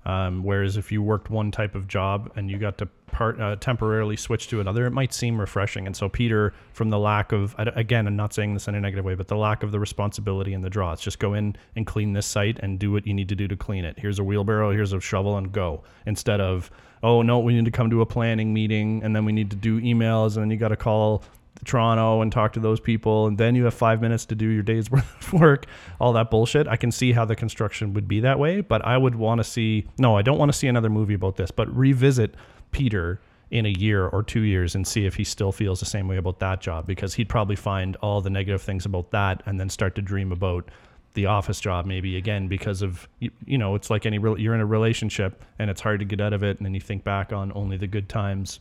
Um, 0.04 0.42
whereas 0.42 0.78
if 0.78 0.90
you 0.90 1.02
worked 1.02 1.28
one 1.28 1.50
type 1.50 1.74
of 1.74 1.86
job 1.86 2.32
and 2.34 2.50
you 2.50 2.56
got 2.56 2.78
to 2.78 2.88
part 3.12 3.40
uh, 3.40 3.56
temporarily 3.56 4.16
switch 4.16 4.48
to 4.48 4.60
another, 4.60 4.86
it 4.86 4.90
might 4.90 5.12
seem 5.12 5.40
refreshing. 5.40 5.86
And 5.86 5.96
so 5.96 6.08
Peter, 6.08 6.52
from 6.72 6.90
the 6.90 6.98
lack 6.98 7.32
of 7.32 7.54
again, 7.58 8.06
I'm 8.06 8.16
not 8.16 8.32
saying 8.32 8.54
this 8.54 8.68
in 8.68 8.74
a 8.74 8.80
negative 8.80 9.04
way, 9.04 9.14
but 9.14 9.28
the 9.28 9.36
lack 9.36 9.62
of 9.62 9.72
the 9.72 9.80
responsibility 9.80 10.54
and 10.54 10.64
the 10.64 10.70
draw. 10.70 10.92
It's 10.92 11.02
just 11.02 11.18
go 11.18 11.34
in 11.34 11.56
and 11.76 11.86
clean 11.86 12.12
this 12.12 12.26
site 12.26 12.58
and 12.60 12.78
do 12.78 12.92
what 12.92 13.06
you 13.06 13.14
need 13.14 13.28
to 13.28 13.36
do 13.36 13.48
to 13.48 13.56
clean 13.56 13.84
it. 13.84 13.98
Here's 13.98 14.18
a 14.18 14.24
wheelbarrow, 14.24 14.70
here's 14.72 14.92
a 14.92 15.00
shovel, 15.00 15.36
and 15.36 15.52
go. 15.52 15.82
Instead 16.06 16.40
of 16.40 16.70
oh 17.02 17.22
no, 17.22 17.38
we 17.38 17.54
need 17.54 17.64
to 17.64 17.70
come 17.70 17.90
to 17.90 18.00
a 18.00 18.06
planning 18.06 18.52
meeting 18.52 19.02
and 19.04 19.14
then 19.14 19.24
we 19.24 19.32
need 19.32 19.50
to 19.50 19.56
do 19.56 19.80
emails 19.80 20.34
and 20.34 20.42
then 20.42 20.50
you 20.50 20.56
got 20.56 20.68
to 20.68 20.76
call 20.76 21.22
Toronto 21.64 22.22
and 22.22 22.30
talk 22.30 22.52
to 22.54 22.60
those 22.60 22.80
people, 22.80 23.26
and 23.26 23.38
then 23.38 23.54
you 23.54 23.64
have 23.64 23.74
five 23.74 24.00
minutes 24.00 24.24
to 24.26 24.34
do 24.34 24.48
your 24.48 24.62
day's 24.62 24.90
worth 24.90 25.32
of 25.32 25.40
work, 25.40 25.66
all 26.00 26.12
that 26.14 26.30
bullshit. 26.30 26.68
I 26.68 26.76
can 26.76 26.90
see 26.90 27.12
how 27.12 27.24
the 27.24 27.36
construction 27.36 27.94
would 27.94 28.08
be 28.08 28.20
that 28.20 28.38
way, 28.38 28.60
but 28.60 28.84
I 28.84 28.96
would 28.96 29.14
want 29.14 29.38
to 29.38 29.44
see 29.44 29.86
no, 29.98 30.16
I 30.16 30.22
don't 30.22 30.38
want 30.38 30.52
to 30.52 30.58
see 30.58 30.68
another 30.68 30.90
movie 30.90 31.14
about 31.14 31.36
this, 31.36 31.50
but 31.50 31.74
revisit 31.74 32.34
Peter 32.72 33.20
in 33.50 33.64
a 33.64 33.70
year 33.70 34.06
or 34.06 34.22
two 34.22 34.42
years 34.42 34.74
and 34.74 34.86
see 34.86 35.06
if 35.06 35.14
he 35.14 35.24
still 35.24 35.52
feels 35.52 35.80
the 35.80 35.86
same 35.86 36.06
way 36.06 36.16
about 36.16 36.38
that 36.38 36.60
job 36.60 36.86
because 36.86 37.14
he'd 37.14 37.28
probably 37.28 37.56
find 37.56 37.96
all 37.96 38.20
the 38.20 38.30
negative 38.30 38.60
things 38.60 38.84
about 38.84 39.10
that 39.10 39.42
and 39.46 39.58
then 39.58 39.70
start 39.70 39.94
to 39.94 40.02
dream 40.02 40.32
about 40.32 40.70
the 41.14 41.24
office 41.24 41.58
job 41.58 41.86
maybe 41.86 42.16
again 42.16 42.46
because 42.46 42.82
of 42.82 43.08
you, 43.18 43.30
you 43.46 43.56
know 43.56 43.74
it's 43.74 43.88
like 43.88 44.04
any 44.04 44.18
real 44.18 44.38
you're 44.38 44.54
in 44.54 44.60
a 44.60 44.66
relationship 44.66 45.42
and 45.58 45.70
it's 45.70 45.80
hard 45.80 45.98
to 45.98 46.04
get 46.04 46.20
out 46.20 46.34
of 46.34 46.42
it 46.42 46.58
and 46.58 46.66
then 46.66 46.74
you 46.74 46.80
think 46.80 47.02
back 47.02 47.32
on 47.32 47.50
only 47.54 47.78
the 47.78 47.86
good 47.86 48.08
times 48.08 48.60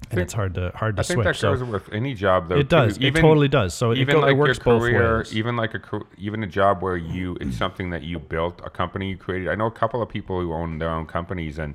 and 0.00 0.10
think- 0.10 0.22
it's 0.22 0.32
hard 0.32 0.54
to 0.54 0.72
hard 0.74 0.96
to 0.96 1.00
I 1.00 1.02
think 1.02 1.16
switch 1.18 1.40
that 1.40 1.58
so 1.58 1.64
with 1.64 1.92
any 1.92 2.14
job, 2.14 2.48
though. 2.48 2.56
it 2.56 2.68
does. 2.68 2.98
too. 2.98 3.06
it 3.06 3.14
totally 3.14 3.48
does. 3.48 3.74
So 3.74 3.90
it, 3.90 3.98
even 3.98 4.14
go, 4.14 4.20
like 4.20 4.30
it 4.32 4.38
works 4.38 4.58
your 4.64 4.78
career, 4.78 5.24
even 5.32 5.56
like 5.56 5.74
a 5.74 5.80
even 6.16 6.42
a 6.42 6.46
job 6.46 6.82
where 6.82 6.96
you 6.96 7.36
it's 7.40 7.56
something 7.56 7.90
that 7.90 8.02
you 8.02 8.18
built, 8.18 8.60
a 8.64 8.70
company 8.70 9.10
you 9.10 9.16
created. 9.16 9.48
I 9.48 9.54
know 9.54 9.66
a 9.66 9.70
couple 9.70 10.00
of 10.00 10.08
people 10.08 10.40
who 10.40 10.52
own 10.52 10.78
their 10.78 10.90
own 10.90 11.06
companies 11.06 11.58
and 11.58 11.74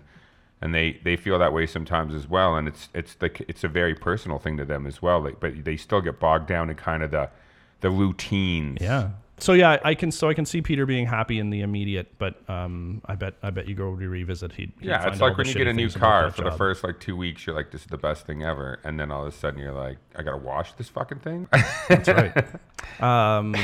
and 0.62 0.74
they 0.74 1.00
they 1.04 1.16
feel 1.16 1.38
that 1.40 1.54
way 1.54 1.68
sometimes 1.68 2.16
as 2.16 2.28
well. 2.28 2.56
And 2.56 2.68
it's 2.68 2.90
it's 2.94 3.14
the 3.16 3.30
it's 3.48 3.64
a 3.64 3.68
very 3.68 3.94
personal 3.94 4.40
thing 4.40 4.58
to 4.58 4.66
them 4.66 4.88
as 4.88 5.02
well. 5.02 5.22
Like, 5.22 5.40
but 5.40 5.64
they 5.64 5.78
still 5.78 6.02
get 6.02 6.20
bogged 6.20 6.48
down 6.48 6.70
in 6.70 6.76
kind 6.76 7.04
of 7.04 7.12
the 7.12 7.30
the 7.82 7.90
routines. 7.90 8.78
yeah. 8.82 9.10
So 9.44 9.52
yeah, 9.52 9.78
I 9.84 9.94
can 9.94 10.10
so 10.10 10.30
I 10.30 10.34
can 10.34 10.46
see 10.46 10.62
Peter 10.62 10.86
being 10.86 11.06
happy 11.06 11.38
in 11.38 11.50
the 11.50 11.62
immediate, 11.62 12.18
but 12.18 12.50
um, 12.50 13.02
I 13.08 13.16
bet 13.16 13.34
I 13.44 13.50
bet 13.50 13.68
you 13.68 13.76
go 13.76 13.94
to 13.94 14.10
revisit. 14.10 14.54
He'd, 14.54 14.72
he'd 14.80 14.88
Yeah, 14.88 15.06
it's 15.06 15.20
like 15.20 15.38
when 15.38 15.46
you 15.46 15.54
get 15.54 15.68
a 15.68 15.74
new 15.74 15.90
car 15.90 16.32
for 16.32 16.44
the 16.44 16.52
first 16.52 16.82
like 16.82 17.02
two 17.02 17.18
weeks, 17.18 17.46
you're 17.46 17.56
like, 17.56 17.70
"This 17.70 17.82
is 17.82 17.88
the 17.88 17.98
best 17.98 18.26
thing 18.26 18.44
ever," 18.44 18.80
and 18.86 18.98
then 18.98 19.12
all 19.12 19.26
of 19.26 19.34
a 19.34 19.36
sudden 19.36 19.60
you're 19.60 19.74
like, 19.74 19.98
"I 20.16 20.24
gotta 20.24 20.38
wash 20.38 20.72
this 20.74 20.88
fucking 20.88 21.20
thing." 21.20 21.50
That's 21.90 22.08
right. 22.10 22.46
Um, 23.00 23.56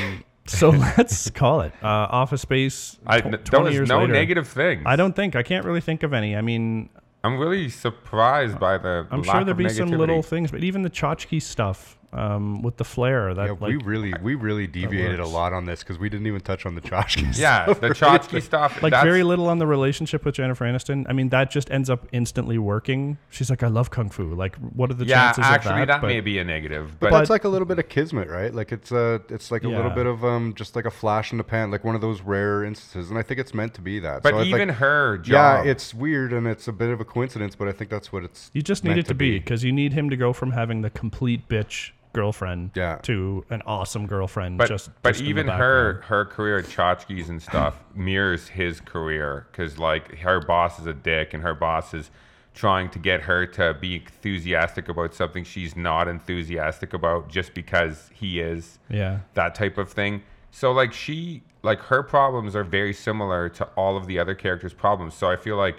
so 0.46 0.70
let's 0.96 1.30
call 1.30 1.60
it 1.60 1.72
uh, 1.82 1.86
Office 1.86 2.42
Space. 2.42 2.98
I, 3.06 3.20
tw- 3.20 3.44
20 3.44 3.70
there 3.70 3.80
was 3.80 3.88
no 3.88 4.00
later. 4.00 4.12
negative 4.12 4.48
things. 4.48 4.82
I 4.86 4.96
don't 4.96 5.14
think 5.14 5.36
I 5.36 5.42
can't 5.42 5.64
really 5.64 5.80
think 5.80 6.02
of 6.02 6.12
any. 6.12 6.34
I 6.34 6.40
mean, 6.40 6.88
I'm 7.22 7.38
really 7.38 7.68
surprised 7.68 8.58
by 8.58 8.78
the. 8.78 9.06
I'm 9.10 9.22
sure 9.22 9.44
there'd 9.44 9.50
of 9.50 9.56
be 9.56 9.68
some 9.68 9.90
little 9.90 10.22
things, 10.22 10.50
but 10.50 10.64
even 10.64 10.82
the 10.82 10.90
tchotchke 10.90 11.40
stuff 11.40 11.98
um, 12.12 12.62
with 12.62 12.76
the 12.76 12.84
flair 12.84 13.32
that 13.34 13.44
Yeah, 13.44 13.50
like 13.52 13.60
we 13.60 13.76
really 13.76 14.14
we 14.20 14.34
really 14.34 14.66
deviated 14.66 15.20
a 15.20 15.26
lot 15.26 15.52
on 15.52 15.64
this 15.64 15.80
because 15.80 15.98
we 15.98 16.08
didn't 16.08 16.26
even 16.26 16.40
touch 16.40 16.66
on 16.66 16.74
the 16.74 16.80
Chotchkie's. 16.80 17.38
Yeah, 17.38 17.72
the 17.72 17.94
Trotsky 17.94 18.40
stuff. 18.40 18.82
like 18.82 18.90
that's, 18.92 19.04
very 19.04 19.22
little 19.22 19.48
on 19.48 19.58
the 19.58 19.66
relationship 19.66 20.24
with 20.24 20.34
Jennifer 20.34 20.64
Aniston. 20.64 21.06
I 21.08 21.12
mean, 21.12 21.28
that 21.28 21.50
just 21.50 21.70
ends 21.70 21.88
up 21.88 22.08
instantly 22.12 22.58
working. 22.58 23.18
She's 23.30 23.48
like, 23.48 23.62
I 23.62 23.68
love 23.68 23.90
kung 23.90 24.10
fu. 24.10 24.34
Like, 24.34 24.56
what 24.56 24.90
are 24.90 24.94
the 24.94 25.04
Yeah, 25.04 25.26
chances 25.26 25.44
actually, 25.44 25.82
of 25.82 25.88
that, 25.88 26.00
that? 26.00 26.06
may 26.06 26.20
be 26.20 26.38
a 26.38 26.44
negative, 26.44 26.98
But, 26.98 27.10
but, 27.10 27.18
that's 27.18 27.30
like 27.30 27.44
a 27.44 27.48
little 27.48 27.66
bit 27.66 27.78
of 27.78 27.88
kismet, 27.88 28.28
right? 28.28 28.52
Like 28.52 28.72
it's 28.72 28.90
uh 28.90 29.20
it's 29.28 29.50
like 29.50 29.62
a 29.62 29.68
little 29.68 29.90
bit 29.90 30.06
of 30.06 30.24
um 30.24 30.54
just 30.54 30.74
like 30.74 30.86
a 30.86 30.90
flash 30.90 31.30
in 31.30 31.38
the 31.38 31.44
pan, 31.44 31.70
like 31.70 31.84
one 31.84 31.94
of 31.94 32.00
those 32.00 32.22
rare 32.22 32.64
instances, 32.64 33.10
and 33.10 33.18
I 33.18 33.22
think 33.22 33.38
it's 33.38 33.54
meant 33.54 33.74
to 33.74 33.80
be 33.80 34.00
that. 34.00 34.22
but 34.22 34.30
So 34.30 34.42
even 34.42 34.68
like, 34.68 34.78
her 34.78 35.22
yeah, 35.24 35.62
it's 35.62 35.94
weird 35.94 36.32
and 36.32 36.46
it's 36.48 36.66
a 36.66 36.72
bit 36.72 36.90
of 36.90 37.00
a 37.00 37.04
coincidence, 37.04 37.54
but 37.54 37.68
I 37.68 37.72
think 37.72 37.88
that's 37.88 38.12
what 38.12 38.24
it's. 38.24 38.50
You 38.52 38.62
just 38.62 38.82
need 38.82 38.90
meant 38.90 39.00
it 39.00 39.06
to 39.06 39.14
be 39.14 39.38
because 39.38 39.62
you 39.62 39.72
need 39.72 39.92
him 39.92 40.10
to 40.10 40.16
go 40.16 40.32
from 40.32 40.50
having 40.52 40.82
the 40.82 40.90
complete 40.90 41.48
bitch 41.48 41.92
girlfriend 42.12 42.70
Yeah. 42.74 42.96
to 43.02 43.44
an 43.50 43.62
awesome 43.66 44.06
girlfriend. 44.06 44.58
but 44.58 44.68
just 44.68 44.90
but 45.02 45.12
just 45.12 45.22
even 45.24 45.46
her 45.48 46.02
her 46.06 46.24
career 46.24 46.58
at 46.58 46.64
Chotchkie's 46.66 47.28
and 47.28 47.40
stuff 47.42 47.82
mirrors 47.94 48.48
his 48.48 48.80
career 48.80 49.46
because 49.50 49.78
like 49.78 50.18
her 50.18 50.40
boss 50.40 50.78
is 50.80 50.86
a 50.86 50.92
dick 50.94 51.34
and 51.34 51.42
her 51.42 51.54
boss 51.54 51.94
is 51.94 52.10
trying 52.52 52.90
to 52.90 52.98
get 52.98 53.22
her 53.22 53.46
to 53.46 53.74
be 53.80 53.96
enthusiastic 53.96 54.88
about 54.88 55.14
something 55.14 55.44
she's 55.44 55.76
not 55.76 56.08
enthusiastic 56.08 56.92
about 56.92 57.28
just 57.28 57.54
because 57.54 58.10
he 58.12 58.40
is 58.40 58.78
Yeah. 58.88 59.20
that 59.34 59.54
type 59.54 59.78
of 59.78 59.90
thing 59.90 60.22
so 60.50 60.72
like 60.72 60.92
she 60.92 61.42
like 61.62 61.78
her 61.80 62.02
problems 62.02 62.56
are 62.56 62.64
very 62.64 62.92
similar 62.92 63.48
to 63.50 63.64
all 63.76 63.96
of 63.96 64.06
the 64.08 64.18
other 64.18 64.34
characters 64.34 64.74
problems 64.74 65.14
so 65.14 65.30
i 65.30 65.36
feel 65.36 65.56
like 65.56 65.76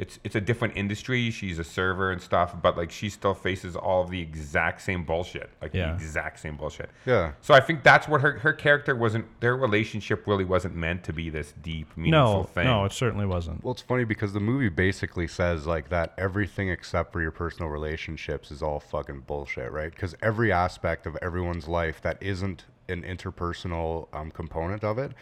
it's 0.00 0.18
it's 0.24 0.34
a 0.34 0.40
different 0.40 0.76
industry 0.76 1.30
she's 1.30 1.58
a 1.58 1.64
server 1.64 2.10
and 2.10 2.20
stuff 2.22 2.54
but 2.62 2.76
like 2.76 2.90
she 2.90 3.08
still 3.10 3.34
faces 3.34 3.76
all 3.76 4.02
of 4.02 4.10
the 4.10 4.20
exact 4.20 4.80
same 4.80 5.04
bullshit 5.04 5.50
like 5.60 5.74
Yeah. 5.74 5.88
the 5.88 5.92
exact 5.94 6.40
same 6.40 6.56
bullshit 6.56 6.88
Yeah. 7.04 7.32
so 7.42 7.52
I 7.54 7.60
think 7.60 7.82
that's 7.82 8.08
what 8.08 8.20
her 8.22 8.38
her 8.38 8.52
character 8.52 8.96
wasn't. 8.96 9.26
Their 9.40 9.56
relationship 9.56 10.26
really 10.26 10.44
wasn't 10.44 10.74
meant 10.74 11.04
to 11.04 11.12
be 11.12 11.28
this 11.30 11.52
deep, 11.62 11.94
meaningful 11.96 12.38
No, 12.38 12.42
thing. 12.44 12.64
no, 12.64 12.84
it 12.86 12.92
certainly 12.92 13.26
wasn't. 13.26 13.62
Well, 13.62 13.72
it's 13.72 13.82
funny 13.82 14.04
because 14.04 14.32
the 14.32 14.40
movie 14.40 14.70
basically 14.70 15.28
says 15.28 15.66
like 15.66 15.90
that 15.90 16.14
everything 16.16 16.70
except 16.70 17.12
for 17.12 17.20
your 17.20 17.30
personal 17.32 17.68
relationships 17.70 18.50
is 18.50 18.62
all 18.62 18.80
fucking 18.80 19.20
bullshit, 19.26 19.70
right? 19.70 19.90
Because 19.90 20.14
every 20.22 20.50
aspect 20.50 21.06
of 21.06 21.16
everyone's 21.20 21.68
life 21.68 22.00
that 22.02 22.16
isn't 22.22 22.64
an 22.88 23.02
interpersonal 23.02 24.08
um, 24.14 24.30
component 24.30 24.82
of 24.82 24.98
it 24.98 25.12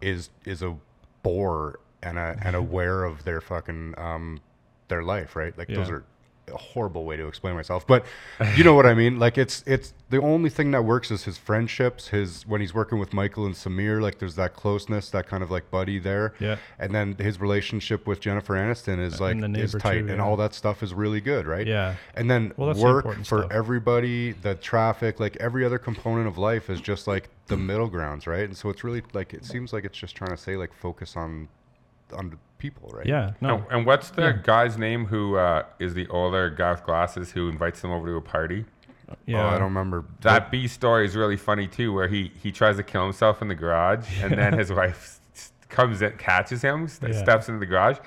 is 0.00 0.30
is 0.44 0.60
a 0.62 0.76
bore 1.22 1.78
and 2.04 2.18
a 2.18 2.36
and 2.42 2.54
aware 2.56 3.04
of 3.04 3.24
their 3.24 3.40
fucking 3.40 3.94
um, 3.96 4.40
their 4.88 5.02
life, 5.02 5.36
right? 5.36 5.56
Like 5.56 5.68
those 5.68 5.90
are 5.90 6.04
a 6.52 6.56
horrible 6.58 7.04
way 7.04 7.16
to 7.16 7.26
explain 7.26 7.54
myself, 7.54 7.86
but 7.86 8.04
you 8.56 8.64
know 8.64 8.74
what 8.74 8.86
I 8.86 8.94
mean. 8.94 9.18
Like 9.18 9.38
it's 9.38 9.64
it's 9.66 9.94
the 10.10 10.20
only 10.20 10.50
thing 10.50 10.70
that 10.72 10.84
works 10.84 11.10
is 11.10 11.24
his 11.24 11.38
friendships, 11.38 12.08
his 12.08 12.46
when 12.46 12.60
he's 12.60 12.74
working 12.74 12.98
with 12.98 13.12
Michael 13.12 13.46
and 13.46 13.54
Samir. 13.54 14.00
Like 14.02 14.18
there's 14.18 14.34
that 14.36 14.54
closeness, 14.54 15.10
that 15.10 15.26
kind 15.26 15.42
of 15.42 15.50
like 15.50 15.70
buddy 15.70 15.98
there. 15.98 16.34
Yeah. 16.38 16.56
And 16.78 16.94
then 16.94 17.16
his 17.18 17.40
relationship 17.40 18.06
with 18.06 18.20
Jennifer 18.20 18.54
Aniston 18.54 19.00
is 19.00 19.20
like 19.20 19.36
is 19.56 19.72
tight, 19.72 20.00
too, 20.00 20.08
and 20.08 20.18
yeah. 20.18 20.24
all 20.24 20.36
that 20.36 20.54
stuff 20.54 20.82
is 20.82 20.92
really 20.92 21.20
good, 21.20 21.46
right? 21.46 21.66
Yeah. 21.66 21.96
And 22.14 22.30
then 22.30 22.52
Well, 22.56 22.74
work 22.74 23.04
for 23.04 23.24
stuff. 23.24 23.50
everybody, 23.50 24.32
the 24.32 24.54
traffic, 24.56 25.18
like 25.20 25.36
every 25.38 25.64
other 25.64 25.78
component 25.78 26.28
of 26.28 26.36
life 26.36 26.68
is 26.68 26.80
just 26.80 27.06
like 27.06 27.30
the 27.46 27.56
middle 27.56 27.88
grounds, 27.88 28.26
right? 28.26 28.44
And 28.44 28.56
so 28.56 28.68
it's 28.68 28.84
really 28.84 29.02
like 29.14 29.32
it 29.32 29.44
seems 29.44 29.72
like 29.72 29.84
it's 29.84 29.98
just 29.98 30.14
trying 30.14 30.30
to 30.30 30.36
say 30.36 30.56
like 30.56 30.74
focus 30.74 31.16
on 31.16 31.48
on 32.14 32.30
the 32.30 32.36
people, 32.58 32.88
right? 32.94 33.06
Yeah, 33.06 33.32
no. 33.40 33.56
And, 33.56 33.64
and 33.70 33.86
what's 33.86 34.10
the 34.10 34.22
Yeah. 34.22 34.38
guy's 34.42 34.78
name 34.78 35.04
who 35.06 35.36
uh, 35.36 35.64
is 35.78 35.94
the 35.94 36.06
older 36.08 36.50
guy 36.50 36.70
with 36.72 36.84
glasses 36.84 37.30
who 37.32 37.48
invites 37.48 37.80
them 37.80 37.90
over 37.90 38.06
to 38.08 38.14
a 38.16 38.20
party? 38.22 38.64
yeah. 39.26 39.44
Oh, 39.44 39.48
I 39.48 39.52
don't 39.52 39.62
remember 39.64 40.04
That 40.22 40.50
B 40.50 40.66
story 40.66 41.04
is 41.04 41.14
really 41.14 41.36
funny 41.36 41.66
too, 41.68 41.92
where 41.92 42.08
he 42.08 42.32
he 42.42 42.50
tries 42.50 42.76
to 42.76 42.82
kill 42.82 43.02
himself 43.04 43.42
in 43.42 43.48
the 43.48 43.54
garage, 43.54 44.06
and 44.22 44.32
then 44.32 44.54
his 44.58 44.72
wife 44.72 45.20
comes 45.68 46.00
in, 46.02 46.12
catches 46.16 46.62
him, 46.62 46.88
st- 46.88 47.12
Yeah. 47.12 47.22
steps 47.22 47.48
into 47.48 47.60
the 47.60 47.66
garage, 47.66 47.98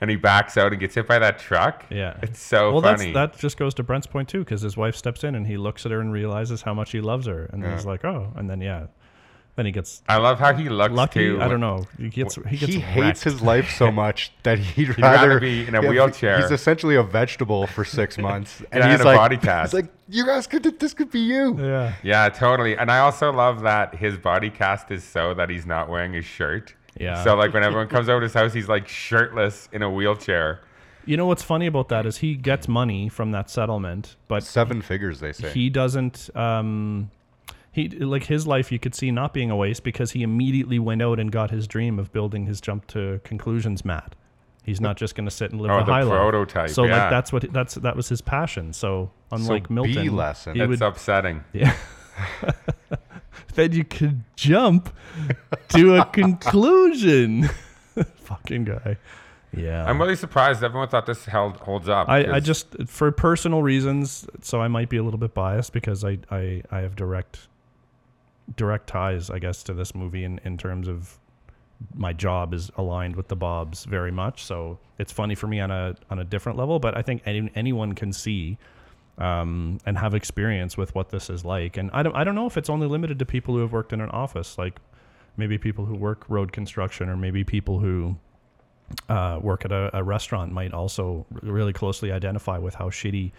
and 0.00 0.10
he 0.10 0.16
backs 0.16 0.56
out 0.56 0.70
and 0.72 0.80
gets 0.80 0.94
hit 0.94 1.06
by 1.08 1.18
that 1.18 1.38
truck. 1.38 1.84
Yeah. 1.90 2.16
it's 2.22 2.40
so 2.40 2.72
well, 2.72 2.82
funny. 2.82 3.12
that's 3.12 3.34
that 3.36 3.40
just 3.40 3.56
goes 3.56 3.74
to 3.74 3.82
Brent's 3.82 4.06
point 4.06 4.28
too, 4.28 4.40
because 4.40 4.60
his 4.62 4.76
wife 4.76 4.94
steps 4.94 5.24
in 5.24 5.34
and 5.34 5.46
he 5.46 5.56
looks 5.56 5.84
at 5.86 5.92
her 5.92 6.00
and 6.00 6.12
realizes 6.12 6.62
how 6.62 6.72
much 6.74 6.92
he 6.92 7.00
loves 7.00 7.26
her, 7.26 7.46
and 7.52 7.62
then 7.62 7.72
he's 7.72 7.86
like, 7.86 8.04
oh, 8.04 8.32
and 8.36 8.48
then 8.48 8.60
yeah, 8.60 8.86
then 9.56 9.66
he 9.66 9.72
gets 9.72 10.02
I 10.08 10.16
love 10.16 10.38
how 10.38 10.52
he 10.52 10.68
looks 10.68 10.92
lucky. 10.92 11.20
too. 11.20 11.38
I 11.40 11.48
don't 11.48 11.60
know. 11.60 11.86
He 11.98 12.08
gets 12.08 12.34
he 12.48 12.56
gets 12.56 12.72
he 12.72 12.80
hates 12.80 13.22
his 13.22 13.40
life 13.40 13.70
so 13.70 13.90
much 14.04 14.32
that 14.42 14.58
he'd 14.58 14.98
rather 14.98 15.28
rather, 15.28 15.40
be 15.40 15.66
in 15.66 15.74
a 15.74 15.80
wheelchair. 15.88 16.40
He's 16.40 16.50
essentially 16.50 16.96
a 16.96 17.02
vegetable 17.02 17.66
for 17.66 17.84
six 17.84 18.18
months, 18.28 18.62
and 18.72 18.82
Yeah, 18.82 18.90
he's 18.90 19.00
a 19.00 19.04
like, 19.04 19.16
body 19.16 19.36
cast. 19.36 19.72
He's 19.72 19.82
like, 19.82 19.92
you 20.08 20.26
guys 20.26 20.46
could, 20.46 20.64
this 20.80 20.92
could 20.92 21.10
be 21.10 21.20
you. 21.20 21.56
Yeah. 21.58 21.94
Yeah, 22.02 22.28
totally. 22.28 22.76
And 22.76 22.90
I 22.90 22.98
also 22.98 23.32
love 23.32 23.62
that 23.62 23.94
his 23.94 24.18
body 24.18 24.50
cast 24.50 24.90
is 24.90 25.02
so 25.04 25.32
that 25.34 25.48
he's 25.50 25.64
not 25.66 25.88
wearing 25.88 26.12
his 26.12 26.24
shirt. 26.24 26.74
Yeah. 26.98 27.22
So 27.24 27.34
like 27.36 27.54
when 27.54 27.62
everyone 27.64 27.88
comes 27.88 28.08
over 28.08 28.20
to 28.20 28.24
his 28.24 28.34
house, 28.34 28.52
he's 28.52 28.68
like 28.68 28.86
shirtless 28.88 29.68
in 29.72 29.82
a 29.82 29.90
wheelchair. 29.90 30.60
You 31.06 31.16
know 31.16 31.26
what's 31.26 31.42
funny 31.42 31.66
about 31.66 31.88
that 31.90 32.06
is 32.06 32.18
he 32.18 32.34
gets 32.34 32.66
money 32.66 33.08
from 33.08 33.30
that 33.32 33.50
settlement, 33.50 34.16
but 34.26 34.42
Seven 34.42 34.80
figures, 34.80 35.20
they 35.20 35.32
say. 35.32 35.50
he 35.50 35.68
doesn't. 35.70 36.34
Um, 36.36 37.10
he 37.74 37.88
like 37.88 38.24
his 38.24 38.46
life 38.46 38.70
you 38.70 38.78
could 38.78 38.94
see 38.94 39.10
not 39.10 39.34
being 39.34 39.50
a 39.50 39.56
waste 39.56 39.82
because 39.82 40.12
he 40.12 40.22
immediately 40.22 40.78
went 40.78 41.02
out 41.02 41.18
and 41.18 41.32
got 41.32 41.50
his 41.50 41.66
dream 41.66 41.98
of 41.98 42.12
building 42.12 42.46
his 42.46 42.60
jump 42.60 42.86
to 42.86 43.20
conclusions 43.24 43.84
mat. 43.84 44.14
He's 44.62 44.80
not 44.80 44.96
just 44.96 45.16
going 45.16 45.24
to 45.26 45.30
sit 45.30 45.50
and 45.50 45.60
live 45.60 45.72
Oh, 45.72 45.80
the 45.80 45.86
the 45.86 45.92
high 45.92 46.02
life. 46.04 46.70
So 46.70 46.84
yeah. 46.84 47.02
like 47.02 47.10
that's 47.10 47.32
what 47.32 47.52
that's 47.52 47.74
that 47.74 47.96
was 47.96 48.08
his 48.08 48.20
passion. 48.20 48.72
So 48.72 49.10
unlike 49.32 49.66
B 49.66 49.74
Milton, 49.74 50.14
lesson. 50.14 50.58
It's 50.58 50.68
would 50.68 50.82
upsetting. 50.82 51.42
yeah. 51.52 51.74
then 53.54 53.72
you 53.72 53.82
could 53.82 54.22
jump 54.36 54.94
to 55.70 55.96
a 55.96 56.04
conclusion. 56.12 57.50
Fucking 57.96 58.66
guy. 58.66 58.98
Yeah. 59.52 59.84
I'm 59.84 60.00
really 60.00 60.16
surprised 60.16 60.62
everyone 60.62 60.88
thought 60.88 61.06
this 61.06 61.24
held 61.24 61.56
holds 61.56 61.88
up. 61.88 62.08
I, 62.08 62.34
I 62.34 62.40
just 62.40 62.68
for 62.86 63.10
personal 63.10 63.62
reasons, 63.62 64.28
so 64.42 64.60
I 64.60 64.68
might 64.68 64.88
be 64.88 64.96
a 64.96 65.02
little 65.02 65.18
bit 65.18 65.34
biased 65.34 65.72
because 65.72 66.04
I, 66.04 66.18
I, 66.30 66.62
I 66.70 66.80
have 66.80 66.94
direct 66.94 67.48
direct 68.56 68.86
ties, 68.86 69.30
I 69.30 69.38
guess, 69.38 69.62
to 69.64 69.74
this 69.74 69.94
movie 69.94 70.24
in, 70.24 70.40
in 70.44 70.56
terms 70.58 70.88
of 70.88 71.18
my 71.94 72.12
job 72.12 72.54
is 72.54 72.70
aligned 72.76 73.16
with 73.16 73.28
the 73.28 73.36
Bobs 73.36 73.84
very 73.84 74.10
much. 74.10 74.44
So 74.44 74.78
it's 74.98 75.12
funny 75.12 75.34
for 75.34 75.46
me 75.46 75.60
on 75.60 75.70
a 75.70 75.94
on 76.10 76.18
a 76.18 76.24
different 76.24 76.58
level, 76.58 76.78
but 76.78 76.96
I 76.96 77.02
think 77.02 77.22
any, 77.26 77.50
anyone 77.54 77.94
can 77.94 78.12
see 78.12 78.58
um, 79.18 79.78
and 79.86 79.98
have 79.98 80.14
experience 80.14 80.76
with 80.76 80.94
what 80.94 81.10
this 81.10 81.30
is 81.30 81.44
like. 81.44 81.76
And 81.76 81.90
I 81.92 82.02
don't 82.02 82.14
I 82.14 82.24
don't 82.24 82.34
know 82.34 82.46
if 82.46 82.56
it's 82.56 82.70
only 82.70 82.86
limited 82.86 83.18
to 83.18 83.26
people 83.26 83.54
who 83.54 83.60
have 83.60 83.72
worked 83.72 83.92
in 83.92 84.00
an 84.00 84.10
office, 84.10 84.56
like 84.58 84.78
maybe 85.36 85.58
people 85.58 85.84
who 85.84 85.94
work 85.94 86.24
road 86.28 86.52
construction 86.52 87.08
or 87.08 87.16
maybe 87.16 87.44
people 87.44 87.78
who 87.78 88.16
uh, 89.08 89.38
work 89.42 89.64
at 89.64 89.72
a, 89.72 89.90
a 89.96 90.02
restaurant 90.02 90.52
might 90.52 90.72
also 90.72 91.26
really 91.42 91.72
closely 91.72 92.12
identify 92.12 92.58
with 92.58 92.74
how 92.74 92.88
shitty 92.88 93.32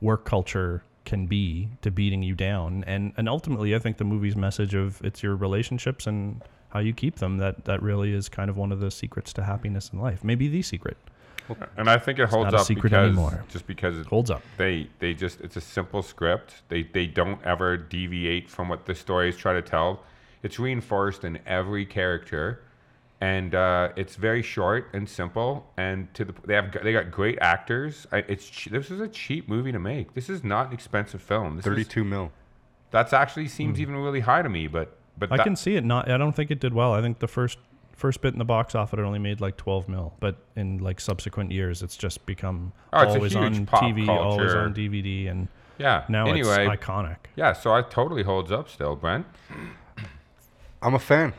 work 0.00 0.24
culture 0.24 0.82
can 1.12 1.26
be 1.26 1.68
to 1.82 1.90
beating 1.90 2.22
you 2.22 2.34
down 2.34 2.82
and 2.86 3.12
and 3.18 3.28
ultimately 3.28 3.74
I 3.74 3.78
think 3.78 3.98
the 3.98 4.04
movie's 4.04 4.34
message 4.34 4.74
of 4.74 4.98
it's 5.04 5.22
your 5.22 5.36
relationships 5.36 6.06
and 6.06 6.42
how 6.70 6.80
you 6.80 6.94
keep 6.94 7.16
them 7.16 7.36
that 7.36 7.66
that 7.66 7.82
really 7.82 8.14
is 8.14 8.30
kind 8.30 8.48
of 8.48 8.56
one 8.56 8.72
of 8.72 8.80
the 8.80 8.90
secrets 8.90 9.30
to 9.34 9.42
happiness 9.42 9.90
in 9.92 10.00
life 10.00 10.24
maybe 10.24 10.48
the 10.48 10.62
secret 10.62 10.96
and 11.76 11.90
I 11.90 11.98
think 11.98 12.18
it 12.18 12.30
holds 12.30 12.54
up 12.54 12.64
secret 12.64 12.84
because 12.84 13.08
anymore. 13.08 13.44
just 13.50 13.66
because 13.66 13.98
it, 13.98 14.06
holds 14.06 14.30
up 14.30 14.42
they 14.56 14.88
they 15.00 15.12
just 15.12 15.42
it's 15.42 15.56
a 15.56 15.60
simple 15.60 16.02
script. 16.02 16.62
They 16.68 16.84
they 16.84 17.06
don't 17.06 17.44
ever 17.44 17.76
deviate 17.76 18.48
from 18.48 18.70
what 18.70 18.86
the 18.86 18.94
stories 18.94 19.36
try 19.36 19.52
to 19.52 19.60
tell. 19.60 20.04
It's 20.42 20.58
reinforced 20.58 21.24
in 21.24 21.40
every 21.44 21.84
character, 21.84 22.62
and 23.22 23.54
uh, 23.54 23.90
it's 23.94 24.16
very 24.16 24.42
short 24.42 24.88
and 24.92 25.08
simple. 25.08 25.64
And 25.76 26.12
to 26.14 26.24
the 26.24 26.34
they 26.44 26.54
have 26.54 26.72
they 26.82 26.92
got 26.92 27.12
great 27.12 27.38
actors. 27.40 28.04
I, 28.10 28.18
it's 28.18 28.64
this 28.64 28.90
is 28.90 29.00
a 29.00 29.06
cheap 29.06 29.48
movie 29.48 29.70
to 29.70 29.78
make. 29.78 30.14
This 30.14 30.28
is 30.28 30.42
not 30.42 30.66
an 30.66 30.72
expensive 30.72 31.22
film. 31.22 31.54
This 31.56 31.64
is, 31.64 31.70
Thirty-two 31.70 32.02
mil. 32.02 32.32
that's 32.90 33.12
actually 33.12 33.46
seems 33.46 33.80
even 33.80 33.94
really 33.94 34.20
high 34.20 34.42
to 34.42 34.48
me. 34.48 34.66
But 34.66 34.96
but. 35.16 35.30
I 35.30 35.36
that- 35.36 35.44
can 35.44 35.54
see 35.54 35.76
it 35.76 35.84
not 35.84 36.10
I 36.10 36.18
don't 36.18 36.34
think 36.34 36.50
it 36.50 36.58
did 36.58 36.74
well 36.74 36.92
I 36.94 37.00
think 37.00 37.20
the 37.20 37.28
first 37.28 37.58
first 37.94 38.22
bit 38.22 38.32
in 38.32 38.40
the 38.40 38.44
box 38.44 38.74
office 38.74 38.98
it 38.98 39.02
only 39.02 39.20
made 39.20 39.40
like 39.40 39.56
12 39.56 39.88
mil 39.88 40.12
but 40.18 40.36
in 40.56 40.78
like 40.78 40.98
subsequent 40.98 41.52
years 41.52 41.82
it's 41.84 41.96
just 41.96 42.26
become 42.26 42.72
Oh, 42.92 43.02
it's 43.02 43.14
always 43.14 43.36
on 43.36 43.66
pop 43.66 43.84
TV 43.84 44.08
always 44.08 44.38
culture. 44.50 44.58
on 44.58 44.74
DVD 44.74 45.30
and 45.30 45.46
yeah. 45.78 46.04
now 46.08 46.26
anyway, 46.26 46.66
it's 46.66 46.82
iconic 46.82 47.18
yeah. 47.36 47.52
So 47.52 47.76
it 47.76 47.88
totally 47.90 48.24
holds 48.24 48.50
up 48.50 48.68
still, 48.68 48.96
Brent. 48.96 49.26
I'm 50.82 50.94
a 50.94 50.98
fan. 50.98 51.32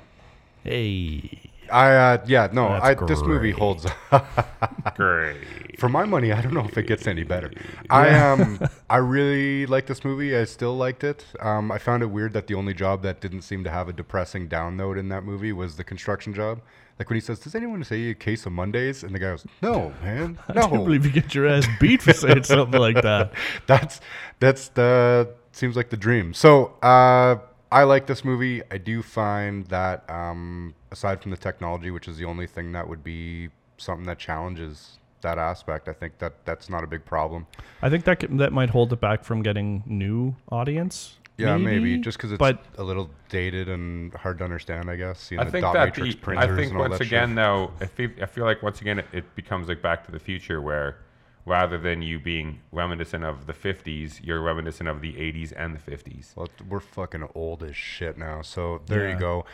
Hey. 0.64 1.52
I 1.74 1.95
uh, 1.95 2.24
yeah 2.28 2.49
no 2.53 2.67
I 2.67 2.93
this 2.93 3.21
movie 3.24 3.51
holds 3.51 3.88
Great. 4.95 5.80
for 5.80 5.89
my 5.89 6.05
money. 6.05 6.32
I 6.32 6.39
don't 6.41 6.53
know 6.53 6.65
if 6.65 6.78
it 6.78 6.86
gets 6.86 7.07
any 7.07 7.24
better. 7.24 7.51
I 7.89 8.13
um 8.19 8.59
I 8.89 8.97
really 8.97 9.65
like 9.65 9.88
this 9.88 10.05
movie. 10.05 10.38
I 10.38 10.43
still 10.45 10.78
liked 10.78 11.03
it. 11.03 11.26
Um, 11.39 11.71
I 11.71 11.80
found 11.80 12.03
it 12.03 12.07
weird 12.07 12.34
that 12.34 12.45
the 12.45 12.53
only 12.53 12.76
job 12.76 13.01
that 13.03 13.21
didn't 13.21 13.41
seem 13.41 13.63
to 13.63 13.71
have 13.71 13.89
a 13.89 13.93
depressing 13.93 14.47
down 14.47 14.78
note 14.78 14.97
in 14.99 15.09
that 15.09 15.24
movie 15.24 15.51
was 15.51 15.76
the 15.76 15.84
construction 15.84 16.34
job. 16.34 16.61
Like 16.99 17.09
when 17.09 17.15
he 17.15 17.21
says, 17.21 17.39
"Does 17.39 17.55
anyone 17.55 17.84
say 17.84 18.11
a 18.11 18.13
case 18.13 18.45
of 18.45 18.51
Mondays?" 18.51 19.03
and 19.03 19.15
the 19.15 19.19
guy 19.19 19.32
goes, 19.32 19.47
"No, 19.63 19.93
man, 20.03 20.38
no." 20.53 20.61
I 20.61 20.67
can't 20.67 20.71
believe 20.86 21.05
you 21.05 21.11
get 21.11 21.34
your 21.34 21.47
ass 21.47 21.65
beat 21.80 22.03
for 22.03 22.13
saying 22.13 22.43
something 22.43 22.80
like 22.80 23.01
that. 23.01 23.34
that's 23.65 23.99
that's 24.39 24.67
the 24.69 25.28
seems 25.51 25.76
like 25.76 25.89
the 25.89 25.97
dream. 25.97 26.36
So 26.36 26.76
uh, 26.84 27.38
I 27.74 27.84
like 27.86 28.05
this 28.05 28.24
movie. 28.24 28.61
I 28.69 28.78
do 28.78 29.01
find 29.01 29.65
that 29.67 30.07
um, 30.07 30.76
aside 30.91 31.21
from 31.24 31.32
the 31.32 31.38
technology, 31.38 31.89
which 31.89 32.07
is 32.07 32.17
the 32.17 32.26
only 32.26 32.45
thing 32.45 32.71
that 32.74 32.88
would 32.88 33.03
be 33.03 33.49
something 33.78 34.05
that 34.05 34.19
challenges 34.19 34.99
that 35.21 35.39
aspect, 35.39 35.88
I 35.88 35.93
think 35.93 36.19
that 36.19 36.45
that's 36.45 36.69
not 36.69 36.84
a 36.84 36.88
big 36.88 37.03
problem. 37.03 37.47
I 37.82 37.89
think 37.89 38.03
that 38.03 38.19
could, 38.19 38.38
that 38.38 38.53
might 38.53 38.69
hold 38.69 38.93
it 38.93 39.01
back 39.01 39.24
from 39.24 39.41
getting 39.41 39.84
new 39.88 40.36
audience. 40.51 41.17
Yeah, 41.38 41.57
maybe, 41.57 41.97
just 41.97 42.17
because 42.17 42.32
it's 42.32 42.38
But 42.38 42.63
a 42.78 42.84
little 42.84 43.09
dated 43.30 43.67
and 43.67 44.13
hard 44.13 44.38
to 44.38 44.43
understand. 44.43 44.88
I 44.88 44.95
guess. 44.95 45.32
You 45.32 45.38
know, 45.38 45.43
I 45.43 45.49
think 45.49 45.63
dot 45.63 45.74
that 45.74 45.86
matrix 45.86 46.13
the, 46.13 46.21
I 46.21 46.24
printers 46.24 46.55
think 46.55 46.69
and 46.69 46.78
all 46.78 46.89
once 46.89 46.99
that 46.99 47.07
again 47.07 47.30
shit. 47.30 47.36
though, 47.38 47.71
I 47.82 47.86
feel, 47.88 48.09
I 48.21 48.26
feel 48.28 48.45
like 48.45 48.61
once 48.61 48.82
again 48.82 48.99
it, 48.99 49.07
it 49.11 49.36
becomes 49.36 49.67
like 49.67 49.82
Back 49.82 50.05
to 50.05 50.11
the 50.11 50.19
Future 50.19 50.61
where 50.61 50.97
rather 51.46 51.78
than 51.78 52.02
you 52.02 52.20
being 52.20 52.60
reminiscent 52.72 53.24
of 53.24 53.48
the 53.48 53.54
50s, 53.54 54.20
you're 54.24 54.41
reminiscent 54.41 54.88
of 54.88 55.02
the 55.02 55.14
80s 55.14 55.52
and 55.56 55.76
the 55.76 55.91
50s. 55.91 56.36
Well, 56.36 56.48
we're 56.70 56.80
fucking 56.80 57.28
old 57.36 57.64
as 57.64 57.76
shit 57.76 58.18
now. 58.18 58.41
So 58.41 58.82
there 58.88 59.08
Yeah. 59.08 59.14
you 59.16 59.20
go. 59.20 59.46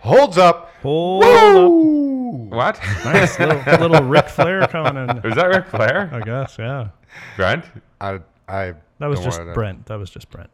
Holds 0.00 0.38
up. 0.38 0.72
hold 0.82 1.24
up. 1.24 2.52
What? 2.52 2.80
Nice 3.04 3.38
little, 3.38 3.56
little 3.88 4.02
Ric 4.06 4.28
Flair 4.28 4.66
coming 4.68 4.96
in. 5.08 5.18
Is 5.24 5.34
that 5.34 5.46
Ric 5.46 5.66
Flair? 5.66 6.08
I 6.12 6.20
guess, 6.20 6.56
yeah. 6.58 6.88
Brent? 7.36 7.64
I 8.00 8.20
I 8.48 8.74
That 8.98 9.06
was 9.08 9.20
just 9.20 9.40
Brent. 9.54 9.86
That 9.86 9.98
was 9.98 10.10
just 10.10 10.30
Brent. 10.30 10.50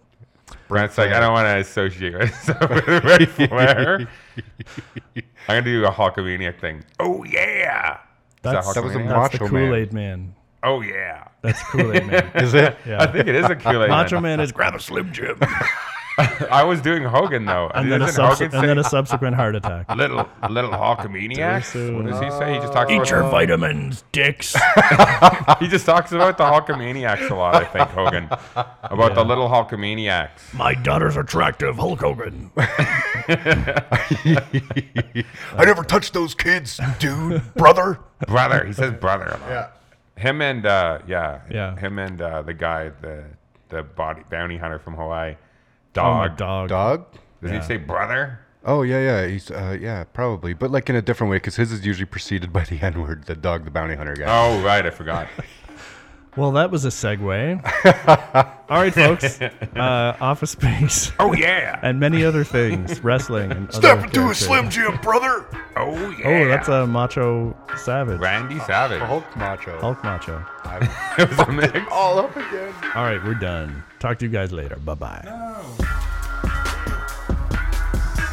Brent's 0.68 0.97
like, 0.97 1.11
I 1.12 1.20
don't 1.20 1.32
want 1.32 1.47
to 1.47 1.59
associate 1.59 2.14
myself 2.14 2.70
with 2.70 2.86
Ric 3.05 3.28
Flair. 3.28 4.09
I'm 5.16 5.22
gonna 5.49 5.62
do 5.62 5.84
a 5.84 5.90
Hulkamaniac 5.90 6.59
thing. 6.61 6.84
Oh 7.01 7.24
yeah. 7.24 7.99
That's, 8.42 8.72
That 8.74 8.82
was 8.84 8.95
a 8.95 8.99
Hulkamaniac? 8.99 9.09
that's 9.09 9.38
the 9.38 9.45
Macho 9.45 9.53
Man. 9.55 9.66
Kool 9.68 9.74
Aid 9.76 9.92
Man. 9.92 10.34
Oh 10.64 10.80
yeah. 10.80 11.28
That's 11.42 11.62
Kool 11.64 11.92
Aid 11.92 12.06
Man. 12.06 12.30
Is 12.36 12.54
it? 12.54 12.76
Yeah. 12.86 13.02
I 13.02 13.06
think 13.06 13.28
it 13.28 13.34
is 13.34 13.44
a 13.44 13.54
Kool-Aid. 13.54 13.90
Macho 13.90 14.14
Man. 14.16 14.38
Man 14.38 14.40
is 14.40 14.50
grab 14.50 14.74
a 14.74 14.80
Slim 14.80 15.12
Jim. 15.12 15.38
I 16.16 16.62
was 16.62 16.80
doing 16.80 17.02
Hogan 17.02 17.44
though. 17.44 17.70
and, 17.74 17.90
then 17.90 18.00
a 18.00 18.06
Doesn't 18.06 18.24
subse- 18.24 18.38
Hogan 18.38 18.54
and 18.60 18.68
then 18.68 18.78
a 18.78 18.84
subsequent 18.84 19.34
heart 19.36 19.56
attack. 19.56 19.90
little 19.96 20.26
little 20.48 20.70
Hulkamaniacs? 20.70 21.72
Too 21.72 21.78
soon. 21.78 21.96
What 21.96 22.06
does 22.06 22.20
he 22.20 22.30
say? 22.30 22.54
He 22.54 22.60
just 22.60 22.72
talks 22.72 22.90
Eat 22.90 22.96
about 22.96 23.10
your 23.10 23.22
vitamins, 23.24 24.04
dicks. 24.12 24.54
He 25.58 25.66
just 25.68 25.84
talks 25.84 26.12
about 26.12 26.38
the 26.38 26.44
Hulkamaniacs 26.44 27.28
a 27.30 27.34
lot, 27.34 27.56
I 27.56 27.64
think, 27.64 27.88
Hogan. 27.90 28.28
About 28.84 29.14
the 29.16 29.24
little 29.24 29.48
Hulkamaniacs. 29.48 30.54
My 30.54 30.72
daughter's 30.74 31.16
attractive, 31.16 31.76
Hulk 31.76 32.00
Hogan. 32.00 32.50
I 35.58 35.64
never 35.64 35.82
touched 35.82 36.12
those 36.14 36.34
kids, 36.34 36.78
dude, 37.00 37.42
brother. 37.54 37.98
Brother. 38.28 38.64
He 38.64 38.72
says 38.72 38.92
brother 38.92 39.26
a 39.26 39.30
lot. 39.32 39.48
Yeah. 39.48 39.68
Him 40.16 40.40
and 40.42 40.64
uh 40.66 41.00
yeah. 41.06 41.40
Yeah. 41.50 41.76
Him 41.76 41.98
and 41.98 42.20
uh, 42.20 42.42
the 42.42 42.54
guy, 42.54 42.90
the 43.00 43.24
the 43.68 43.82
body 43.82 44.22
bounty 44.30 44.56
hunter 44.56 44.78
from 44.78 44.94
Hawaii. 44.94 45.36
Oh, 45.36 46.28
Dog. 46.28 46.36
dog. 46.36 46.68
Dog. 46.68 47.06
Does 47.42 47.50
he 47.50 47.60
say 47.60 47.76
brother? 47.76 48.40
Oh 48.64 48.82
yeah, 48.82 49.00
yeah. 49.00 49.26
He's 49.26 49.50
uh, 49.50 49.76
yeah, 49.78 50.04
probably, 50.04 50.54
but 50.54 50.70
like 50.70 50.88
in 50.88 50.96
a 50.96 51.02
different 51.02 51.30
way 51.30 51.36
because 51.36 51.56
his 51.56 51.70
is 51.70 51.84
usually 51.84 52.06
preceded 52.06 52.52
by 52.52 52.64
the 52.64 52.80
N 52.80 53.02
word, 53.02 53.24
the 53.24 53.34
dog, 53.34 53.64
the 53.64 53.70
bounty 53.70 53.94
hunter 53.94 54.14
guy. 54.14 54.24
Oh 54.26 54.62
right, 54.62 54.84
I 54.86 54.90
forgot. 54.90 55.28
Well, 56.37 56.53
that 56.53 56.70
was 56.70 56.85
a 56.85 56.89
segue. 56.89 57.61
All 58.68 58.80
right, 58.80 58.93
folks. 58.93 59.41
Uh, 59.41 60.16
Office 60.20 60.51
Space 60.51 61.12
Oh 61.18 61.32
yeah. 61.32 61.78
and 61.82 62.01
many 62.01 62.24
other 62.24 62.45
things, 62.45 63.03
wrestling. 63.05 63.53
And 63.53 63.72
Step 63.72 63.99
other 63.99 64.07
into 64.07 64.30
a. 64.30 64.35
Slim 64.35 64.68
Jim, 64.68 64.97
brother. 65.01 65.47
Oh 65.76 66.11
yeah. 66.18 66.26
Oh, 66.26 66.49
that's 66.49 66.68
a 66.68 66.87
Macho 66.87 67.57
Savage. 67.76 68.20
Randy 68.20 68.59
Savage. 68.61 69.01
Hulk 69.01 69.37
macho. 69.37 69.78
Hulk 69.80 70.03
Macho. 70.03 70.45
it 71.18 71.28
was 71.28 71.39
a 71.39 71.53
mix. 71.53 71.78
All 71.91 72.18
up 72.18 72.35
again. 72.37 72.74
All 72.95 73.05
right, 73.05 73.22
we're 73.24 73.35
done. 73.35 73.82
Talk 74.01 74.18
to 74.18 74.24
you 74.24 74.30
guys 74.30 74.53
later. 74.53 74.76
Bye 74.76 74.95
bye. 74.95 76.11